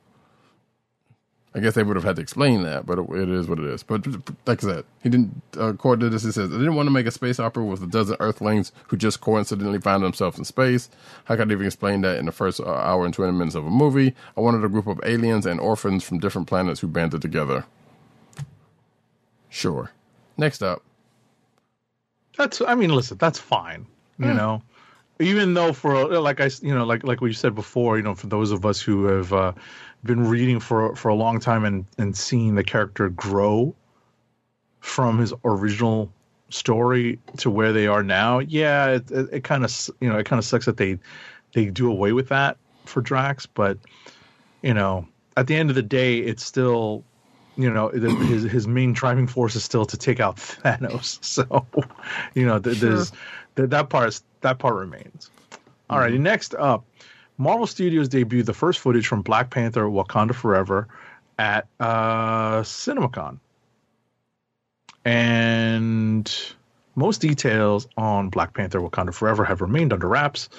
[1.55, 3.67] I guess they would have had to explain that, but it, it is what it
[3.67, 3.83] is.
[3.83, 4.07] But
[4.47, 5.43] like I said, he didn't.
[5.57, 7.83] Uh, according to this, He says I didn't want to make a space opera with
[7.83, 10.91] a dozen Earthlings who just coincidentally found themselves in space.
[11.25, 13.67] How could I even explain that in the first uh, hour and twenty minutes of
[13.67, 14.15] a movie?
[14.37, 17.67] I wanted a group of aliens and orphans from different planets who banded together.
[19.51, 19.91] Sure.
[20.39, 20.83] Next up,
[22.37, 22.61] That's.
[22.63, 23.87] I mean, listen, that's fine.
[24.23, 24.63] You know,
[25.21, 28.29] even though for like I you know, like like we said before, you know, for
[28.29, 29.53] those of us who have uh,
[30.05, 33.75] been reading for for a long time and and seeing the character grow
[34.81, 36.13] from his original
[36.49, 40.25] story to where they are now, yeah, it it, it kind of you know it
[40.27, 40.99] kind of sucks that they
[41.55, 43.79] they do away with that for Drax, but
[44.63, 45.07] you know,
[45.37, 47.05] at the end of the day, it's still
[47.57, 51.19] you know the, his his main driving force is still to take out Thanos.
[51.25, 51.67] So,
[52.35, 53.13] you know, th- there's
[53.57, 55.31] th- that part is- that part remains.
[55.89, 56.23] Alrighty, mm-hmm.
[56.23, 56.85] next up,
[57.41, 60.89] Marvel Studios debuted the first footage from Black Panther: Wakanda Forever
[61.39, 63.39] at uh, CinemaCon,
[65.07, 66.31] and
[66.97, 70.51] most details on Black Panther: Wakanda Forever have remained under wraps,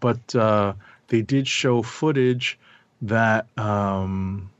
[0.00, 0.72] but uh,
[1.08, 2.58] they did show footage
[3.02, 3.46] that.
[3.58, 4.50] Um,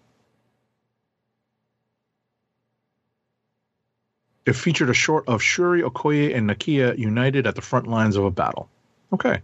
[4.47, 8.25] It featured a short of Shuri, Okoye, and Nakia united at the front lines of
[8.25, 8.69] a battle.
[9.13, 9.43] Okay.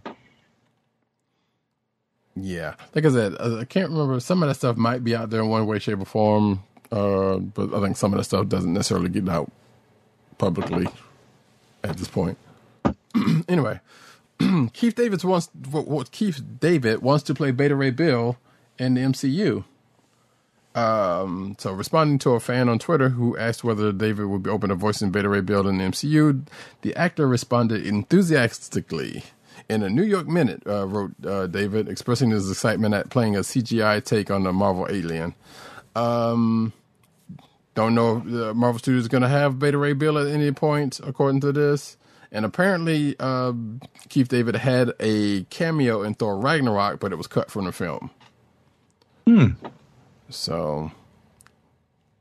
[2.36, 4.20] Yeah, like I said, I can't remember.
[4.20, 7.38] Some of that stuff might be out there in one way, shape, or form, uh,
[7.38, 9.50] but I think some of that stuff doesn't necessarily get out
[10.38, 10.86] publicly
[11.82, 12.36] at this point.
[13.48, 13.80] anyway,
[14.72, 18.36] Keith David wants what Keith David wants to play Beta Ray Bill
[18.78, 19.64] in the MCU.
[20.74, 24.68] Um, so responding to a fan on Twitter who asked whether David would be open
[24.68, 26.46] to voicing Beta Ray Bill in the MCU,
[26.82, 29.24] the actor responded enthusiastically.
[29.68, 33.40] In a New York Minute, uh, wrote uh, David, expressing his excitement at playing a
[33.40, 35.34] CGI take on the Marvel alien.
[35.94, 36.72] Um,
[37.74, 40.50] don't know if uh, Marvel Studios is going to have Beta Ray Bill at any
[40.52, 41.96] point, according to this.
[42.32, 43.52] And apparently, uh,
[44.08, 48.10] Keith David had a cameo in Thor Ragnarok, but it was cut from the film.
[49.26, 49.48] Hmm.
[50.28, 50.90] So,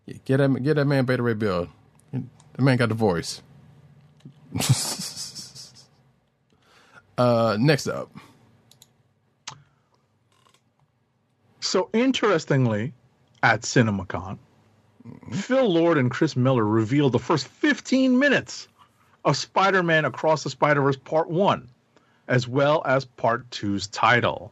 [0.05, 1.69] yeah, get that get that man Beta Ray Bill.
[2.11, 3.41] The man got the voice.
[7.17, 8.11] uh, next up,
[11.65, 12.93] So interestingly,
[13.41, 14.37] at CinemaCon,
[15.31, 18.67] Phil Lord and Chris Miller revealed the first 15 minutes
[19.25, 21.67] of Spider-Man Across the Spider-Verse Part 1,
[22.27, 24.51] as well as Part 2's title.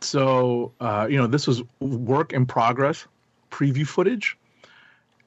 [0.00, 3.06] So, uh, you know, this was work in progress
[3.50, 4.38] preview footage.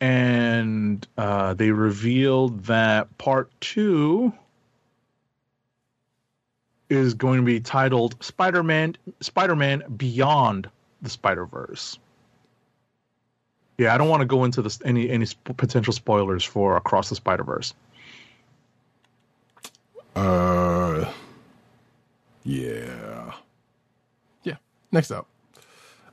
[0.01, 4.33] And uh, they revealed that Part 2
[6.89, 10.69] is going to be titled Spider-Man Spider-Man Beyond
[11.01, 11.99] the Spider-Verse.
[13.77, 17.09] Yeah, I don't want to go into this any any sp- potential spoilers for Across
[17.09, 17.73] the Spider-Verse.
[20.15, 21.11] uh,
[22.43, 23.33] yeah,
[24.43, 24.55] yeah.
[24.91, 25.27] Next up,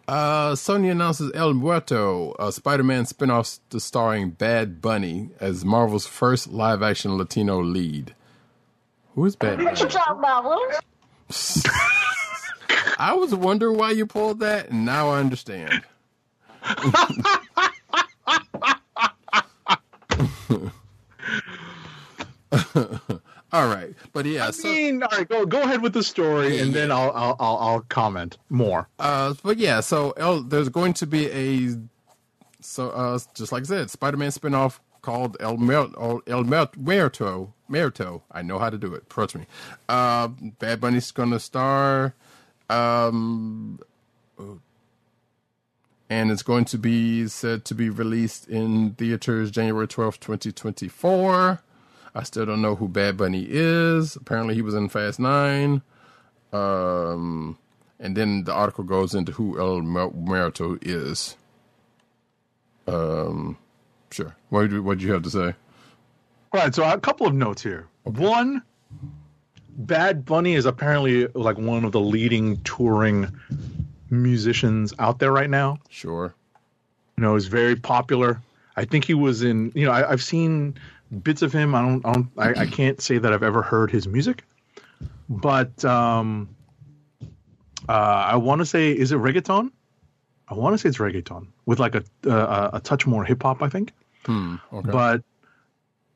[0.08, 7.16] uh, Sony announces El Muerto, a Spider-Man spin-off starring Bad Bunny as Marvel's first live-action
[7.16, 8.14] Latino lead.
[9.16, 9.68] Who is Bad Bunny?
[12.98, 15.82] I was wondering why you pulled that, and now I understand.
[23.52, 26.58] All right, but yeah, I so mean, all right, go go ahead with the story,
[26.58, 28.88] and then I'll I'll I'll, I'll comment more.
[28.98, 31.76] uh, but yeah, so El, there's going to be a
[32.60, 35.88] so uh, just like I said, Spider-Man spinoff called El Mer-
[36.26, 37.54] El Mer- Muerto.
[37.68, 38.22] Muerto.
[38.30, 39.08] I know how to do it.
[39.10, 39.46] Trust me.
[39.88, 42.14] Uh, Bad Bunny's to star.
[42.68, 43.80] Um,
[46.08, 51.60] and it's going to be said to be released in theaters January 12th, 2024.
[52.14, 54.16] I still don't know who Bad Bunny is.
[54.16, 55.82] Apparently, he was in Fast Nine.
[56.52, 57.58] Um,
[57.98, 61.36] and then the article goes into who El Mer- Muerto is.
[62.86, 63.58] Um,
[64.10, 64.36] sure.
[64.48, 65.54] What do you have to say?
[66.56, 67.86] All right, so a couple of notes here.
[68.04, 68.62] One,
[69.76, 73.28] Bad Bunny is apparently like one of the leading touring
[74.08, 75.76] musicians out there right now.
[75.90, 76.34] Sure.
[77.18, 78.40] You know, is very popular.
[78.74, 79.70] I think he was in.
[79.74, 80.78] You know, I, I've seen
[81.22, 81.74] bits of him.
[81.74, 82.06] I don't.
[82.06, 82.28] I don't.
[82.38, 84.42] I, I can't say that I've ever heard his music,
[85.28, 86.48] but um,
[87.86, 89.70] uh, I want to say, is it reggaeton?
[90.48, 93.62] I want to say it's reggaeton with like a uh, a touch more hip hop.
[93.62, 93.92] I think
[94.24, 94.56] Hmm.
[94.72, 94.90] Okay.
[94.90, 95.22] but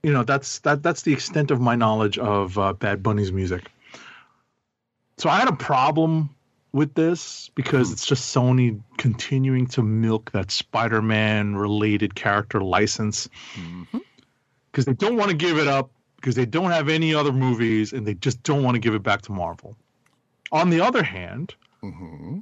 [0.02, 3.70] you know that's that that's the extent of my knowledge of uh, Bad Bunny's music.
[5.18, 6.30] So I had a problem
[6.72, 7.92] with this because hmm.
[7.92, 13.28] it's just Sony continuing to milk that Spider-Man related character license.
[13.54, 13.98] Mm-hmm.
[14.70, 17.92] Because they don't want to give it up because they don't have any other movies
[17.92, 19.76] and they just don't want to give it back to Marvel.
[20.52, 22.38] On the other hand, mm-hmm.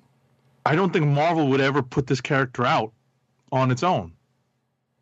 [0.67, 2.93] I don't think Marvel would ever put this character out
[3.51, 4.13] on its own,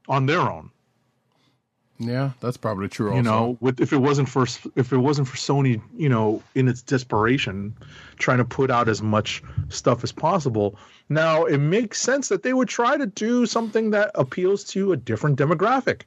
[0.09, 0.71] on their own
[1.99, 3.09] yeah, that's probably true.
[3.09, 3.17] Also.
[3.17, 6.69] you know with if it wasn't for if it wasn't for sony you know in
[6.69, 7.75] its desperation
[8.19, 10.79] trying to put out as much stuff as possible
[11.09, 14.97] now it makes sense that they would try to do something that appeals to a
[14.97, 16.03] different demographic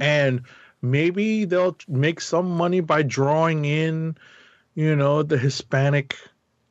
[0.00, 0.42] and
[0.82, 4.16] maybe they'll make some money by drawing in
[4.74, 6.16] you know the hispanic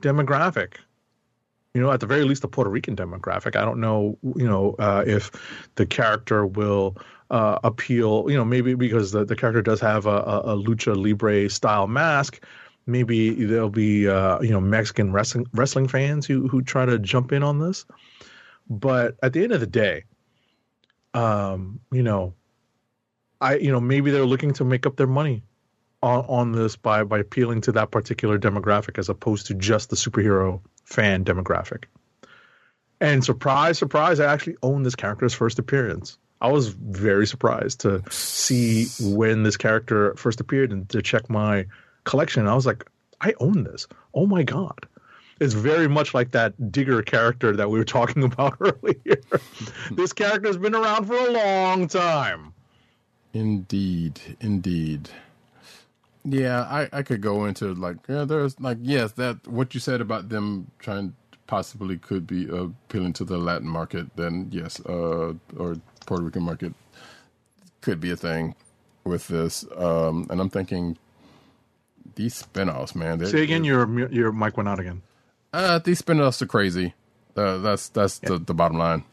[0.01, 0.75] demographic
[1.73, 4.75] you know at the very least the puerto rican demographic i don't know you know
[4.79, 5.31] uh, if
[5.75, 6.95] the character will
[7.29, 10.95] uh, appeal you know maybe because the, the character does have a, a, a lucha
[10.95, 12.43] libre style mask
[12.85, 17.31] maybe there'll be uh, you know mexican wrestling wrestling fans who who try to jump
[17.31, 17.85] in on this
[18.69, 20.03] but at the end of the day
[21.13, 22.33] um you know
[23.41, 25.43] i you know maybe they're looking to make up their money
[26.03, 29.95] on, on this by by appealing to that particular demographic as opposed to just the
[29.95, 31.85] superhero fan demographic.
[32.99, 36.17] And surprise, surprise, I actually own this character's first appearance.
[36.41, 41.65] I was very surprised to see when this character first appeared and to check my
[42.03, 42.47] collection.
[42.47, 42.85] I was like,
[43.21, 43.87] I own this.
[44.13, 44.87] Oh my god.
[45.39, 49.21] It's very much like that digger character that we were talking about earlier.
[49.91, 52.53] this character has been around for a long time.
[53.33, 55.09] Indeed, indeed.
[56.23, 60.01] Yeah, I, I could go into like yeah, there's like yes, that what you said
[60.01, 61.15] about them trying
[61.45, 64.07] possibly could be appealing to the Latin market.
[64.17, 65.77] Then yes, uh, or
[66.07, 66.73] Puerto Rican market
[67.81, 68.55] could be a thing
[69.03, 69.63] with this.
[69.77, 70.97] Um, and I'm thinking
[72.15, 73.19] these spinoffs, man.
[73.19, 75.03] they're- Say again, your your mic went out again.
[75.53, 76.95] Uh, these spinoffs are crazy.
[77.35, 79.03] Uh, that's that's the, the bottom line.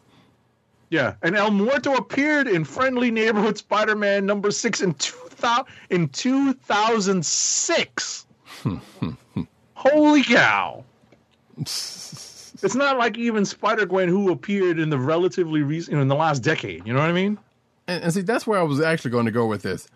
[0.90, 4.94] Yeah, and El Muerto appeared in Friendly Neighborhood Spider-Man number six in
[5.38, 8.26] thou in 2006.
[9.74, 10.84] Holy cow.
[12.64, 16.08] It's not like even Spider Gwen who appeared in the relatively recent, you know, in
[16.08, 16.86] the last decade.
[16.86, 17.38] You know what I mean?
[17.86, 19.86] And, and see, that's where I was actually going to go with this.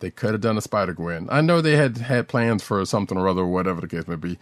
[0.00, 1.28] They could have done a Spider Gwen.
[1.30, 4.38] I know they had had plans for something or other, whatever the case may be.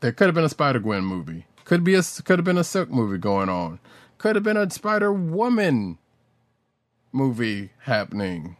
[0.00, 1.44] There could have been a Spider Gwen movie.
[1.64, 3.78] Could be a could have been a Silk movie going on.
[4.16, 5.98] Could have been a Spider Woman
[7.12, 8.56] movie happening.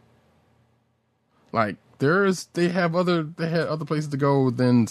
[1.52, 4.86] Like there's they have other they had other places to go than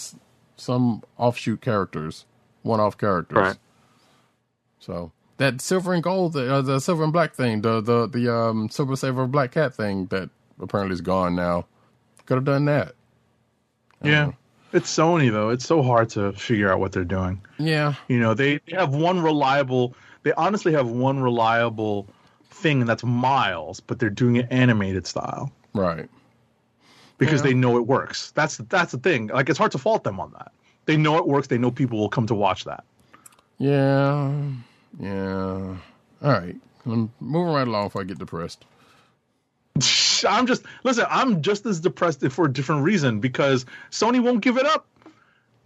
[0.56, 2.26] some offshoot characters,
[2.62, 3.36] one off characters.
[3.36, 3.56] Right.
[4.80, 8.68] So that silver and gold, uh, the silver and black thing, the the the um
[8.68, 10.30] silver saver black cat thing that
[10.60, 11.66] apparently is gone now.
[12.26, 12.92] Could have done that.
[14.02, 14.32] Yeah.
[14.72, 15.48] It's Sony though.
[15.50, 17.40] It's so hard to figure out what they're doing.
[17.58, 17.94] Yeah.
[18.08, 19.94] You know, they, they have one reliable.
[20.24, 22.06] They honestly have one reliable
[22.50, 26.08] thing, and that's Miles, but they're doing it animated style Right.
[27.16, 27.48] because Yeah.
[27.48, 28.30] they know it works.
[28.32, 29.28] That's that's the thing.
[29.28, 30.52] Like it's hard to fault them on that.
[30.84, 31.46] They know it works.
[31.48, 32.84] They know people will come to watch that.
[33.58, 34.32] Yeah.
[35.00, 35.76] Yeah.
[36.22, 36.56] All right.
[36.86, 38.64] I'm moving right along before I get depressed.
[40.28, 41.06] I'm just listen.
[41.08, 44.86] I'm just as depressed for a different reason because Sony won't give it up.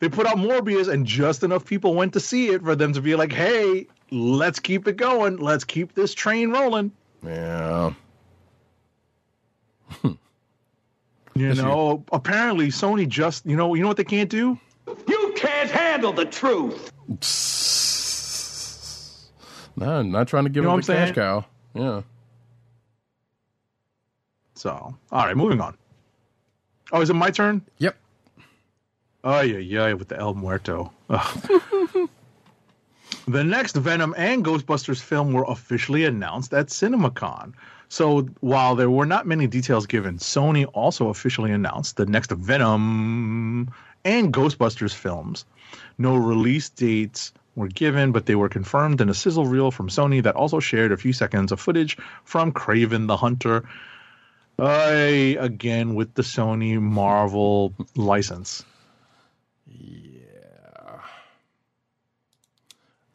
[0.01, 3.01] They put out Morbius, and just enough people went to see it for them to
[3.01, 5.37] be like, "Hey, let's keep it going.
[5.37, 6.93] Let's keep this train rolling."
[7.25, 7.93] Yeah.
[11.35, 14.59] You Yes, know, apparently Sony just you know you know what they can't do.
[15.09, 16.93] You can't handle the truth.
[19.77, 21.45] No, not trying to give You know up the cash cow.
[21.75, 22.03] Yeah.
[24.55, 24.71] So,
[25.11, 25.77] all right, moving on.
[26.93, 27.63] Oh, is it my turn?
[27.79, 27.97] Yep.
[29.25, 30.93] Oh yeah, yeah, with the El Muerto.
[33.29, 37.53] The next Venom and Ghostbusters film were officially announced at CinemaCon.
[37.89, 43.71] So while there were not many details given, Sony also officially announced the next Venom
[44.05, 45.45] and Ghostbusters films.
[45.99, 50.23] No release dates were given, but they were confirmed in a sizzle reel from Sony
[50.23, 53.65] that also shared a few seconds of footage from Kraven the Hunter.
[54.59, 58.65] I again with the Sony Marvel license.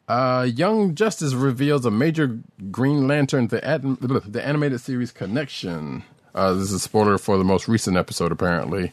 [0.08, 2.40] Uh, Young Justice reveals a major
[2.70, 6.02] Green Lantern the ad- the animated series connection.
[6.34, 8.92] Uh, this is a spoiler for the most recent episode, apparently.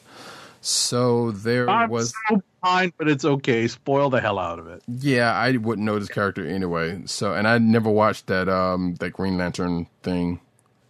[0.60, 3.68] So there I'm was, so behind, but it's okay.
[3.68, 4.82] Spoil the hell out of it.
[4.88, 7.02] yeah, I wouldn't know this character anyway.
[7.06, 10.40] So, and I never watched that um that Green Lantern thing.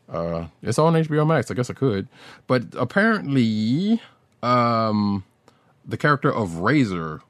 [0.07, 1.49] Uh, it's on HBO Max.
[1.49, 2.07] I guess I could,
[2.47, 3.99] but apparently,
[4.43, 5.23] um,
[5.83, 7.21] the character of Razer,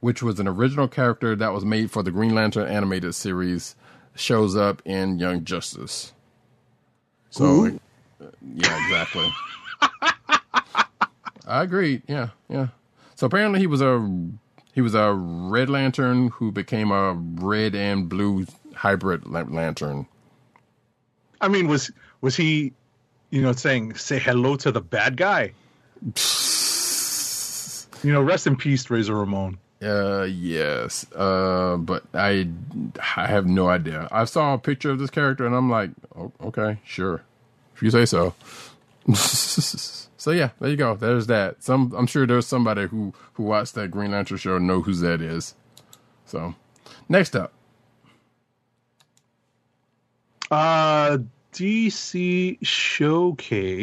[0.00, 3.76] which was an original character that was made for the Green Lantern animated series,
[4.14, 6.14] shows up in Young Justice.
[7.28, 9.28] So, yeah, exactly.
[11.46, 12.00] I agree.
[12.06, 12.68] Yeah, yeah.
[13.16, 14.06] So apparently he was a
[14.72, 20.06] he was a Red Lantern who became a red and blue hybrid lantern.
[21.40, 22.72] I mean, was was he,
[23.30, 25.52] you know, saying say hello to the bad guy?
[28.02, 29.58] You know, rest in peace, Razor Ramon.
[29.82, 31.06] Uh, yes.
[31.14, 32.48] Uh, but I
[33.16, 34.08] I have no idea.
[34.10, 37.22] I saw a picture of this character and I'm like, oh, okay, sure,
[37.74, 38.34] if you say so.
[40.24, 40.94] so yeah, there you go.
[40.94, 41.62] There's that.
[41.62, 45.20] Some I'm sure there's somebody who who watched that Green Lantern show know who that
[45.20, 45.54] is.
[46.24, 46.54] So
[47.10, 47.52] next up,
[50.50, 51.18] Uh,
[51.52, 53.78] DC Showcase.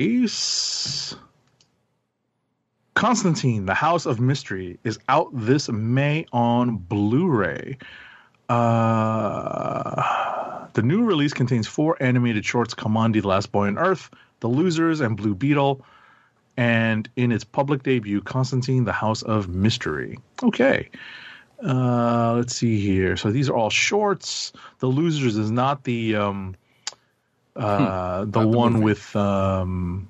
[2.96, 7.78] Constantine, the House of Mystery, is out this May on Blu ray.
[8.50, 10.02] Uh,
[10.74, 14.10] the new release contains four animated shorts Kamandi, the Last Boy on Earth,
[14.40, 15.86] The Losers, and Blue Beetle.
[16.58, 20.20] And in its public debut, Constantine, the House of Mystery.
[20.44, 20.90] Okay.
[21.64, 23.16] Uh, let's see here.
[23.18, 24.52] So these are all shorts.
[24.80, 26.56] The Losers is not the um,
[27.56, 28.86] uh, the Not one movie.
[28.86, 30.10] with um.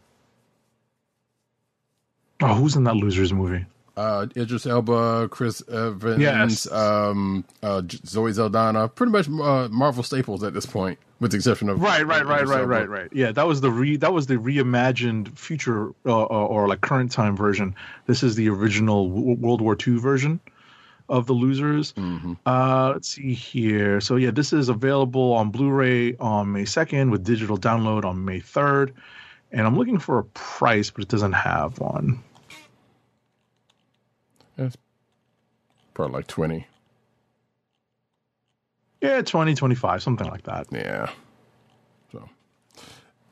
[2.41, 3.65] Oh, who's in that Losers movie?
[3.97, 6.71] Uh, Idris Elba, Chris Evans, Yes.
[6.71, 11.67] um, uh, Zoe Saldana, pretty much uh, Marvel staples at this point, with the exception
[11.69, 13.09] of Right, right, right, right, right, right.
[13.11, 17.11] Yeah, that was the re that was the reimagined future uh, or, or like current
[17.11, 17.75] time version.
[18.07, 20.39] This is the original W- World War II version
[21.09, 21.93] of the Losers.
[22.45, 23.99] Uh, let's see here.
[23.99, 28.39] So yeah, this is available on Blu-ray on May second with digital download on May
[28.39, 28.93] third.
[29.51, 32.23] And I'm looking for a price, but it doesn't have one.
[34.57, 34.77] It's
[35.93, 36.67] probably like twenty.
[39.01, 40.67] Yeah, 20, 25, something like that.
[40.71, 41.09] Yeah.
[42.11, 42.29] So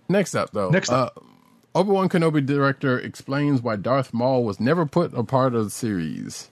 [0.08, 0.70] next up, though.
[0.72, 1.14] Next up.
[1.16, 5.66] uh, Obi Wan Kenobi director explains why Darth Maul was never put a part of
[5.66, 6.50] the series.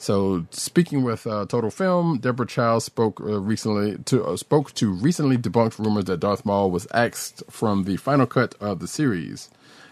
[0.00, 4.92] So, speaking with uh, Total Film, Deborah Chow spoke uh, recently to uh, spoke to
[4.92, 9.48] recently debunked rumors that Darth Maul was axed from the final cut of the series.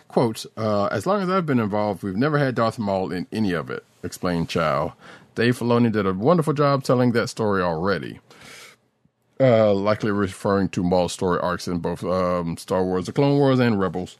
[0.06, 3.52] "Quote: uh, As long as I've been involved, we've never had Darth Maul in any
[3.52, 4.93] of it," explained Chow.
[5.37, 8.19] Dave Filoni did a wonderful job telling that story already.
[9.39, 13.61] Uh, likely referring to Maul's story arcs in both um, Star Wars: The Clone Wars
[13.61, 14.17] and Rebels.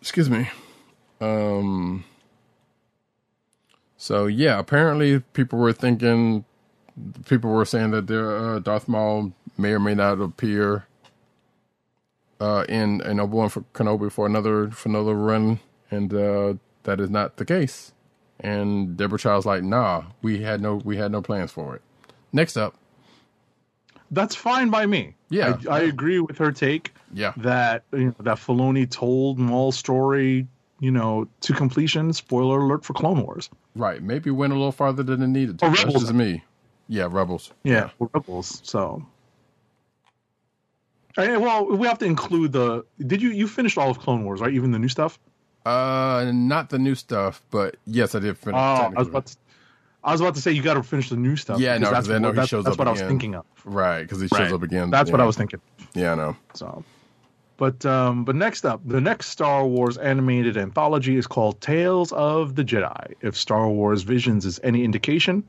[0.00, 0.50] Excuse me.
[1.20, 2.04] Um.
[3.96, 6.44] So yeah, apparently people were thinking,
[7.28, 10.86] people were saying that their uh, Darth Maul may or may not appear
[12.40, 15.60] uh, in in Obi Wan Kenobi for another for another run,
[15.90, 16.54] and uh,
[16.84, 17.92] that is not the case.
[18.42, 21.82] And Deborah Child's like, nah, we had no we had no plans for it.
[22.32, 22.74] Next up,
[24.10, 25.14] That's fine by me.
[25.28, 25.58] Yeah.
[25.68, 26.94] I, I agree with her take.
[27.12, 27.32] Yeah.
[27.38, 30.46] that you know, that Filoni told Maul's story,
[30.78, 32.12] you know, to completion.
[32.12, 33.50] Spoiler alert for Clone Wars.
[33.76, 35.66] right, maybe went a little farther than it needed to.
[35.66, 36.02] Or That's Rebels.
[36.04, 36.42] just me.
[36.88, 37.52] Yeah, Rebels.
[37.64, 38.60] Yeah, for Rebels.
[38.64, 39.04] So,
[41.16, 42.84] Eh, well, we have to include the.
[43.04, 44.52] Did you you finished all of Clone Wars, right?
[44.54, 45.18] Even the new stuff.
[45.66, 48.56] Uh, not the new stuff, but yes, I did finish.
[48.58, 49.36] Oh, I was about to.
[50.02, 51.60] I was about to say you got to finish the new stuff.
[51.60, 53.34] Yeah, no, that's 'cause I know he that's, shows that's up what I was thinking
[53.34, 53.44] of.
[53.66, 54.52] right because he shows Right.
[54.52, 54.88] up again.
[54.90, 55.20] That's what.
[55.20, 55.60] I was thinking.
[55.94, 56.36] Yeah, I know.
[56.54, 56.82] So,
[57.58, 62.54] but um, but next up, the next Star Wars animated anthology is called Tales of
[62.54, 63.12] the Jedi.
[63.20, 65.44] If Star Wars Visions is any indication,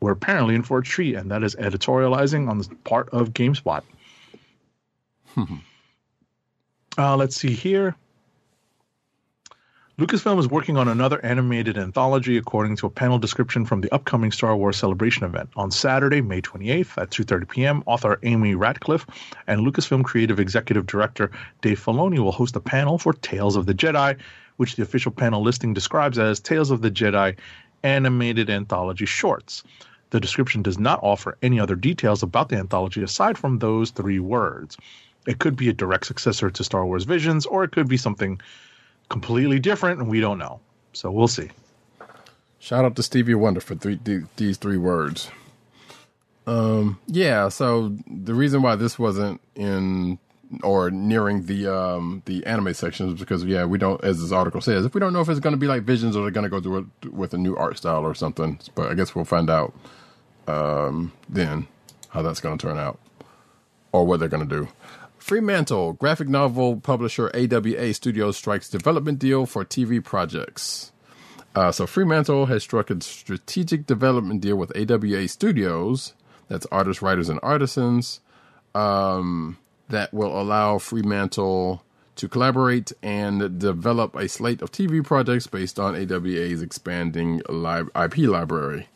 [0.00, 3.82] we're apparently in for a treat, and that is editorializing on the part of GameSpot.
[6.98, 7.94] uh, let's see here.
[9.96, 14.32] Lucasfilm is working on another animated anthology, according to a panel description from the upcoming
[14.32, 17.82] Star Wars Celebration event on Saturday, May 28th at 2:30 p.m.
[17.86, 19.06] Author Amy Ratcliffe
[19.46, 21.30] and Lucasfilm Creative Executive Director
[21.62, 24.18] Dave Filoni will host a panel for Tales of the Jedi,
[24.56, 27.36] which the official panel listing describes as Tales of the Jedi
[27.84, 29.62] Animated Anthology Shorts.
[30.10, 34.18] The description does not offer any other details about the anthology aside from those three
[34.18, 34.76] words.
[35.28, 38.40] It could be a direct successor to Star Wars Visions, or it could be something
[39.08, 40.60] completely different, and we don't know.
[40.92, 41.50] So we'll see.
[42.58, 45.30] Shout out to Stevie Wonder for three, th- these three words.
[46.46, 47.48] Um, yeah.
[47.48, 50.18] So the reason why this wasn't in
[50.62, 54.60] or nearing the um the anime section is because yeah we don't as this article
[54.60, 56.44] says if we don't know if it's going to be like Visions or they're going
[56.44, 58.60] to go through it with a new art style or something.
[58.74, 59.74] But I guess we'll find out
[60.46, 61.66] um then
[62.10, 62.98] how that's going to turn out
[63.92, 64.68] or what they're going to do.
[65.24, 70.92] Fremantle graphic novel publisher AWA Studios strikes development deal for TV projects.
[71.54, 76.12] Uh, so Fremantle has struck a strategic development deal with AWA Studios,
[76.48, 78.20] that's artists, writers, and artisans,
[78.74, 79.56] um,
[79.88, 81.82] that will allow Fremantle
[82.16, 88.88] to collaborate and develop a slate of TV projects based on AWA's expanding IP library.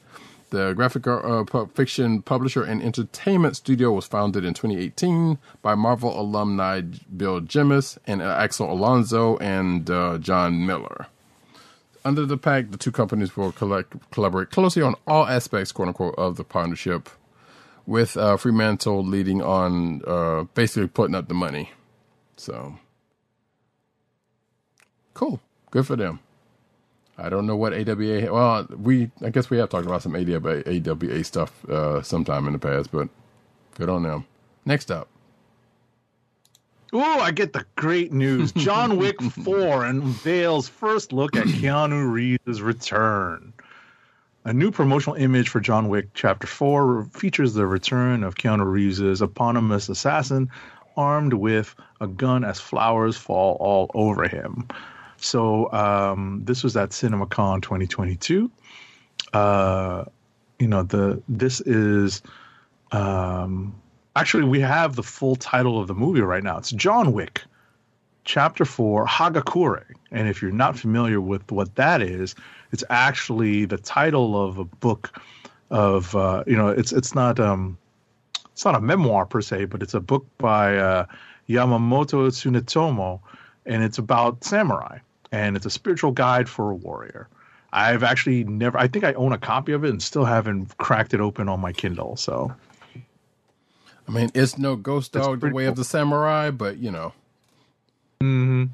[0.50, 1.44] The graphic uh,
[1.74, 8.22] fiction publisher and entertainment studio was founded in 2018 by Marvel alumni Bill Jemas and
[8.22, 11.06] uh, Axel Alonso and uh, John Miller.
[12.04, 16.14] Under the pact, the two companies will collect, collaborate closely on all aspects, quote unquote,
[16.16, 17.10] of the partnership,
[17.84, 21.72] with uh, Fremantle leading on uh, basically putting up the money.
[22.36, 22.78] So,
[25.12, 25.40] cool.
[25.70, 26.20] Good for them.
[27.18, 28.32] I don't know what AWA.
[28.32, 32.52] Well, we I guess we have talked about some AWA, AWA stuff uh, sometime in
[32.52, 33.08] the past, but
[33.74, 34.24] good on them.
[34.64, 35.08] Next up,
[36.92, 38.52] Oh, I get the great news.
[38.56, 43.52] John Wick 4 unveils first look at Keanu Reeves' return.
[44.44, 49.20] A new promotional image for John Wick Chapter 4 features the return of Keanu Reeves'
[49.20, 50.50] eponymous assassin
[50.96, 54.66] armed with a gun as flowers fall all over him.
[55.20, 58.50] So, um, this was at CinemaCon 2022.
[59.32, 60.04] Uh,
[60.58, 62.22] you know, the this is
[62.92, 63.74] um,
[64.16, 66.58] actually we have the full title of the movie right now.
[66.58, 67.42] It's John Wick,
[68.24, 69.84] Chapter Four, Hagakure.
[70.10, 72.34] And if you're not familiar with what that is,
[72.72, 75.20] it's actually the title of a book
[75.70, 77.76] of uh, you know it's it's not um
[78.52, 81.06] it's not a memoir per se, but it's a book by uh,
[81.48, 83.20] Yamamoto Tsunetomo,
[83.66, 84.98] and it's about samurai,
[85.32, 87.28] and it's a spiritual guide for a warrior.
[87.72, 88.78] I've actually never.
[88.78, 91.60] I think I own a copy of it and still haven't cracked it open on
[91.60, 92.16] my Kindle.
[92.16, 92.54] So
[94.08, 97.12] I mean, it's no Ghost Dog the way of the samurai, but you know.
[98.20, 98.64] hmm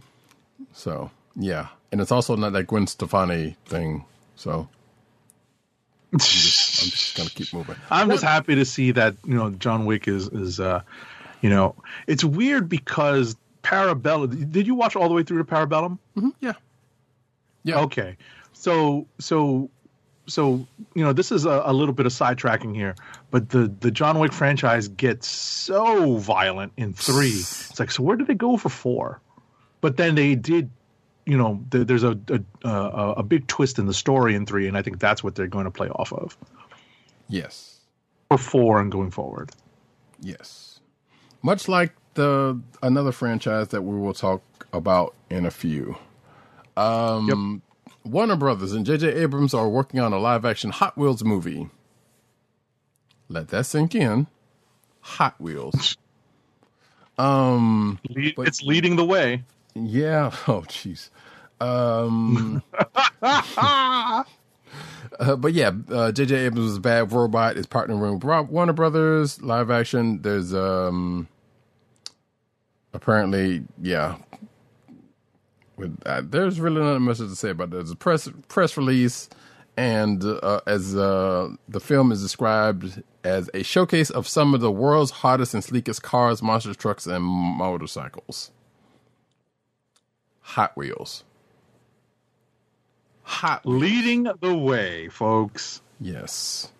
[0.73, 4.05] So yeah, and it's also not that Gwen Stefani thing.
[4.37, 4.69] So
[6.13, 7.75] I'm just, I'm just gonna keep moving.
[7.91, 10.83] I'm just happy to see that you know John Wick is is uh
[11.41, 11.75] you know
[12.07, 14.53] it's weird because Parabellum.
[14.53, 15.99] Did you watch all the way through to Parabellum?
[16.17, 16.29] Mm-hmm.
[16.41, 16.53] Yeah.
[17.65, 17.81] Yeah.
[17.81, 18.17] Okay.
[18.53, 19.69] So so
[20.27, 22.95] so you know this is a, a little bit of sidetracking here,
[23.31, 27.29] but the the John Wick franchise gets so violent in three.
[27.31, 29.21] It's like so where did they go for four?
[29.81, 30.71] But then they did,
[31.27, 34.69] you know, th- there's a a, a a big twist in the story in three,
[34.69, 36.37] and I think that's what they're going to play off of
[37.29, 37.81] Yes.
[38.29, 39.51] for four and going forward.
[40.21, 40.81] Yes.
[41.43, 44.43] Much like the another franchise that we will talk
[44.73, 45.97] about in a few.
[46.77, 47.63] Um
[48.05, 51.71] Warner Brothers and JJ Abrams are working on a live action Hot Wheels movie.
[53.29, 54.27] Let that sink in.
[55.01, 55.97] Hot Wheels.
[57.19, 59.45] Um Le- But- it's leading the way.
[59.75, 61.11] yeah, oh jeez.
[61.61, 62.63] Um
[63.23, 64.25] uh,
[65.37, 70.23] but yeah, uh, JJ Abrams' Bad Robot is partnering with Warner Brothers live action.
[70.23, 71.29] There's um
[72.95, 74.17] apparently yeah.
[75.77, 77.77] With, uh, there's really not much to say about that.
[77.79, 79.29] There's a press press release,
[79.77, 84.71] and uh, as uh, the film is described as a showcase of some of the
[84.71, 88.53] world's hottest and sleekest cars, monster trucks, and motorcycles.
[90.43, 91.25] Hot Wheels.
[93.23, 93.81] Hot Wheels.
[93.83, 95.81] Leading the way, folks.
[96.01, 96.71] Yes.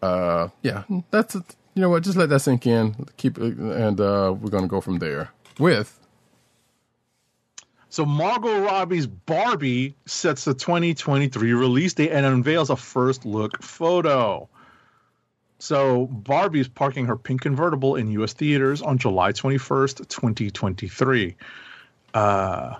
[0.00, 0.82] Uh, yeah,
[1.12, 1.44] that's it.
[1.74, 2.02] You know what?
[2.02, 2.94] Just let that sink in.
[3.16, 5.98] Keep and uh, we're gonna go from there with
[7.88, 14.48] So Margot Robbie's Barbie sets the 2023 release date and unveils a first look photo.
[15.58, 18.32] So Barbie's parking her pink convertible in U.S.
[18.32, 21.36] theaters on July 21st, 2023.
[22.14, 22.74] Uh,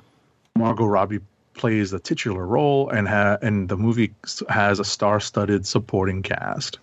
[0.56, 1.20] Margot Robbie
[1.54, 4.12] plays the titular role, and ha- and the movie
[4.48, 6.78] has a star-studded supporting cast.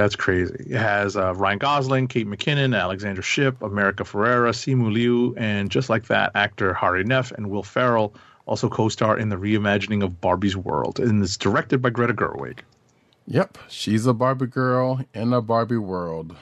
[0.00, 0.54] That's crazy.
[0.70, 5.90] It has uh, Ryan Gosling, Kate McKinnon, Alexandra Shipp, America Ferrera, Simu Liu, and just
[5.90, 8.14] like that, actor Hari Nef and Will Ferrell
[8.46, 12.60] also co-star in the reimagining of Barbie's world, and it's directed by Greta Gerwig.
[13.26, 16.34] Yep, she's a Barbie girl in a Barbie world.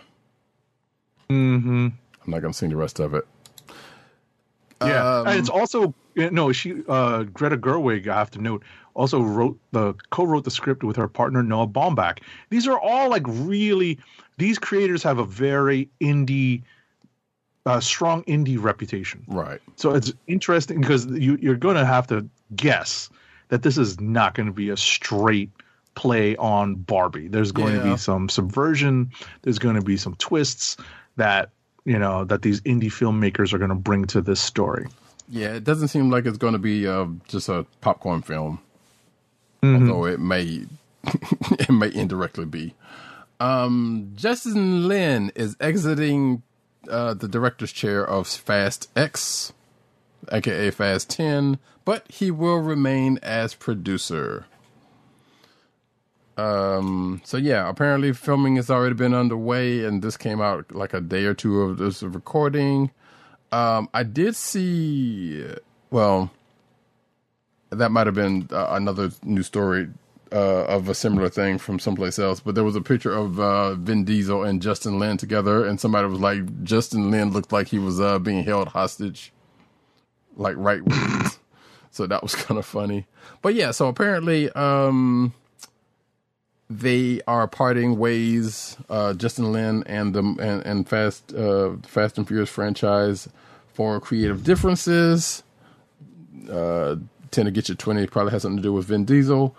[1.29, 1.89] Mm-hmm.
[1.89, 3.27] I'm not gonna sing the rest of it.
[4.81, 6.53] Yeah, Um, and it's also no.
[6.53, 8.63] She uh, Greta Gerwig, I have to note,
[8.99, 12.19] also wrote the co-wrote the script with her partner Noah Baumbach.
[12.51, 13.99] These are all like really.
[14.37, 16.63] These creators have a very indie,
[17.65, 19.25] uh, strong indie reputation.
[19.27, 19.61] Right.
[19.77, 23.09] So it's interesting because you, you're going to have to guess
[23.49, 25.51] that this is not going to be a straight
[25.95, 27.29] play on Barbie.
[27.29, 29.11] There's going to be some subversion.
[29.43, 30.77] There's going to be some twists
[31.17, 31.51] that
[31.85, 34.87] you know that these indie filmmakers are going to bring to this story.
[35.31, 38.61] Yeah, it doesn't seem like it's gonna be uh, just a popcorn film,
[39.63, 39.91] Mm-hmm.
[39.91, 40.67] although it may
[41.05, 42.75] it may indirectly be.
[43.41, 46.43] Um, Justin Lin is exiting
[46.89, 49.53] uh, the director's chair of Fast X,
[50.31, 54.47] aka Fast Ten, but he will remain as producer.
[56.37, 57.21] Um.
[57.25, 61.25] So yeah, apparently filming has already been underway, and this came out like a day
[61.25, 62.93] or two of this recording.
[63.51, 65.45] Um, I did see.
[65.91, 66.31] Well,
[67.71, 69.89] that might have been uh, another new story
[70.33, 72.41] uh, of a similar thing from someplace else.
[72.41, 76.09] But there was a picture of uh, Vin Diesel and Justin Lin together, and somebody
[76.09, 79.33] was like, Justin Lin looked like he was uh, being held hostage,
[80.37, 81.39] like right wings.
[81.91, 83.07] so that was kind of funny.
[83.43, 85.33] But yeah, so apparently, um,
[86.71, 88.77] they are parting ways.
[88.91, 93.29] Uh, Justin Lin and the and, and Fast uh, Fast and Furious franchise
[93.73, 95.43] for creative differences.
[97.29, 99.55] Uh, Ten to get you twenty probably has something to do with Vin Diesel,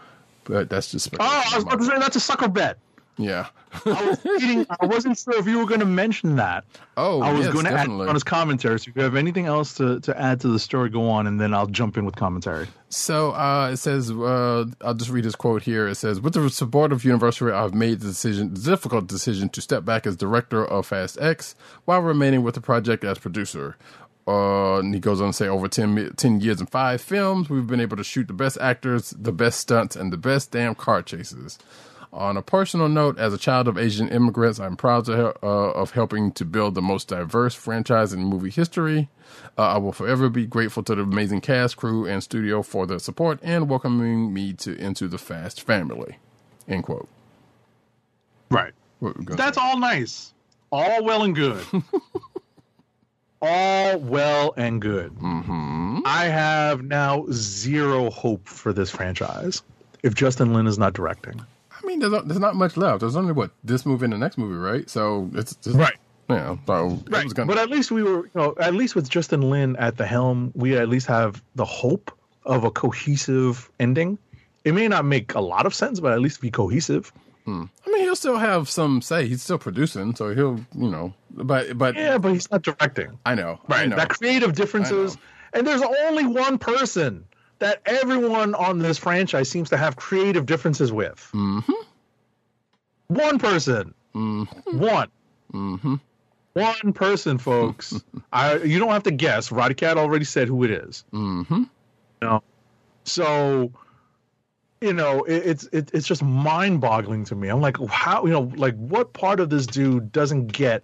[0.45, 2.77] but that's just Oh, I was about to say that's a sucker bet.
[3.17, 3.47] yeah.
[3.85, 6.63] I was reading, I wasn't sure if you were going to mention that.
[6.97, 8.79] Oh, I was yes, going to add on his commentary.
[8.79, 11.39] So if you have anything else to, to add to the story, go on, and
[11.39, 12.67] then I'll jump in with commentary.
[12.89, 15.87] So uh, it says, uh, I'll just read his quote here.
[15.87, 19.61] It says, With the support of Universal, I've made the decision, the difficult decision to
[19.61, 21.53] step back as director of Fast X
[21.85, 23.75] while remaining with the project as producer.
[24.29, 27.65] Uh, and he goes on to say, over 10, 10 years and five films, we've
[27.65, 31.01] been able to shoot the best actors, the best stunts, and the best damn car
[31.01, 31.57] chases.
[32.13, 35.91] On a personal note, as a child of Asian immigrants, I'm proud to uh, of
[35.91, 39.09] helping to build the most diverse franchise in movie history.
[39.57, 42.99] Uh, I will forever be grateful to the amazing cast, crew, and studio for their
[42.99, 46.17] support and welcoming me to into the Fast family.
[46.67, 47.07] End quote.
[48.49, 48.73] Right.
[48.99, 49.63] What we're gonna That's say.
[49.63, 50.33] all nice.
[50.71, 51.63] All well and good.
[53.41, 55.13] all well and good.
[55.15, 56.01] Mhm.
[56.05, 59.61] I have now zero hope for this franchise
[60.03, 61.41] if Justin Lin is not directing.
[61.71, 62.99] I mean, there's, there's not much left.
[63.01, 64.89] There's only what this movie and the next movie, right?
[64.89, 65.95] So it's just, Right.
[66.29, 67.23] Yeah, so it Right.
[67.23, 67.47] was gonna.
[67.47, 70.51] But at least we were, you know, at least with Justin Lin at the helm,
[70.55, 72.11] we at least have the hope
[72.45, 74.17] of a cohesive ending.
[74.63, 77.11] It may not make a lot of sense, but at least be cohesive.
[77.85, 79.27] I mean, he'll still have some say.
[79.27, 81.13] He's still producing, so he'll, you know.
[81.31, 83.17] But but Yeah, but he's not directing.
[83.25, 83.89] I know, I Right.
[83.89, 83.95] know.
[83.95, 85.17] That creative differences.
[85.53, 87.23] And there's only one person
[87.59, 91.29] that everyone on this franchise seems to have creative differences with.
[91.33, 91.71] Mm-hmm.
[93.07, 93.93] One person.
[94.15, 94.79] Mm-hmm.
[94.79, 95.07] One.
[95.53, 95.95] Mm-hmm.
[96.53, 97.93] One person, folks.
[98.33, 99.51] I you don't have to guess.
[99.51, 101.03] Roddy Cat already said who it is.
[101.11, 101.63] mm-hmm.
[101.63, 102.43] You know?
[103.05, 103.71] So
[104.81, 107.49] you know, it, it's it, it's just mind boggling to me.
[107.49, 110.83] I'm like, how you know, like what part of this dude doesn't get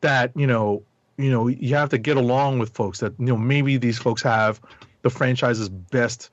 [0.00, 0.82] that, you know,
[1.16, 4.22] you know, you have to get along with folks that, you know, maybe these folks
[4.22, 4.60] have
[5.02, 6.30] the franchise's best,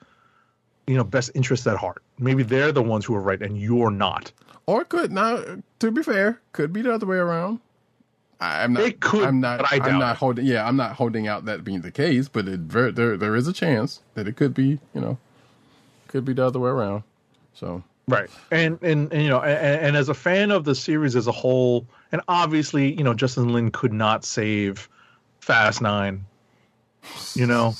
[0.87, 2.01] you know, best interest at heart.
[2.17, 4.31] Maybe they're the ones who are right and you're not.
[4.65, 5.43] Or could now.
[5.79, 7.59] To be fair, could be the other way around.
[8.39, 8.83] I- I'm not.
[8.83, 9.71] It could, I'm not.
[9.71, 10.45] I am not holding.
[10.45, 13.53] Yeah, I'm not holding out that being the case, but it there there is a
[13.53, 14.79] chance that it could be.
[14.93, 15.17] You know,
[16.09, 17.03] could be the other way around.
[17.53, 18.29] So Right.
[18.51, 21.31] And, and, and you know, and, and as a fan of the series as a
[21.31, 24.89] whole, and obviously, you know, Justin Lin could not save
[25.41, 26.25] Fast Nine.
[27.35, 27.75] You know,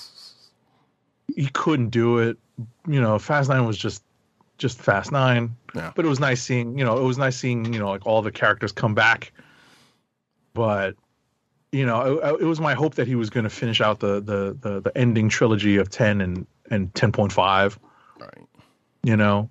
[1.36, 2.38] he couldn't do it.
[2.88, 4.04] You know, Fast Nine was just
[4.60, 5.56] just Fast Nine.
[5.74, 5.92] Yeah.
[5.96, 8.22] But it was nice seeing, you know, it was nice seeing, you know, like all
[8.22, 9.32] the characters come back.
[10.54, 10.96] But
[11.72, 14.22] you know, it, it was my hope that he was going to finish out the,
[14.22, 17.80] the the the ending trilogy of ten and and ten point five
[18.20, 18.48] right.
[19.04, 19.50] you know.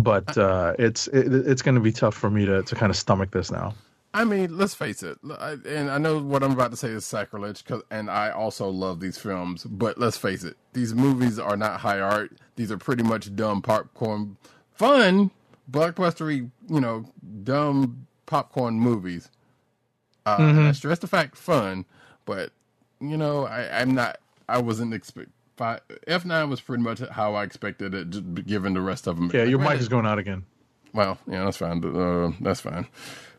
[0.00, 2.96] But uh, it's it, it's going to be tough for me to, to kind of
[2.96, 3.74] stomach this now.
[4.14, 7.04] I mean, let's face it, I, and I know what I'm about to say is
[7.04, 9.64] sacrilege, and I also love these films.
[9.64, 12.32] But let's face it, these movies are not high art.
[12.56, 14.38] These are pretty much dumb popcorn,
[14.72, 15.30] fun,
[15.70, 17.04] blockbustery, you know,
[17.44, 19.30] dumb popcorn movies.
[20.24, 21.84] Uh, and I stress the fact, fun,
[22.24, 22.50] but
[23.00, 24.18] you know, I, I'm not.
[24.48, 25.30] I wasn't expect.
[25.60, 29.30] F nine was pretty much how I expected it, given the rest of them.
[29.32, 30.44] Yeah, your mic is going out again.
[30.92, 31.84] Well, yeah, that's fine.
[31.84, 32.86] Uh, that's fine.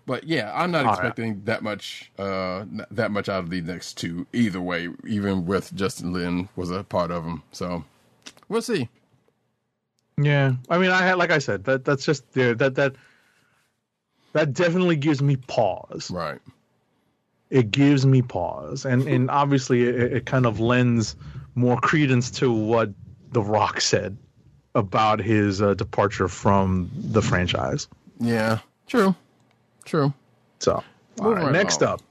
[0.06, 2.12] But yeah, I'm not All expecting that much.
[2.18, 4.90] Uh, that much out of the next two either way.
[5.08, 7.84] Even with Justin Lin was a part of them, so
[8.48, 8.90] we'll see.
[10.22, 12.96] Yeah, I mean, I had like I said that that's just there that that
[14.34, 16.10] that definitely gives me pause.
[16.12, 16.40] Right.
[17.50, 21.16] It gives me pause, and and obviously it, it kind of lends
[21.56, 22.92] more credence to what
[23.32, 24.18] The Rock said
[24.76, 27.88] about his uh, departure from the franchise.
[28.20, 28.60] Yeah.
[28.88, 29.16] True.
[29.86, 30.14] True.
[30.60, 30.84] So,
[31.22, 31.96] all right, right next along.
[31.96, 32.02] up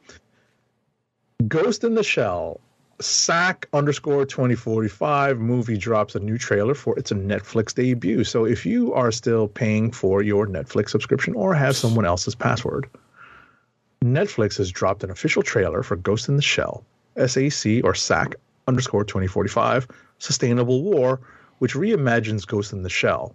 [1.46, 2.60] Ghost in the Shell.
[3.00, 8.24] SAC underscore 2045 movie drops a new trailer for its a Netflix debut.
[8.24, 12.90] So, if you are still paying for your Netflix subscription or have someone else's password,
[14.02, 16.84] Netflix has dropped an official trailer for Ghost in the Shell,
[17.24, 18.34] SAC or SAC
[18.68, 19.88] underscore 2045
[20.18, 21.20] Sustainable War,
[21.58, 23.34] which reimagines Ghost in the Shell,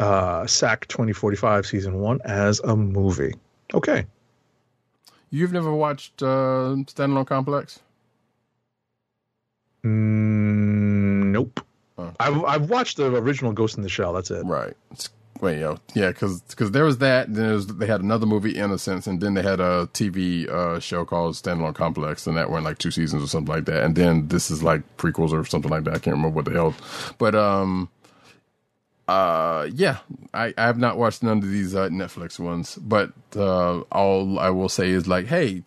[0.00, 3.34] uh, SAC 2045 season one as a movie.
[3.72, 4.04] Okay.
[5.30, 7.80] You've never watched uh, Standalone Complex?
[9.84, 11.60] Mm, nope.
[11.98, 12.12] Oh.
[12.18, 14.12] I've I've watched the original Ghost in the Shell.
[14.12, 14.44] That's it.
[14.44, 14.74] Right.
[14.90, 15.10] It's,
[15.40, 17.32] wait, yo, yeah, because there was that.
[17.32, 21.04] Then was, they had another movie, Innocence, and then they had a TV uh, show
[21.04, 23.84] called Standalone Complex, and that went like two seasons or something like that.
[23.84, 25.94] And then this is like prequels or something like that.
[25.94, 26.74] I can't remember what the hell.
[27.18, 27.88] But um,
[29.06, 29.98] uh, yeah,
[30.34, 32.76] I, I have not watched none of these uh, Netflix ones.
[32.76, 35.62] But uh, all I will say is like, hey,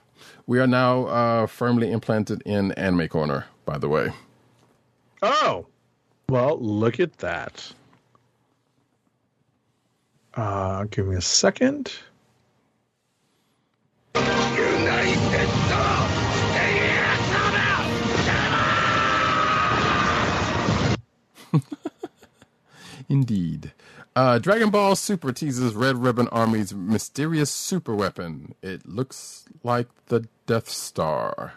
[0.48, 3.46] we are now uh, firmly implanted in Anime Corner.
[3.66, 4.12] By the way,
[5.22, 5.68] Oh,
[6.30, 7.74] well, look at that.
[10.34, 11.92] Uh, give me a second.
[23.10, 23.74] Indeed.
[24.16, 28.56] Uh, Dragon Ball Super teases Red Ribbon Army's mysterious super weapon.
[28.62, 31.54] It looks like the Death Star.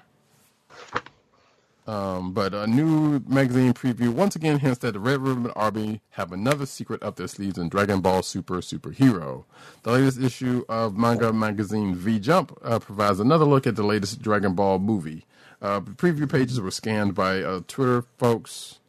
[1.86, 6.32] Um, but a new magazine preview once again hints that the Red Ribbon Army have
[6.32, 9.44] another secret up their sleeves in Dragon Ball Super Superhero.
[9.82, 14.22] The latest issue of manga magazine V Jump uh, provides another look at the latest
[14.22, 15.26] Dragon Ball movie.
[15.60, 18.80] Uh, preview pages were scanned by uh, Twitter folks.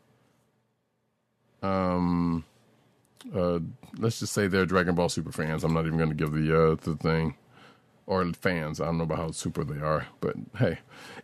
[1.62, 2.46] Um,
[3.36, 3.60] uh,
[3.98, 5.66] let's just say they're Dragon Ball Super fans.
[5.66, 7.36] I'm not even going to give the uh, the thing
[8.08, 8.80] or fans.
[8.80, 10.80] I don't know about how super they are, but hey.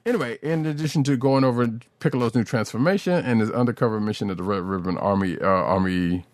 [0.06, 1.68] Anyway, in addition to going over
[2.00, 6.26] Piccolo's new transformation and his undercover mission at the Red Ribbon Army uh, Army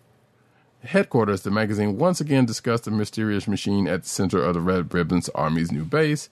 [0.84, 4.92] headquarters, the magazine once again discussed the mysterious machine at the center of the Red
[4.94, 6.30] Ribbon's Army's new base,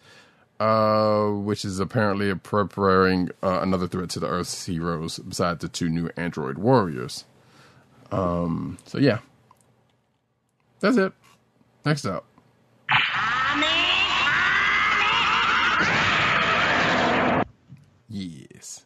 [0.60, 5.90] uh, which is apparently preparing uh, another threat to the Earth's heroes besides the two
[5.90, 7.26] new android warriors.
[8.10, 9.18] Um, so yeah,
[10.80, 11.12] that's it.
[11.84, 12.24] Next up.
[18.08, 18.84] Yes.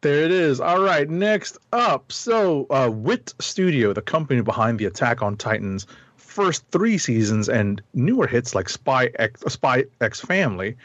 [0.00, 0.60] There it is.
[0.60, 2.10] All right, next up.
[2.10, 5.86] So, uh, Wit Studio, the company behind the Attack on Titan's
[6.16, 10.76] first three seasons and newer hits like Spy X, Spy X Family,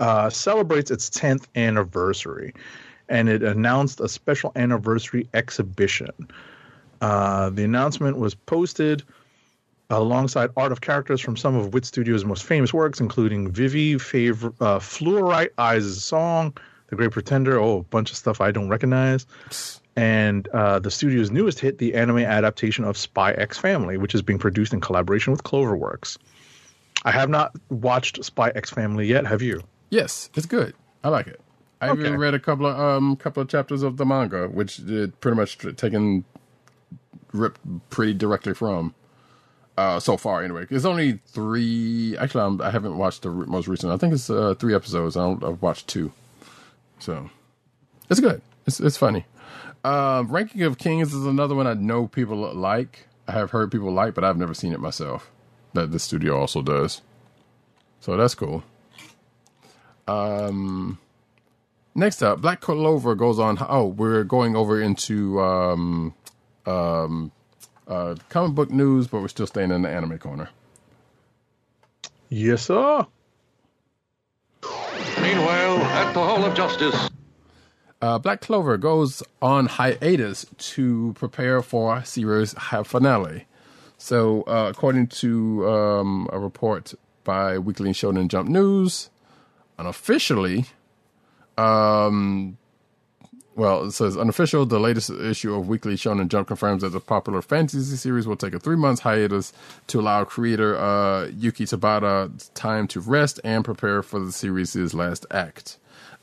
[0.00, 2.54] uh, celebrates its 10th anniversary,
[3.08, 6.10] and it announced a special anniversary exhibition.
[7.00, 9.04] Uh, the announcement was posted
[9.90, 14.52] alongside art of characters from some of Wit Studio's most famous works, including Vivy, Favor,
[14.60, 16.56] uh, Fluorite Eyes' Song,
[16.88, 19.26] The Great Pretender, oh, a bunch of stuff I don't recognize,
[19.96, 24.22] and uh, the studio's newest hit, the anime adaptation of Spy X Family, which is
[24.22, 26.16] being produced in collaboration with Cloverworks.
[27.04, 29.26] I have not watched Spy X Family yet.
[29.26, 29.62] Have you?
[29.90, 30.74] Yes, it's good.
[31.02, 31.40] I like it.
[31.80, 32.00] I Okay.
[32.00, 35.34] even read a couple of um couple of chapters of the manga, which it pretty
[35.36, 36.24] much taken
[37.32, 38.94] ripped pretty directly from.
[39.80, 42.14] Uh, so far, anyway, it's only three.
[42.18, 43.90] Actually, I'm, I haven't watched the most recent.
[43.90, 45.16] I think it's uh, three episodes.
[45.16, 46.12] I I've watched two,
[46.98, 47.30] so
[48.10, 48.42] it's good.
[48.66, 49.24] It's it's funny.
[49.82, 53.06] Uh, Ranking of Kings is another one I know people like.
[53.26, 55.30] I have heard people like, but I've never seen it myself.
[55.72, 57.00] That the studio also does,
[58.00, 58.62] so that's cool.
[60.06, 60.98] Um,
[61.94, 63.56] next up, Black Clover goes on.
[63.66, 66.12] Oh, we're going over into um,
[66.66, 67.32] um,
[67.90, 70.48] uh, comic book news, but we're still staying in the anime corner.
[72.28, 73.06] Yes, sir.
[75.20, 77.10] Meanwhile, at the Hall of Justice.
[78.00, 82.54] Uh, Black Clover goes on hiatus to prepare for series
[82.84, 83.46] finale.
[83.98, 86.94] So, uh, according to um, a report
[87.24, 89.10] by Weekly Shonen Jump News,
[89.78, 90.64] unofficially,
[91.58, 92.56] um,
[93.60, 94.64] well, it says unofficial.
[94.64, 98.54] The latest issue of Weekly Shonen Jump confirms that the popular fantasy series will take
[98.54, 99.52] a three months hiatus
[99.88, 105.26] to allow creator uh, Yuki Tabata time to rest and prepare for the series' last
[105.30, 105.76] act.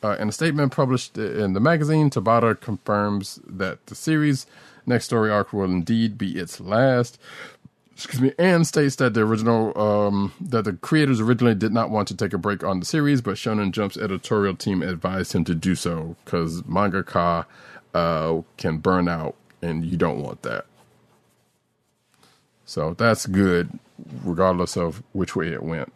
[0.03, 4.47] Uh, in a statement published in the magazine, Tabata confirms that the series'
[4.87, 7.19] next story arc will indeed be its last.
[7.97, 12.07] Excuse me, and states that the original um, that the creators originally did not want
[12.09, 15.55] to take a break on the series, but Shonen Jump's editorial team advised him to
[15.55, 17.47] do so because mangaka
[17.95, 19.33] uh, can burn out,
[19.63, 20.67] and you don't want that.
[22.65, 23.79] So that's good,
[24.23, 25.91] regardless of which way it went.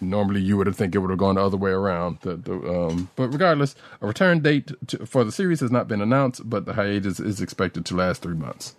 [0.00, 2.20] Normally, you would have think it would have gone the other way around.
[2.22, 6.00] The, the, um, but regardless, a return date to, for the series has not been
[6.00, 8.76] announced, but the hiatus is expected to last three months.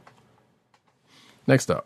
[1.46, 1.86] Next up.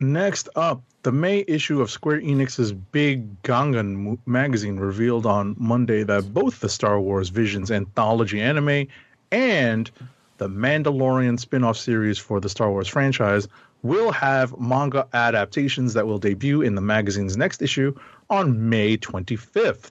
[0.00, 6.32] Next up, the May issue of Square Enix's Big Gangan magazine revealed on Monday that
[6.32, 8.86] both the Star Wars Visions anthology anime
[9.30, 9.90] and
[10.38, 13.46] the Mandalorian spin off series for the Star Wars franchise
[13.82, 17.94] will have manga adaptations that will debut in the magazine's next issue
[18.30, 19.90] on May 25th.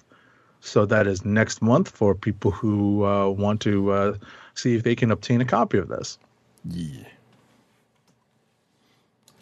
[0.59, 4.17] So that is next month for people who uh, want to uh,
[4.55, 6.17] see if they can obtain a copy of this.
[6.65, 7.05] Yeah.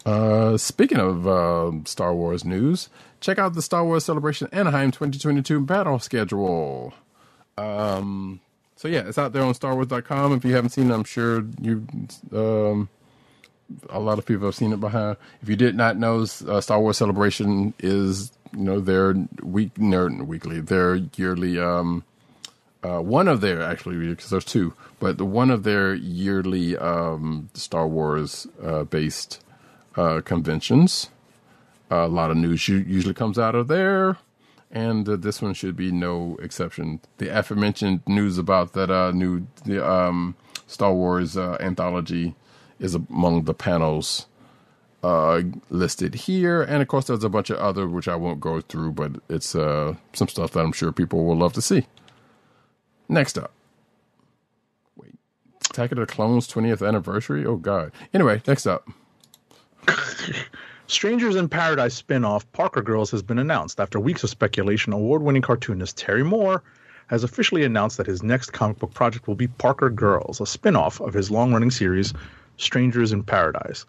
[0.08, 2.88] Uh, speaking of uh, Star Wars news,
[3.20, 6.94] check out the Star Wars Celebration Anaheim 2022 battle schedule.
[7.58, 8.40] Um,
[8.76, 10.32] so yeah, it's out there on StarWars.com.
[10.32, 11.86] If you haven't seen it, I'm sure you,
[12.32, 12.88] um,
[13.90, 15.18] a lot of people have seen it behind.
[15.42, 19.12] If you did not know, uh, Star Wars Celebration is you know their
[19.42, 21.58] week, their weekly, their yearly.
[21.58, 22.02] Um,
[22.82, 27.50] uh, one of their actually because there's two, but the one of their yearly um,
[27.52, 29.42] Star Wars uh, based
[29.98, 31.10] uh, conventions.
[31.90, 34.16] a lot of news usually comes out of there,
[34.70, 37.00] and uh, this one should be no exception.
[37.18, 42.34] The aforementioned news about that uh, new the um, Star Wars uh, anthology
[42.78, 44.26] is among the panels
[45.02, 48.60] uh, listed here, and of course there's a bunch of other which I won't go
[48.60, 51.86] through, but it's uh, some stuff that I'm sure people will love to see.
[53.08, 53.52] Next up.
[54.96, 55.14] Wait.
[55.70, 57.46] Attack of the Clones 20th anniversary?
[57.46, 57.90] Oh, God.
[58.12, 58.86] Anyway, next up.
[60.86, 64.92] Strangers in Paradise spin-off Parker Girls has been announced after weeks of speculation.
[64.92, 66.62] Award-winning cartoonist Terry Moore
[67.08, 71.00] has officially announced that his next comic book project will be Parker Girls, a spin-off
[71.00, 72.14] of his long-running series
[72.56, 73.86] Strangers in Paradise.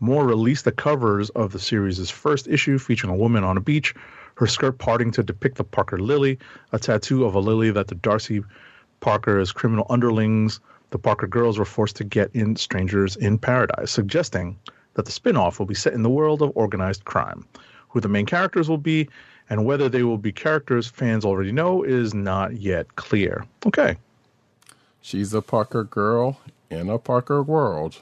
[0.00, 3.94] Moore released the covers of the series' first issue featuring a woman on a beach,
[4.36, 6.38] her skirt parting to depict the Parker lily,
[6.72, 8.42] a tattoo of a lily that the Darcy
[9.00, 10.60] Parker's criminal underlings,
[10.90, 14.58] the Parker girls were forced to get in Strangers in Paradise, suggesting
[14.94, 17.44] that the spin off will be set in the world of organized crime.
[17.88, 19.08] Who the main characters will be
[19.50, 23.44] and whether they will be characters fans already know is not yet clear.
[23.66, 23.96] Okay.
[25.02, 26.40] She's a Parker girl
[26.70, 28.00] in a Parker world.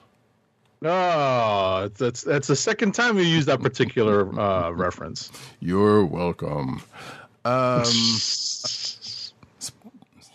[0.85, 5.31] Oh, that's that's the second time you used that particular uh, reference.
[5.61, 6.83] You're welcome.
[7.45, 7.85] Um,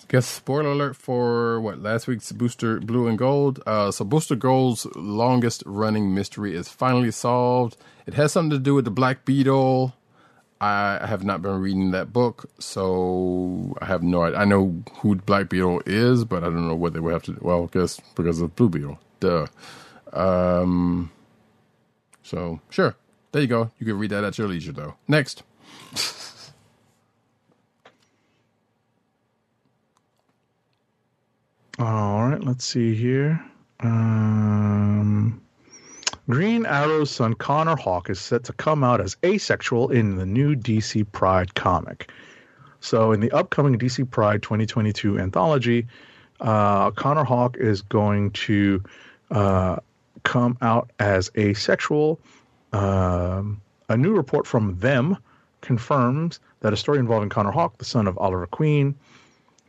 [0.07, 3.61] guess spoiler alert for what last week's Booster Blue and Gold.
[3.65, 7.77] Uh, so Booster Gold's longest running mystery is finally solved.
[8.05, 9.93] It has something to do with the Black Beetle.
[10.59, 14.39] I have not been reading that book, so I have no idea.
[14.39, 17.33] I know who Black Beetle is, but I don't know what they would have to.
[17.33, 17.39] Do.
[17.41, 18.99] Well, guess because of Blue Beetle.
[19.19, 19.45] Duh.
[20.13, 21.11] Um.
[22.23, 22.95] So sure,
[23.33, 23.71] there you go.
[23.77, 24.95] You can read that at your leisure, though.
[25.07, 25.43] Next.
[31.79, 33.39] All right, let's see here.
[33.81, 35.39] Um,
[36.27, 40.55] Green Arrow's son Connor Hawk is set to come out as asexual in the new
[40.55, 42.11] DC Pride comic.
[42.79, 45.85] So, in the upcoming DC Pride 2022 anthology,
[46.39, 48.83] uh, Connor Hawk is going to
[49.29, 49.75] uh,
[50.23, 52.19] come out as asexual.
[52.73, 55.15] Um, a new report from them
[55.61, 58.95] confirms that a story involving Connor Hawk, the son of Oliver Queen,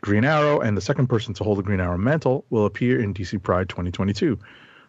[0.00, 3.12] Green Arrow, and the second person to hold the Green Arrow mantle will appear in
[3.12, 4.38] DC Pride 2022.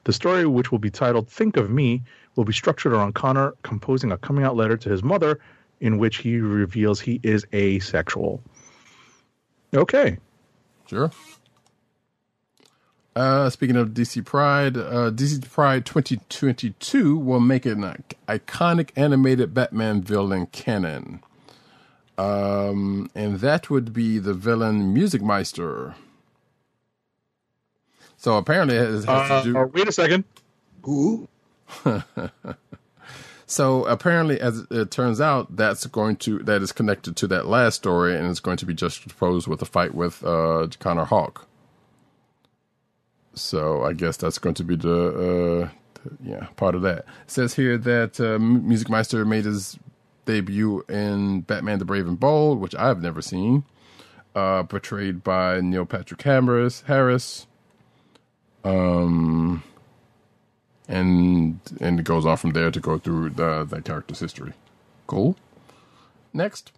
[0.03, 2.03] The story, which will be titled Think of Me,
[2.35, 5.39] will be structured around Connor composing a coming out letter to his mother
[5.81, 8.41] in which he reveals he is asexual.
[9.73, 10.17] Okay.
[10.87, 11.11] Sure.
[13.15, 17.81] Uh, speaking of DC Pride, uh, DC Pride 2022 will make an
[18.27, 21.21] iconic animated Batman villain canon.
[22.19, 25.95] Um, and that would be the villain Music Meister.
[28.17, 29.57] So apparently, it has, has Uh, to do.
[29.57, 30.23] uh, wait a second.
[30.83, 31.27] Who?
[33.45, 37.77] So apparently, as it turns out, that's going to that is connected to that last
[37.77, 41.47] story, and it's going to be juxtaposed with a fight with uh, Connor Hawke.
[43.33, 44.91] So I guess that's going to be the,
[45.63, 46.99] uh, the- yeah part of that.
[46.99, 49.79] It says here that uh, Music Meister made his
[50.29, 53.63] debut in Batman: The Brave and Bold, which I've never seen,
[54.35, 56.81] uh, portrayed by Neil Patrick Harris.
[56.81, 57.47] Harris.
[58.63, 59.63] Um,
[60.87, 64.53] and and it goes on from there to go through the that character's history.
[65.07, 65.35] Cool.
[66.33, 66.71] Next.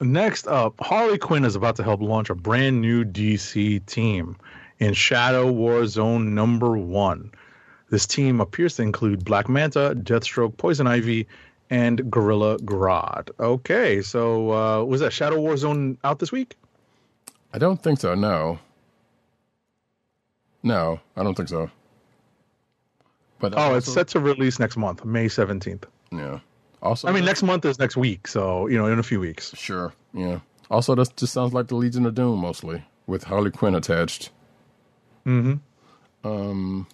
[0.00, 4.36] Next up, Harley Quinn is about to help launch a brand new DC team
[4.80, 7.30] in Shadow War Zone number one.
[7.90, 11.28] This team appears to include Black Manta, Deathstroke, Poison Ivy,
[11.70, 13.30] and Gorilla Grodd.
[13.40, 16.56] Okay, so uh, was that Shadow War Zone out this week?
[17.52, 18.14] I don't think so.
[18.14, 18.58] No.
[20.62, 21.70] No, I don't think so.
[23.38, 25.84] But Oh, it's set to release next month, May 17th.
[26.10, 26.40] Yeah.
[26.82, 29.52] Also, I mean, next month is next week, so, you know, in a few weeks.
[29.56, 29.92] Sure.
[30.12, 30.40] Yeah.
[30.70, 34.30] Also, this just sounds like the Legion of Doom mostly, with Harley Quinn attached.
[35.26, 36.28] Mm-hmm.
[36.28, 36.86] Um,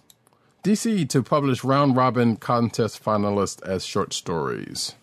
[0.63, 4.93] DC to publish round robin contest finalists as short stories.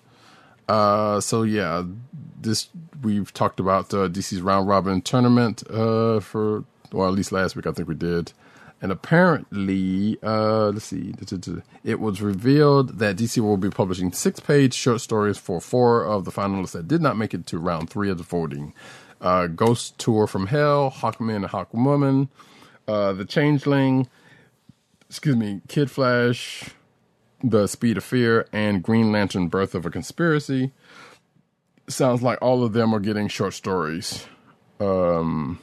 [0.69, 1.83] Uh, so yeah,
[2.41, 2.69] this
[3.03, 7.67] we've talked about uh, DC's round robin tournament uh, for well at least last week
[7.67, 8.33] I think we did,
[8.81, 11.13] and apparently uh, let's see,
[11.83, 16.25] it was revealed that DC will be publishing six page short stories for four of
[16.25, 18.75] the finalists that did not make it to round three of the voting.
[19.21, 22.29] Uh, Ghost Tour from Hell, Hawkman and Hawkwoman,
[22.87, 24.09] uh, The Changeling,
[25.09, 26.71] excuse me, Kid Flash,
[27.43, 30.73] The Speed of Fear, and Green Lantern Birth of a Conspiracy.
[31.89, 34.27] Sounds like all of them are getting short stories
[34.81, 35.59] um,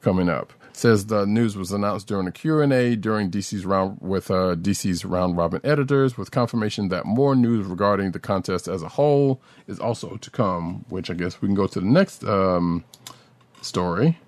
[0.00, 0.52] coming up.
[0.72, 5.36] Says the news was announced during a Q&A during DC's round with uh, DC's round
[5.36, 10.16] robin editors with confirmation that more news regarding the contest as a whole is also
[10.16, 12.84] to come, which I guess we can go to the next um,
[13.60, 14.18] story.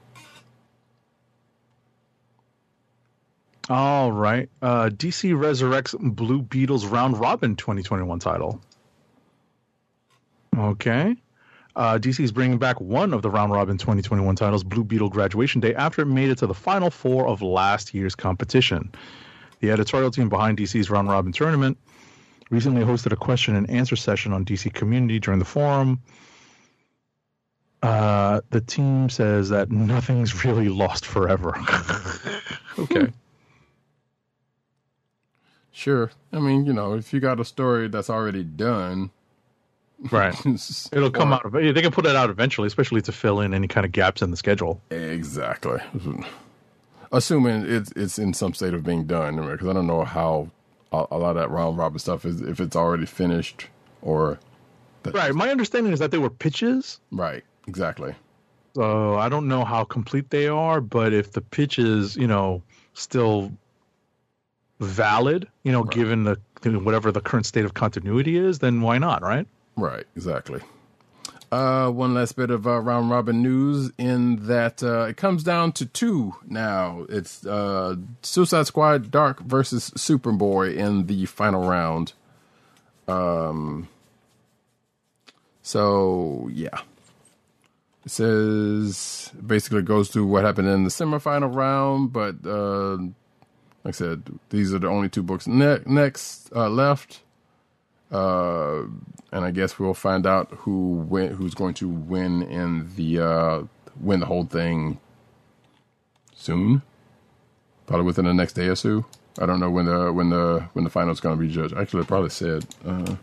[3.72, 4.50] All right.
[4.60, 8.60] Uh, DC resurrects Blue Beetle's Round Robin 2021 title.
[10.54, 11.16] Okay.
[11.74, 15.62] Uh, DC is bringing back one of the Round Robin 2021 titles, Blue Beetle Graduation
[15.62, 18.92] Day, after it made it to the final four of last year's competition.
[19.60, 21.78] The editorial team behind DC's Round Robin tournament
[22.50, 26.02] recently hosted a question and answer session on DC Community during the forum.
[27.82, 31.56] Uh, the team says that nothing's really lost forever.
[32.78, 33.10] okay.
[35.82, 36.12] Sure.
[36.32, 39.10] I mean, you know, if you got a story that's already done,
[40.10, 40.34] Right.
[40.92, 41.44] It'll come out.
[41.44, 44.22] Of, they can put it out eventually, especially to fill in any kind of gaps
[44.22, 44.80] in the schedule.
[44.90, 45.78] Exactly.
[47.12, 50.50] Assuming it's it's in some state of being done, because I don't know how
[50.92, 53.66] a, a lot of that round robin stuff is if it's already finished
[54.00, 54.38] or
[55.04, 55.34] Right.
[55.34, 57.00] My understanding is that they were pitches.
[57.10, 57.44] right.
[57.66, 58.14] Exactly.
[58.74, 62.62] So I don't know how complete they are, but if the pitch is, you know,
[62.94, 63.52] still
[64.82, 69.22] valid, you know, given the whatever the current state of continuity is, then why not,
[69.22, 69.46] right?
[69.76, 70.60] Right, exactly.
[71.50, 75.70] Uh, one last bit of uh, round robin news in that uh, it comes down
[75.72, 77.04] to two now.
[77.10, 82.14] It's uh, Suicide Squad Dark versus Superboy in the final round.
[83.06, 83.88] Um,
[85.62, 86.80] so yeah,
[88.06, 92.96] it says basically goes through what happened in the semifinal round, but uh,
[93.84, 97.20] like I said, these are the only two books ne- next uh, left.
[98.10, 98.82] Uh,
[99.32, 103.62] and I guess we'll find out who win, who's going to win in the uh,
[104.00, 105.00] win the whole thing
[106.34, 106.82] soon.
[107.86, 109.06] Probably within the next day or so.
[109.40, 111.74] I don't know when the when the when the final's going to be judged.
[111.74, 112.66] Actually, it probably said.
[112.86, 113.16] Uh,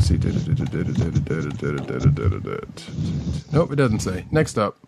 [0.00, 0.18] see.
[3.52, 4.26] Nope, it doesn't say.
[4.30, 4.78] Next up.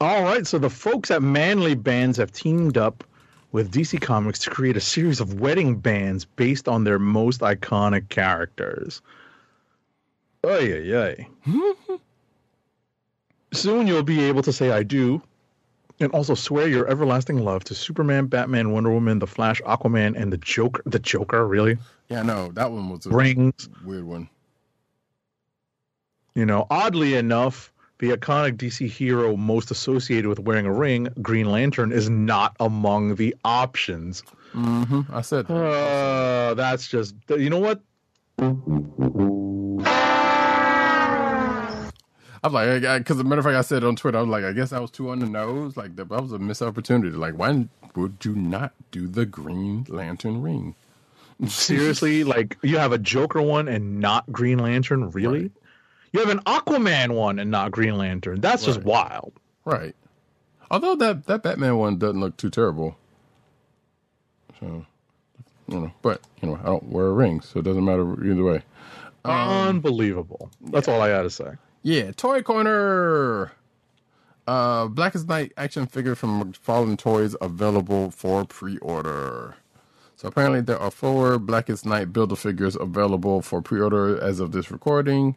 [0.00, 3.02] All right, so the folks at Manly Bands have teamed up
[3.50, 8.08] with DC Comics to create a series of wedding bands based on their most iconic
[8.08, 9.02] characters.
[10.44, 11.60] Ay, ay, ay.
[13.52, 15.20] Soon you'll be able to say I do,
[15.98, 20.32] and also swear your everlasting love to Superman, Batman, Wonder Woman, The Flash, Aquaman, and
[20.32, 20.82] the Joker.
[20.86, 21.76] The Joker, really?
[22.08, 23.68] Yeah, no, that one was a Rings.
[23.84, 24.28] weird one.
[26.36, 31.50] You know, oddly enough, the iconic DC hero most associated with wearing a ring, Green
[31.50, 34.22] Lantern, is not among the options.
[34.52, 35.50] hmm I said.
[35.50, 37.80] Uh, that's just you know what?
[42.44, 44.52] I'm like, because a matter of fact, I said on Twitter, I was like, I
[44.52, 45.76] guess I was too on the nose.
[45.76, 47.10] Like that was a missed opportunity.
[47.16, 47.66] Like, why
[47.96, 50.74] would you not do the Green Lantern ring?
[51.46, 55.42] Seriously, like you have a Joker one and not Green Lantern, really?
[55.42, 55.52] Right.
[56.12, 58.40] You have an Aquaman one and not Green Lantern.
[58.40, 59.32] That's just wild.
[59.64, 59.94] Right.
[60.70, 62.96] Although that that Batman one doesn't look too terrible.
[64.60, 64.86] So,
[65.68, 68.42] you know, but you know, I don't wear a ring, so it doesn't matter either
[68.42, 68.62] way.
[69.24, 70.50] Unbelievable.
[70.60, 71.52] That's all I got to say.
[71.82, 73.52] Yeah, Toy Corner.
[74.46, 79.56] Uh, Blackest Night action figure from Fallen Toys available for pre-order.
[80.16, 84.70] So apparently there are four Blackest Night builder figures available for pre-order as of this
[84.70, 85.36] recording.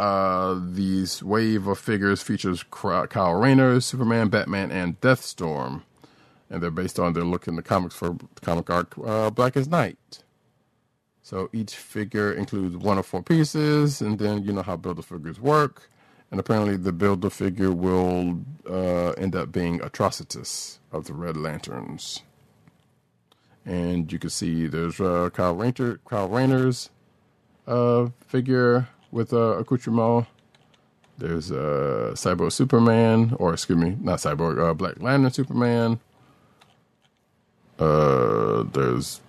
[0.00, 5.82] Uh, these wave of figures features Kyle Rayner, Superman, Batman, and Deathstorm,
[6.48, 10.24] and they're based on their look in the comics for comic arc uh, as Night.
[11.22, 15.38] So each figure includes one of four pieces, and then you know how builder figures
[15.38, 15.90] work.
[16.30, 22.22] And apparently, the builder figure will uh, end up being Atrocitus of the Red Lanterns.
[23.66, 25.54] And you can see there's uh, Kyle
[26.06, 26.88] Kyle Rayner's
[27.66, 30.26] uh, figure with uh, accoutrement.
[31.18, 36.00] There's uh, Cyborg Superman, or excuse me, not Cyborg, uh, Black Lantern Superman.
[37.78, 39.20] Uh, there's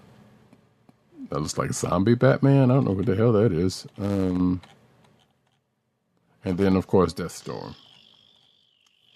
[1.30, 2.70] that looks like zombie Batman.
[2.70, 3.88] I don't know what the hell that is.
[3.98, 4.62] Um,
[6.44, 7.76] and then of course Deathstorm.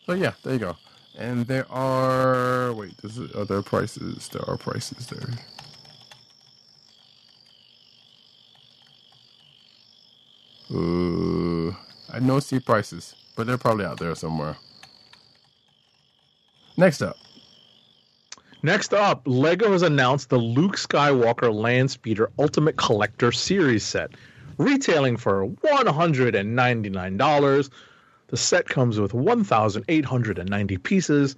[0.05, 0.77] So yeah, there you go.
[1.17, 4.29] And there are wait, this is, are there prices?
[4.29, 5.29] There are prices there.
[10.73, 11.69] Uh,
[12.11, 14.57] I don't see prices, but they're probably out there somewhere.
[16.77, 17.17] Next up,
[18.65, 24.15] Next up, Lego has announced the Luke Skywalker Land Speeder Ultimate Collector Series set,
[24.57, 27.69] retailing for $199.
[28.27, 31.35] The set comes with 1,890 pieces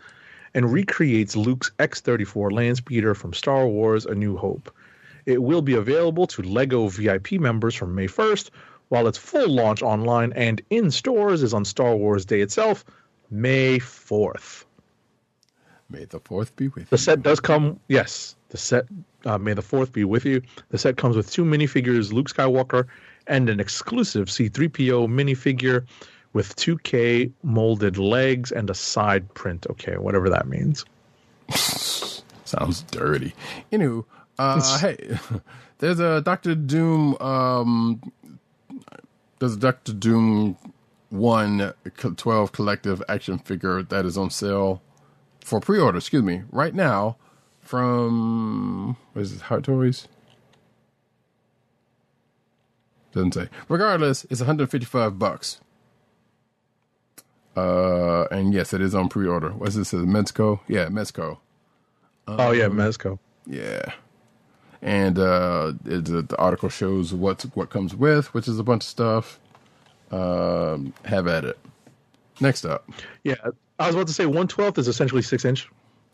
[0.54, 4.74] and recreates Luke's X 34 Land Speeder from Star Wars A New Hope.
[5.26, 8.52] It will be available to Lego VIP members from May 1st,
[8.90, 12.86] while its full launch online and in stores is on Star Wars Day itself,
[13.30, 14.64] May 4th.
[15.90, 16.88] may the fourth be with The you.
[16.92, 17.80] The set does come.
[17.88, 18.86] Yes, the set.
[19.26, 20.42] Uh, may the fourth be with you.
[20.70, 22.86] The set comes with two minifigures, Luke Skywalker,
[23.28, 25.86] and an exclusive C-3PO minifigure
[26.34, 29.66] with 2K molded legs and a side print.
[29.70, 30.86] Okay, whatever that means.
[32.46, 33.34] Sounds dirty.
[33.74, 34.06] Anywho,
[34.40, 35.20] uh, hey,
[35.80, 37.18] there's a Doctor Doom.
[37.20, 38.02] Um,
[39.42, 40.58] a Doctor Doom
[41.10, 44.82] one 12 collective action figure that is on sale
[45.42, 45.98] for pre-order.
[45.98, 47.18] Excuse me, right now
[47.62, 49.42] from what is it?
[49.42, 50.08] Hot Toys.
[53.14, 53.50] Doesn't say.
[53.70, 55.60] Regardless, it's 155 bucks.
[57.56, 59.50] Uh, and yes, it is on pre-order.
[59.50, 59.90] What's this?
[59.90, 60.60] Says Mezco?
[60.68, 61.40] Yeah, Mezco.
[62.28, 63.18] oh yeah, Mezco.
[63.48, 63.94] Yeah.
[64.88, 69.40] And uh, the article shows what what comes with, which is a bunch of stuff.
[70.12, 71.60] Um, have at it.
[72.40, 72.90] Next up,
[73.24, 73.36] Yeah,
[73.80, 75.68] I was about to say one twelfth is essentially six inch.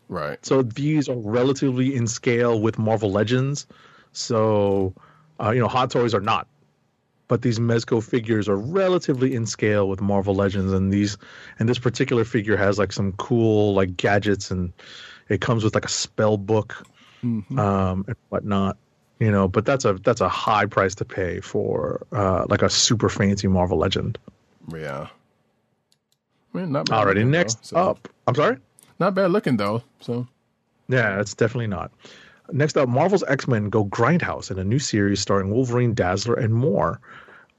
[0.08, 0.44] right?
[0.44, 3.66] So these are relatively in scale with Marvel Legends.
[4.12, 4.92] So,
[5.40, 6.48] uh, you know, Hot Toys are not.
[7.28, 11.16] But these Mezco figures are relatively in scale with Marvel Legends, and these
[11.58, 14.72] and this particular figure has like some cool like gadgets, and
[15.28, 16.84] it comes with like a spell book,
[17.24, 18.76] um, and whatnot.
[19.20, 22.68] You know, but that's a that's a high price to pay for uh, like a
[22.68, 24.18] super fancy Marvel Legend.
[24.74, 25.08] Yeah.
[26.52, 28.58] I mean, not bad Already looking, next though, so- up, I'm sorry.
[28.98, 29.82] Not bad looking though.
[30.00, 30.26] So
[30.88, 31.90] Yeah, it's definitely not.
[32.52, 36.52] Next up, Marvel's X Men go Grindhouse in a new series starring Wolverine, Dazzler, and
[36.54, 37.00] more.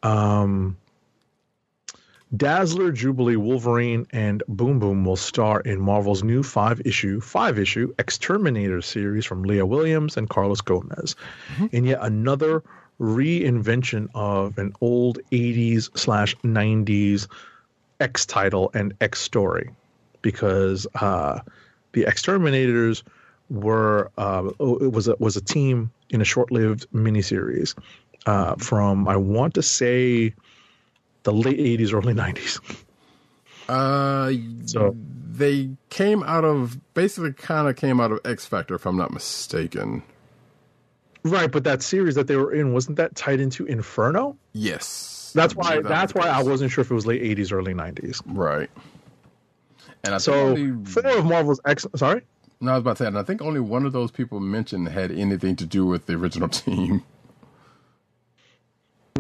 [0.04, 0.78] Um,
[2.36, 7.94] Dazzler, Jubilee, Wolverine, and Boom Boom will star in Marvel's new five issue, five issue
[8.00, 11.16] Exterminator series from Leah Williams and Carlos Gomez,
[11.72, 12.64] in yet another
[13.00, 17.28] reinvention of an old 80s slash 90s
[18.00, 19.70] X title and X story
[20.22, 21.40] because uh,
[21.94, 23.04] the Exterminators
[23.50, 27.76] were uh, it was a, was a team in a short-lived miniseries
[28.26, 30.34] uh, from I want to say
[31.26, 32.60] the late '80s, early '90s.
[33.68, 34.32] Uh,
[34.66, 34.96] So-
[35.38, 39.12] they came out of basically kind of came out of X Factor, if I'm not
[39.12, 40.02] mistaken.
[41.24, 44.38] Right, but that series that they were in wasn't that tied into Inferno?
[44.54, 45.76] Yes, That's why.
[45.82, 48.22] that That's why I wasn't sure if it was late '80s, early '90s.
[48.28, 48.70] right.
[50.06, 51.86] And I think So only, four of Marvel's X.
[51.96, 52.22] Sorry.
[52.62, 54.88] no, I was about to say, and I think only one of those people mentioned
[54.88, 57.04] had anything to do with the original team.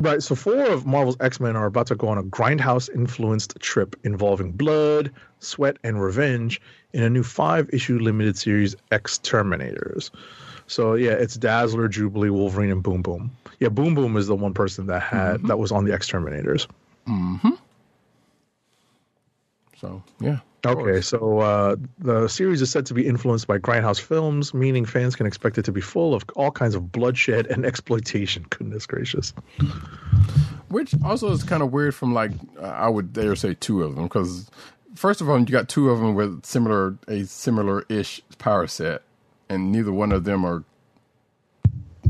[0.01, 3.57] Right, so four of Marvel's X Men are about to go on a grindhouse influenced
[3.59, 5.09] trip involving blood,
[5.39, 6.59] sweat, and revenge
[6.91, 10.11] in a new five issue limited series, X Terminators.
[10.67, 13.31] So yeah, it's Dazzler, Jubilee, Wolverine, and Boom Boom.
[13.59, 16.67] Yeah, Boom Boom is the one person that had that was on the X Terminators.
[17.07, 17.57] Mhm.
[19.80, 20.39] So yeah.
[20.65, 25.15] Okay, so uh, the series is said to be influenced by Grindhouse films, meaning fans
[25.15, 28.45] can expect it to be full of all kinds of bloodshed and exploitation.
[28.49, 29.33] Goodness gracious.
[30.69, 32.31] Which also is kind of weird from like
[32.61, 34.49] I would dare say two of them because
[34.95, 39.03] first of all you got two of them with similar a similar ish power set,
[39.49, 40.63] and neither one of them are,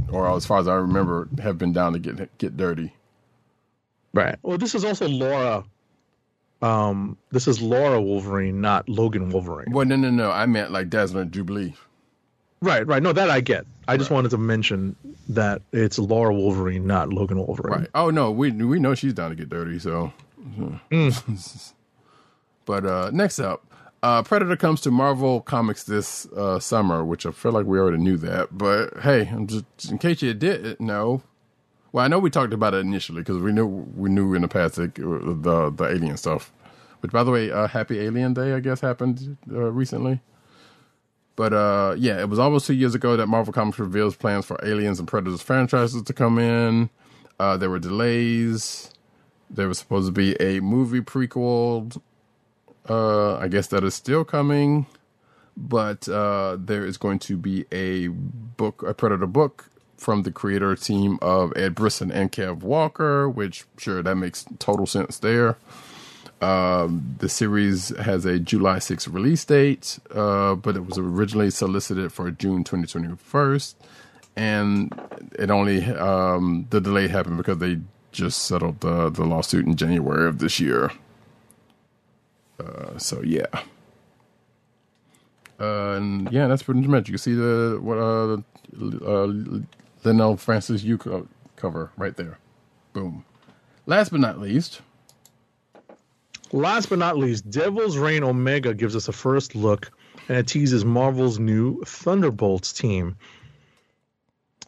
[0.10, 2.96] or as far as I remember, have been down to get get dirty.
[4.14, 4.38] Right.
[4.44, 5.66] Well, this is also Laura.
[6.66, 9.72] Um, this is Laura Wolverine, not Logan Wolverine.
[9.72, 10.32] Well, no, no, no.
[10.32, 11.76] I meant like and Jubilee.
[12.60, 13.04] Right, right.
[13.04, 13.68] No, that I get.
[13.88, 14.96] I just wanted to mention
[15.30, 17.82] that it's Laura Wolverine, not Logan Wolverine.
[17.82, 17.90] Right.
[17.94, 19.78] Oh no, we we know she's down to get dirty.
[19.78, 20.12] So,
[22.66, 23.64] but uh next up,
[24.02, 27.98] uh Predator comes to Marvel Comics this uh summer, which I feel like we already
[28.00, 28.58] knew that.
[28.58, 31.22] But hey, I'm just in case you didn't know.
[31.96, 33.66] Well, I know we talked about it initially because we knew
[33.96, 36.52] we knew in the past the the alien stuff.
[37.00, 40.20] Which, by the way, uh, Happy Alien Day, I guess, happened uh, recently.
[41.38, 44.60] But uh, yeah, it was almost two years ago that Marvel Comics reveals plans for
[44.62, 46.90] Aliens and Predators franchises to come in.
[47.40, 48.92] Uh, there were delays.
[49.50, 51.98] There was supposed to be a movie prequel.
[52.90, 54.86] Uh, I guess that is still coming,
[55.56, 59.70] but uh, there is going to be a book, a Predator book
[60.06, 63.28] from the creator team of Ed Brisson and Kev Walker.
[63.28, 65.58] Which, sure, that makes total sense there.
[66.42, 72.14] Um, the series has a July 6th release date, uh, but it was originally solicited
[72.14, 73.60] for June 2021.
[74.36, 74.94] And
[75.40, 77.80] it only, um, the delay happened because they
[78.12, 80.92] just settled the, the lawsuit in January of this year.
[82.60, 83.48] Uh, so yeah.
[85.60, 87.08] Uh, and yeah, that's pretty much.
[87.08, 88.38] You can see the what uh,
[89.06, 89.62] uh,
[90.06, 92.38] Leinil Francis Yu co- cover right there.
[92.94, 93.26] Boom.
[93.86, 94.82] Last but not least,
[96.52, 99.92] Last but not least, Devil's Reign Omega gives us a first look
[100.30, 103.18] and it teases Marvel's new Thunderbolts team.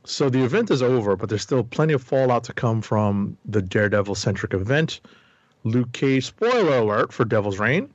[0.04, 3.62] So the event is over, but there's still plenty of fallout to come from the
[3.62, 5.02] Daredevil centric event.
[5.64, 7.90] Luke Cage, spoiler alert for Devil's Reign.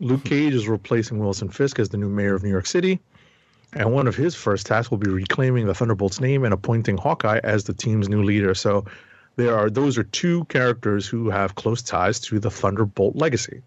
[0.00, 3.00] Luke Cage is replacing Wilson Fisk as the new mayor of New York City.
[3.72, 7.40] And one of his first tasks will be reclaiming the Thunderbolts name and appointing Hawkeye
[7.42, 8.54] as the team's new leader.
[8.54, 8.86] So
[9.36, 13.62] there are those are two characters who have close ties to the Thunderbolt legacy.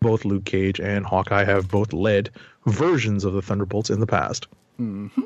[0.00, 2.30] Both Luke Cage and Hawkeye have both led
[2.66, 4.48] versions of the Thunderbolts in the past.
[4.80, 5.22] Mm-hmm.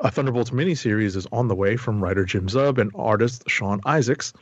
[0.00, 4.34] A Thunderbolts miniseries is on the way from writer Jim Zub and artist Sean Izaakse,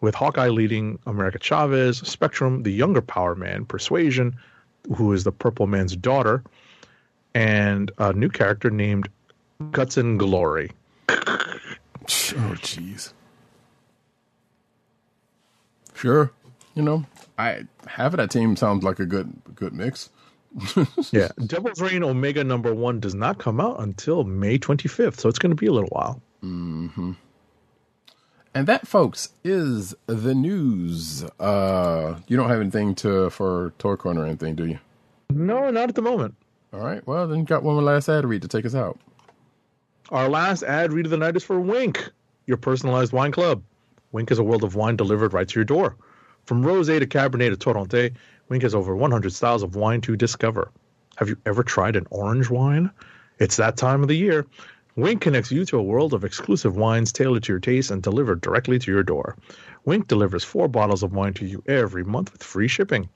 [0.00, 4.36] with Hawkeye leading America Chavez, Spectrum, the younger Power Man, Persuasion,
[4.94, 6.42] who is the Purple Man's daughter,
[7.38, 9.08] and a new character named
[9.70, 10.72] Gutsen Glory.
[11.08, 13.12] Oh, jeez.
[15.94, 16.32] Sure.
[16.74, 17.04] You know,
[17.38, 20.10] I half of that team sounds like a good good mix.
[21.12, 25.38] Yeah, Devil's Reign Omega number one does not come out until May 25th, so it's
[25.38, 26.20] going to be a little while.
[26.40, 27.12] Hmm.
[28.54, 31.24] And that, folks, is the news.
[31.38, 34.78] Uh, you don't have anything to for Toy Corner or anything, do you?
[35.30, 36.34] No, not at the moment.
[36.72, 37.06] All right.
[37.06, 38.98] Well, then got one last ad read to take us out.
[40.10, 42.10] Our last ad read of the night is for Winc,
[42.46, 43.62] your personalized wine club.
[44.12, 45.96] Winc is a world of wine delivered right to your door.
[46.46, 48.14] From rosé to cabernet to torronté,
[48.48, 50.70] Winc has over 100 styles of wine to discover.
[51.16, 52.90] Have you ever tried an orange wine?
[53.38, 54.46] It's that time of the year.
[54.96, 58.40] Winc connects you to a world of exclusive wines tailored to your taste and delivered
[58.40, 59.36] directly to your door.
[59.84, 63.08] Winc delivers four bottles of wine to you every month with free shipping.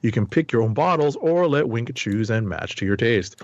[0.00, 3.42] You can pick your own bottles or let Winc choose and match to your taste.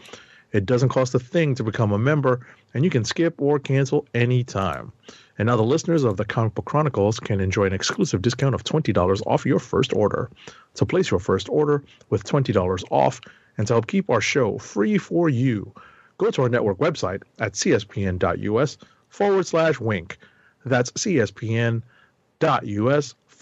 [0.52, 4.06] It doesn't cost a thing to become a member, and you can skip or cancel
[4.14, 4.92] anytime.
[5.36, 8.62] And now the listeners of the Comic Book Chronicles can enjoy an exclusive discount of
[8.62, 10.30] $20 off your first order.
[10.74, 13.20] To place your first order with $20 off
[13.58, 15.72] and to help keep our show free for you,
[16.18, 18.78] go to our network website at cspn.us
[19.08, 20.18] forward slash winc.
[20.64, 21.82] That's cspn.us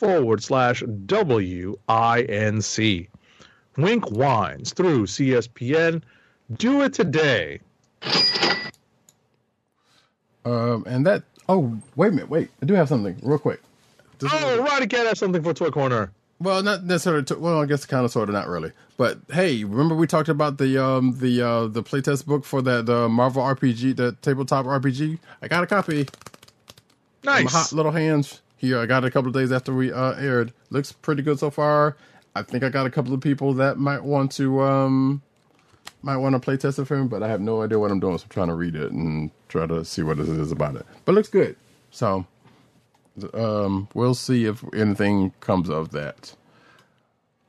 [0.06, 1.88] forward slash W-I-N-C.
[3.76, 6.02] Winc Wines through CSPN.
[6.56, 7.60] Do it today.
[10.44, 11.22] Um, and that.
[11.48, 12.28] Oh, wait a minute.
[12.28, 13.60] Wait, I do have something real quick.
[14.18, 16.10] This is- Oh, Roddy Cat has something for Toy Corner.
[16.40, 17.22] Well, not necessarily.
[17.24, 18.72] To, well, I guess kind of, sort of, not really.
[18.96, 22.88] But hey, remember we talked about the um the uh the playtest book for that
[22.88, 25.20] uh, Marvel RPG, the tabletop RPG.
[25.40, 26.00] I got a copy.
[26.00, 26.06] in
[27.24, 27.52] My Nice.
[27.52, 28.78] hot little hands here.
[28.78, 30.54] I got a couple of days after we uh, aired.
[30.70, 31.96] Looks pretty good so far.
[32.34, 35.20] I think I got a couple of people that might want to um
[36.02, 38.00] might want to play test it for me, but I have no idea what I'm
[38.00, 38.16] doing.
[38.16, 40.86] So I'm trying to read it and try to see what it is about it.
[41.04, 41.56] But it looks good.
[41.90, 42.24] So
[43.34, 46.34] um we'll see if anything comes of that.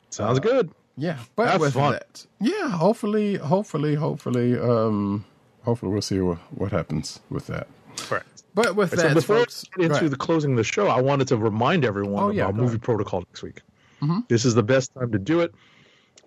[0.10, 0.72] Sounds good.
[0.98, 1.94] Yeah, but Have with fun.
[1.94, 5.26] that, yeah, hopefully, hopefully, hopefully, um,
[5.64, 7.66] hopefully we'll see what, what happens with that.
[7.98, 8.33] Correct.
[8.56, 10.10] But with So that, before folks, we get into right.
[10.12, 12.82] the closing of the show, I wanted to remind everyone Oh, yeah, about movie ahead.
[12.84, 13.62] protocol next week.
[14.02, 14.20] Mm-hmm.
[14.28, 15.54] This is the best time to do it.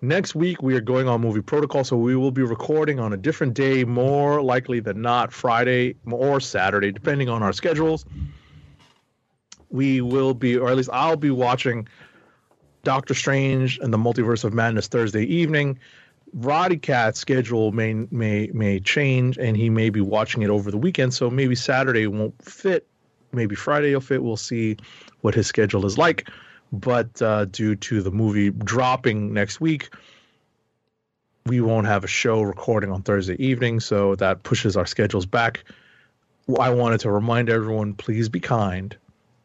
[0.01, 3.17] Next week we are going on movie protocol, so we will be recording on a
[3.17, 8.05] different day, more likely than not Friday or Saturday, depending on our schedules.
[9.69, 11.87] We will be, or at least I'll be watching
[12.83, 15.79] Doctor Strange and the Multiverse of Madness Thursday evening.
[16.39, 20.77] Roddy Cat's schedule may may may change, and he may be watching it over the
[20.77, 21.15] weekend.
[21.15, 22.85] So maybe Saturday won't fit.
[23.31, 24.21] Maybe Friday will fit.
[24.21, 24.77] We'll see
[25.21, 26.29] what his schedule is like.
[26.71, 29.89] But uh, due to the movie dropping next week,
[31.47, 33.79] we won't have a show recording on Thursday evening.
[33.79, 35.63] So that pushes our schedules back.
[36.59, 38.95] I wanted to remind everyone: please be kind.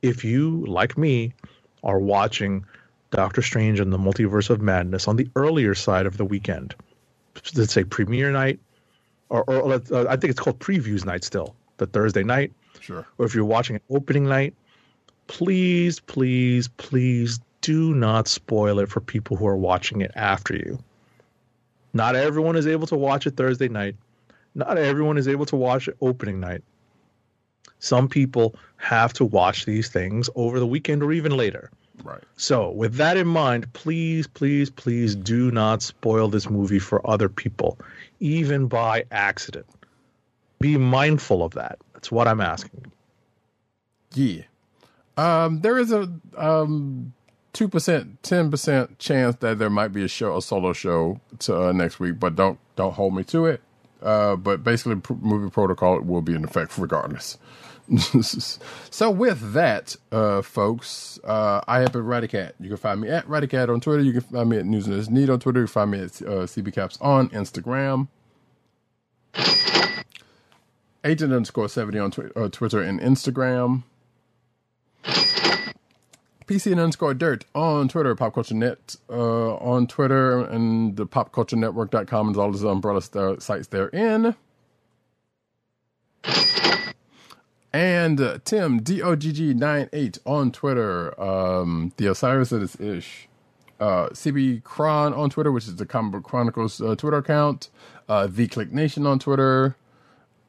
[0.03, 1.33] If you, like me,
[1.83, 2.67] are watching
[3.13, 6.75] Doctor Strange and the Multiverse of Madness on the earlier side of the weekend.
[7.55, 8.59] Let's say premiere night,
[9.29, 12.53] or, or uh, I think it's called previews night still, the Thursday night.
[12.81, 13.07] Sure.
[13.19, 14.55] Or if you're watching an opening night,
[15.27, 20.83] please, please, please do not spoil it for people who are watching it after you.
[21.93, 23.95] Not everyone is able to watch it Thursday night.
[24.55, 26.63] Not everyone is able to watch it opening night.
[27.79, 31.71] Some people have to watch these things over the weekend or even later.
[32.03, 32.23] Right.
[32.37, 37.29] So, with that in mind, please, please, please do not spoil this movie for other
[37.29, 37.79] people,
[38.21, 39.67] even by accident.
[40.61, 41.79] Be mindful of that.
[41.95, 42.91] That's what I'm asking.
[44.15, 44.43] Yeah.
[45.17, 47.13] Um, there is a um
[47.53, 51.69] two percent, ten percent chance that there might be a show, a solo show to
[51.69, 53.61] uh, next week, but don't don't hold me to it.
[54.03, 57.39] Uh, but basically, pr- movie protocol will be in effect regardless.
[58.91, 62.53] so with that, uh, folks, uh, I have been Radicat.
[62.61, 64.03] You can find me at Radicat on Twitter.
[64.03, 65.61] You can find me at News and Need on Twitter.
[65.61, 68.09] You can find me at uh, CBCaps on Instagram.
[71.05, 73.83] Agent underscore 70 on twi- uh, Twitter and Instagram.
[76.47, 82.37] PC underscore dirt on Twitter, Pop Culture Net uh, on Twitter, and the popculturenetwork.com and
[82.37, 84.37] all those umbrella st- sites therein.
[87.73, 93.29] And uh, Tim, DOGG98 on Twitter, um, The Osiris that is Ish.
[93.81, 97.71] Uh, CB Cron on Twitter, which is the Comic Book Chronicles uh, Twitter account.
[98.09, 99.75] Uh, the Click Nation on Twitter.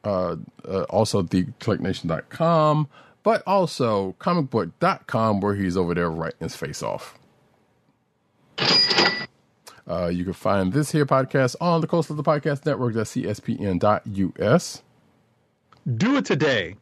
[0.04, 0.36] uh,
[0.68, 2.88] uh, also the clicknation.com,
[3.22, 7.18] but also comicbook.com, where he's over there writing his face off.
[9.88, 12.94] Uh, you can find this here podcast on the Coast of the Podcast Network.
[12.94, 14.82] That's cspn.us.
[15.96, 16.76] Do it today.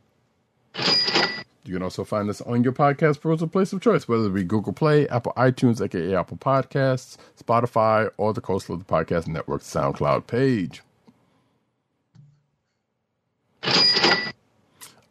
[1.65, 4.45] You can also find us on your podcast browser place of choice, whether it be
[4.45, 9.63] Google Play, Apple iTunes, aka Apple Podcasts, Spotify, or the Coastal of the Podcast Network
[9.63, 10.83] SoundCloud page.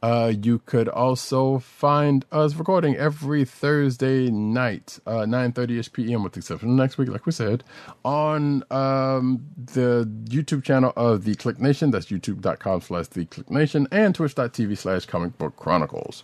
[0.02, 6.24] Uh, you could also find us recording every Thursday night, uh, 9.30ish p.m.
[6.24, 7.64] with the exception of next week, like we said,
[8.04, 11.92] on um, the YouTube channel of The Click Nation.
[11.92, 16.24] That's youtube.com slash The Click Nation and twitch.tv slash Comic Book Chronicles.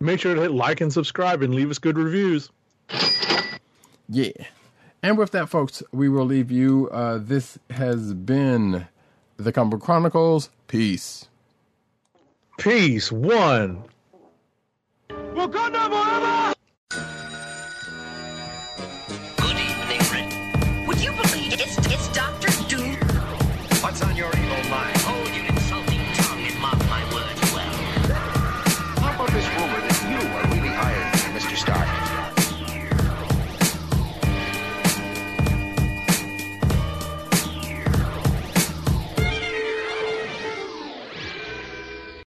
[0.00, 2.50] Make sure to hit like and subscribe and leave us good reviews.
[4.08, 4.30] Yeah.
[5.02, 6.88] And with that, folks, we will leave you.
[6.90, 8.86] Uh, this has been
[9.36, 10.50] The Comic Book Chronicles.
[10.68, 11.27] Peace.
[12.58, 13.12] Peace.
[13.12, 13.84] One.
[15.08, 16.54] Wakanda forever!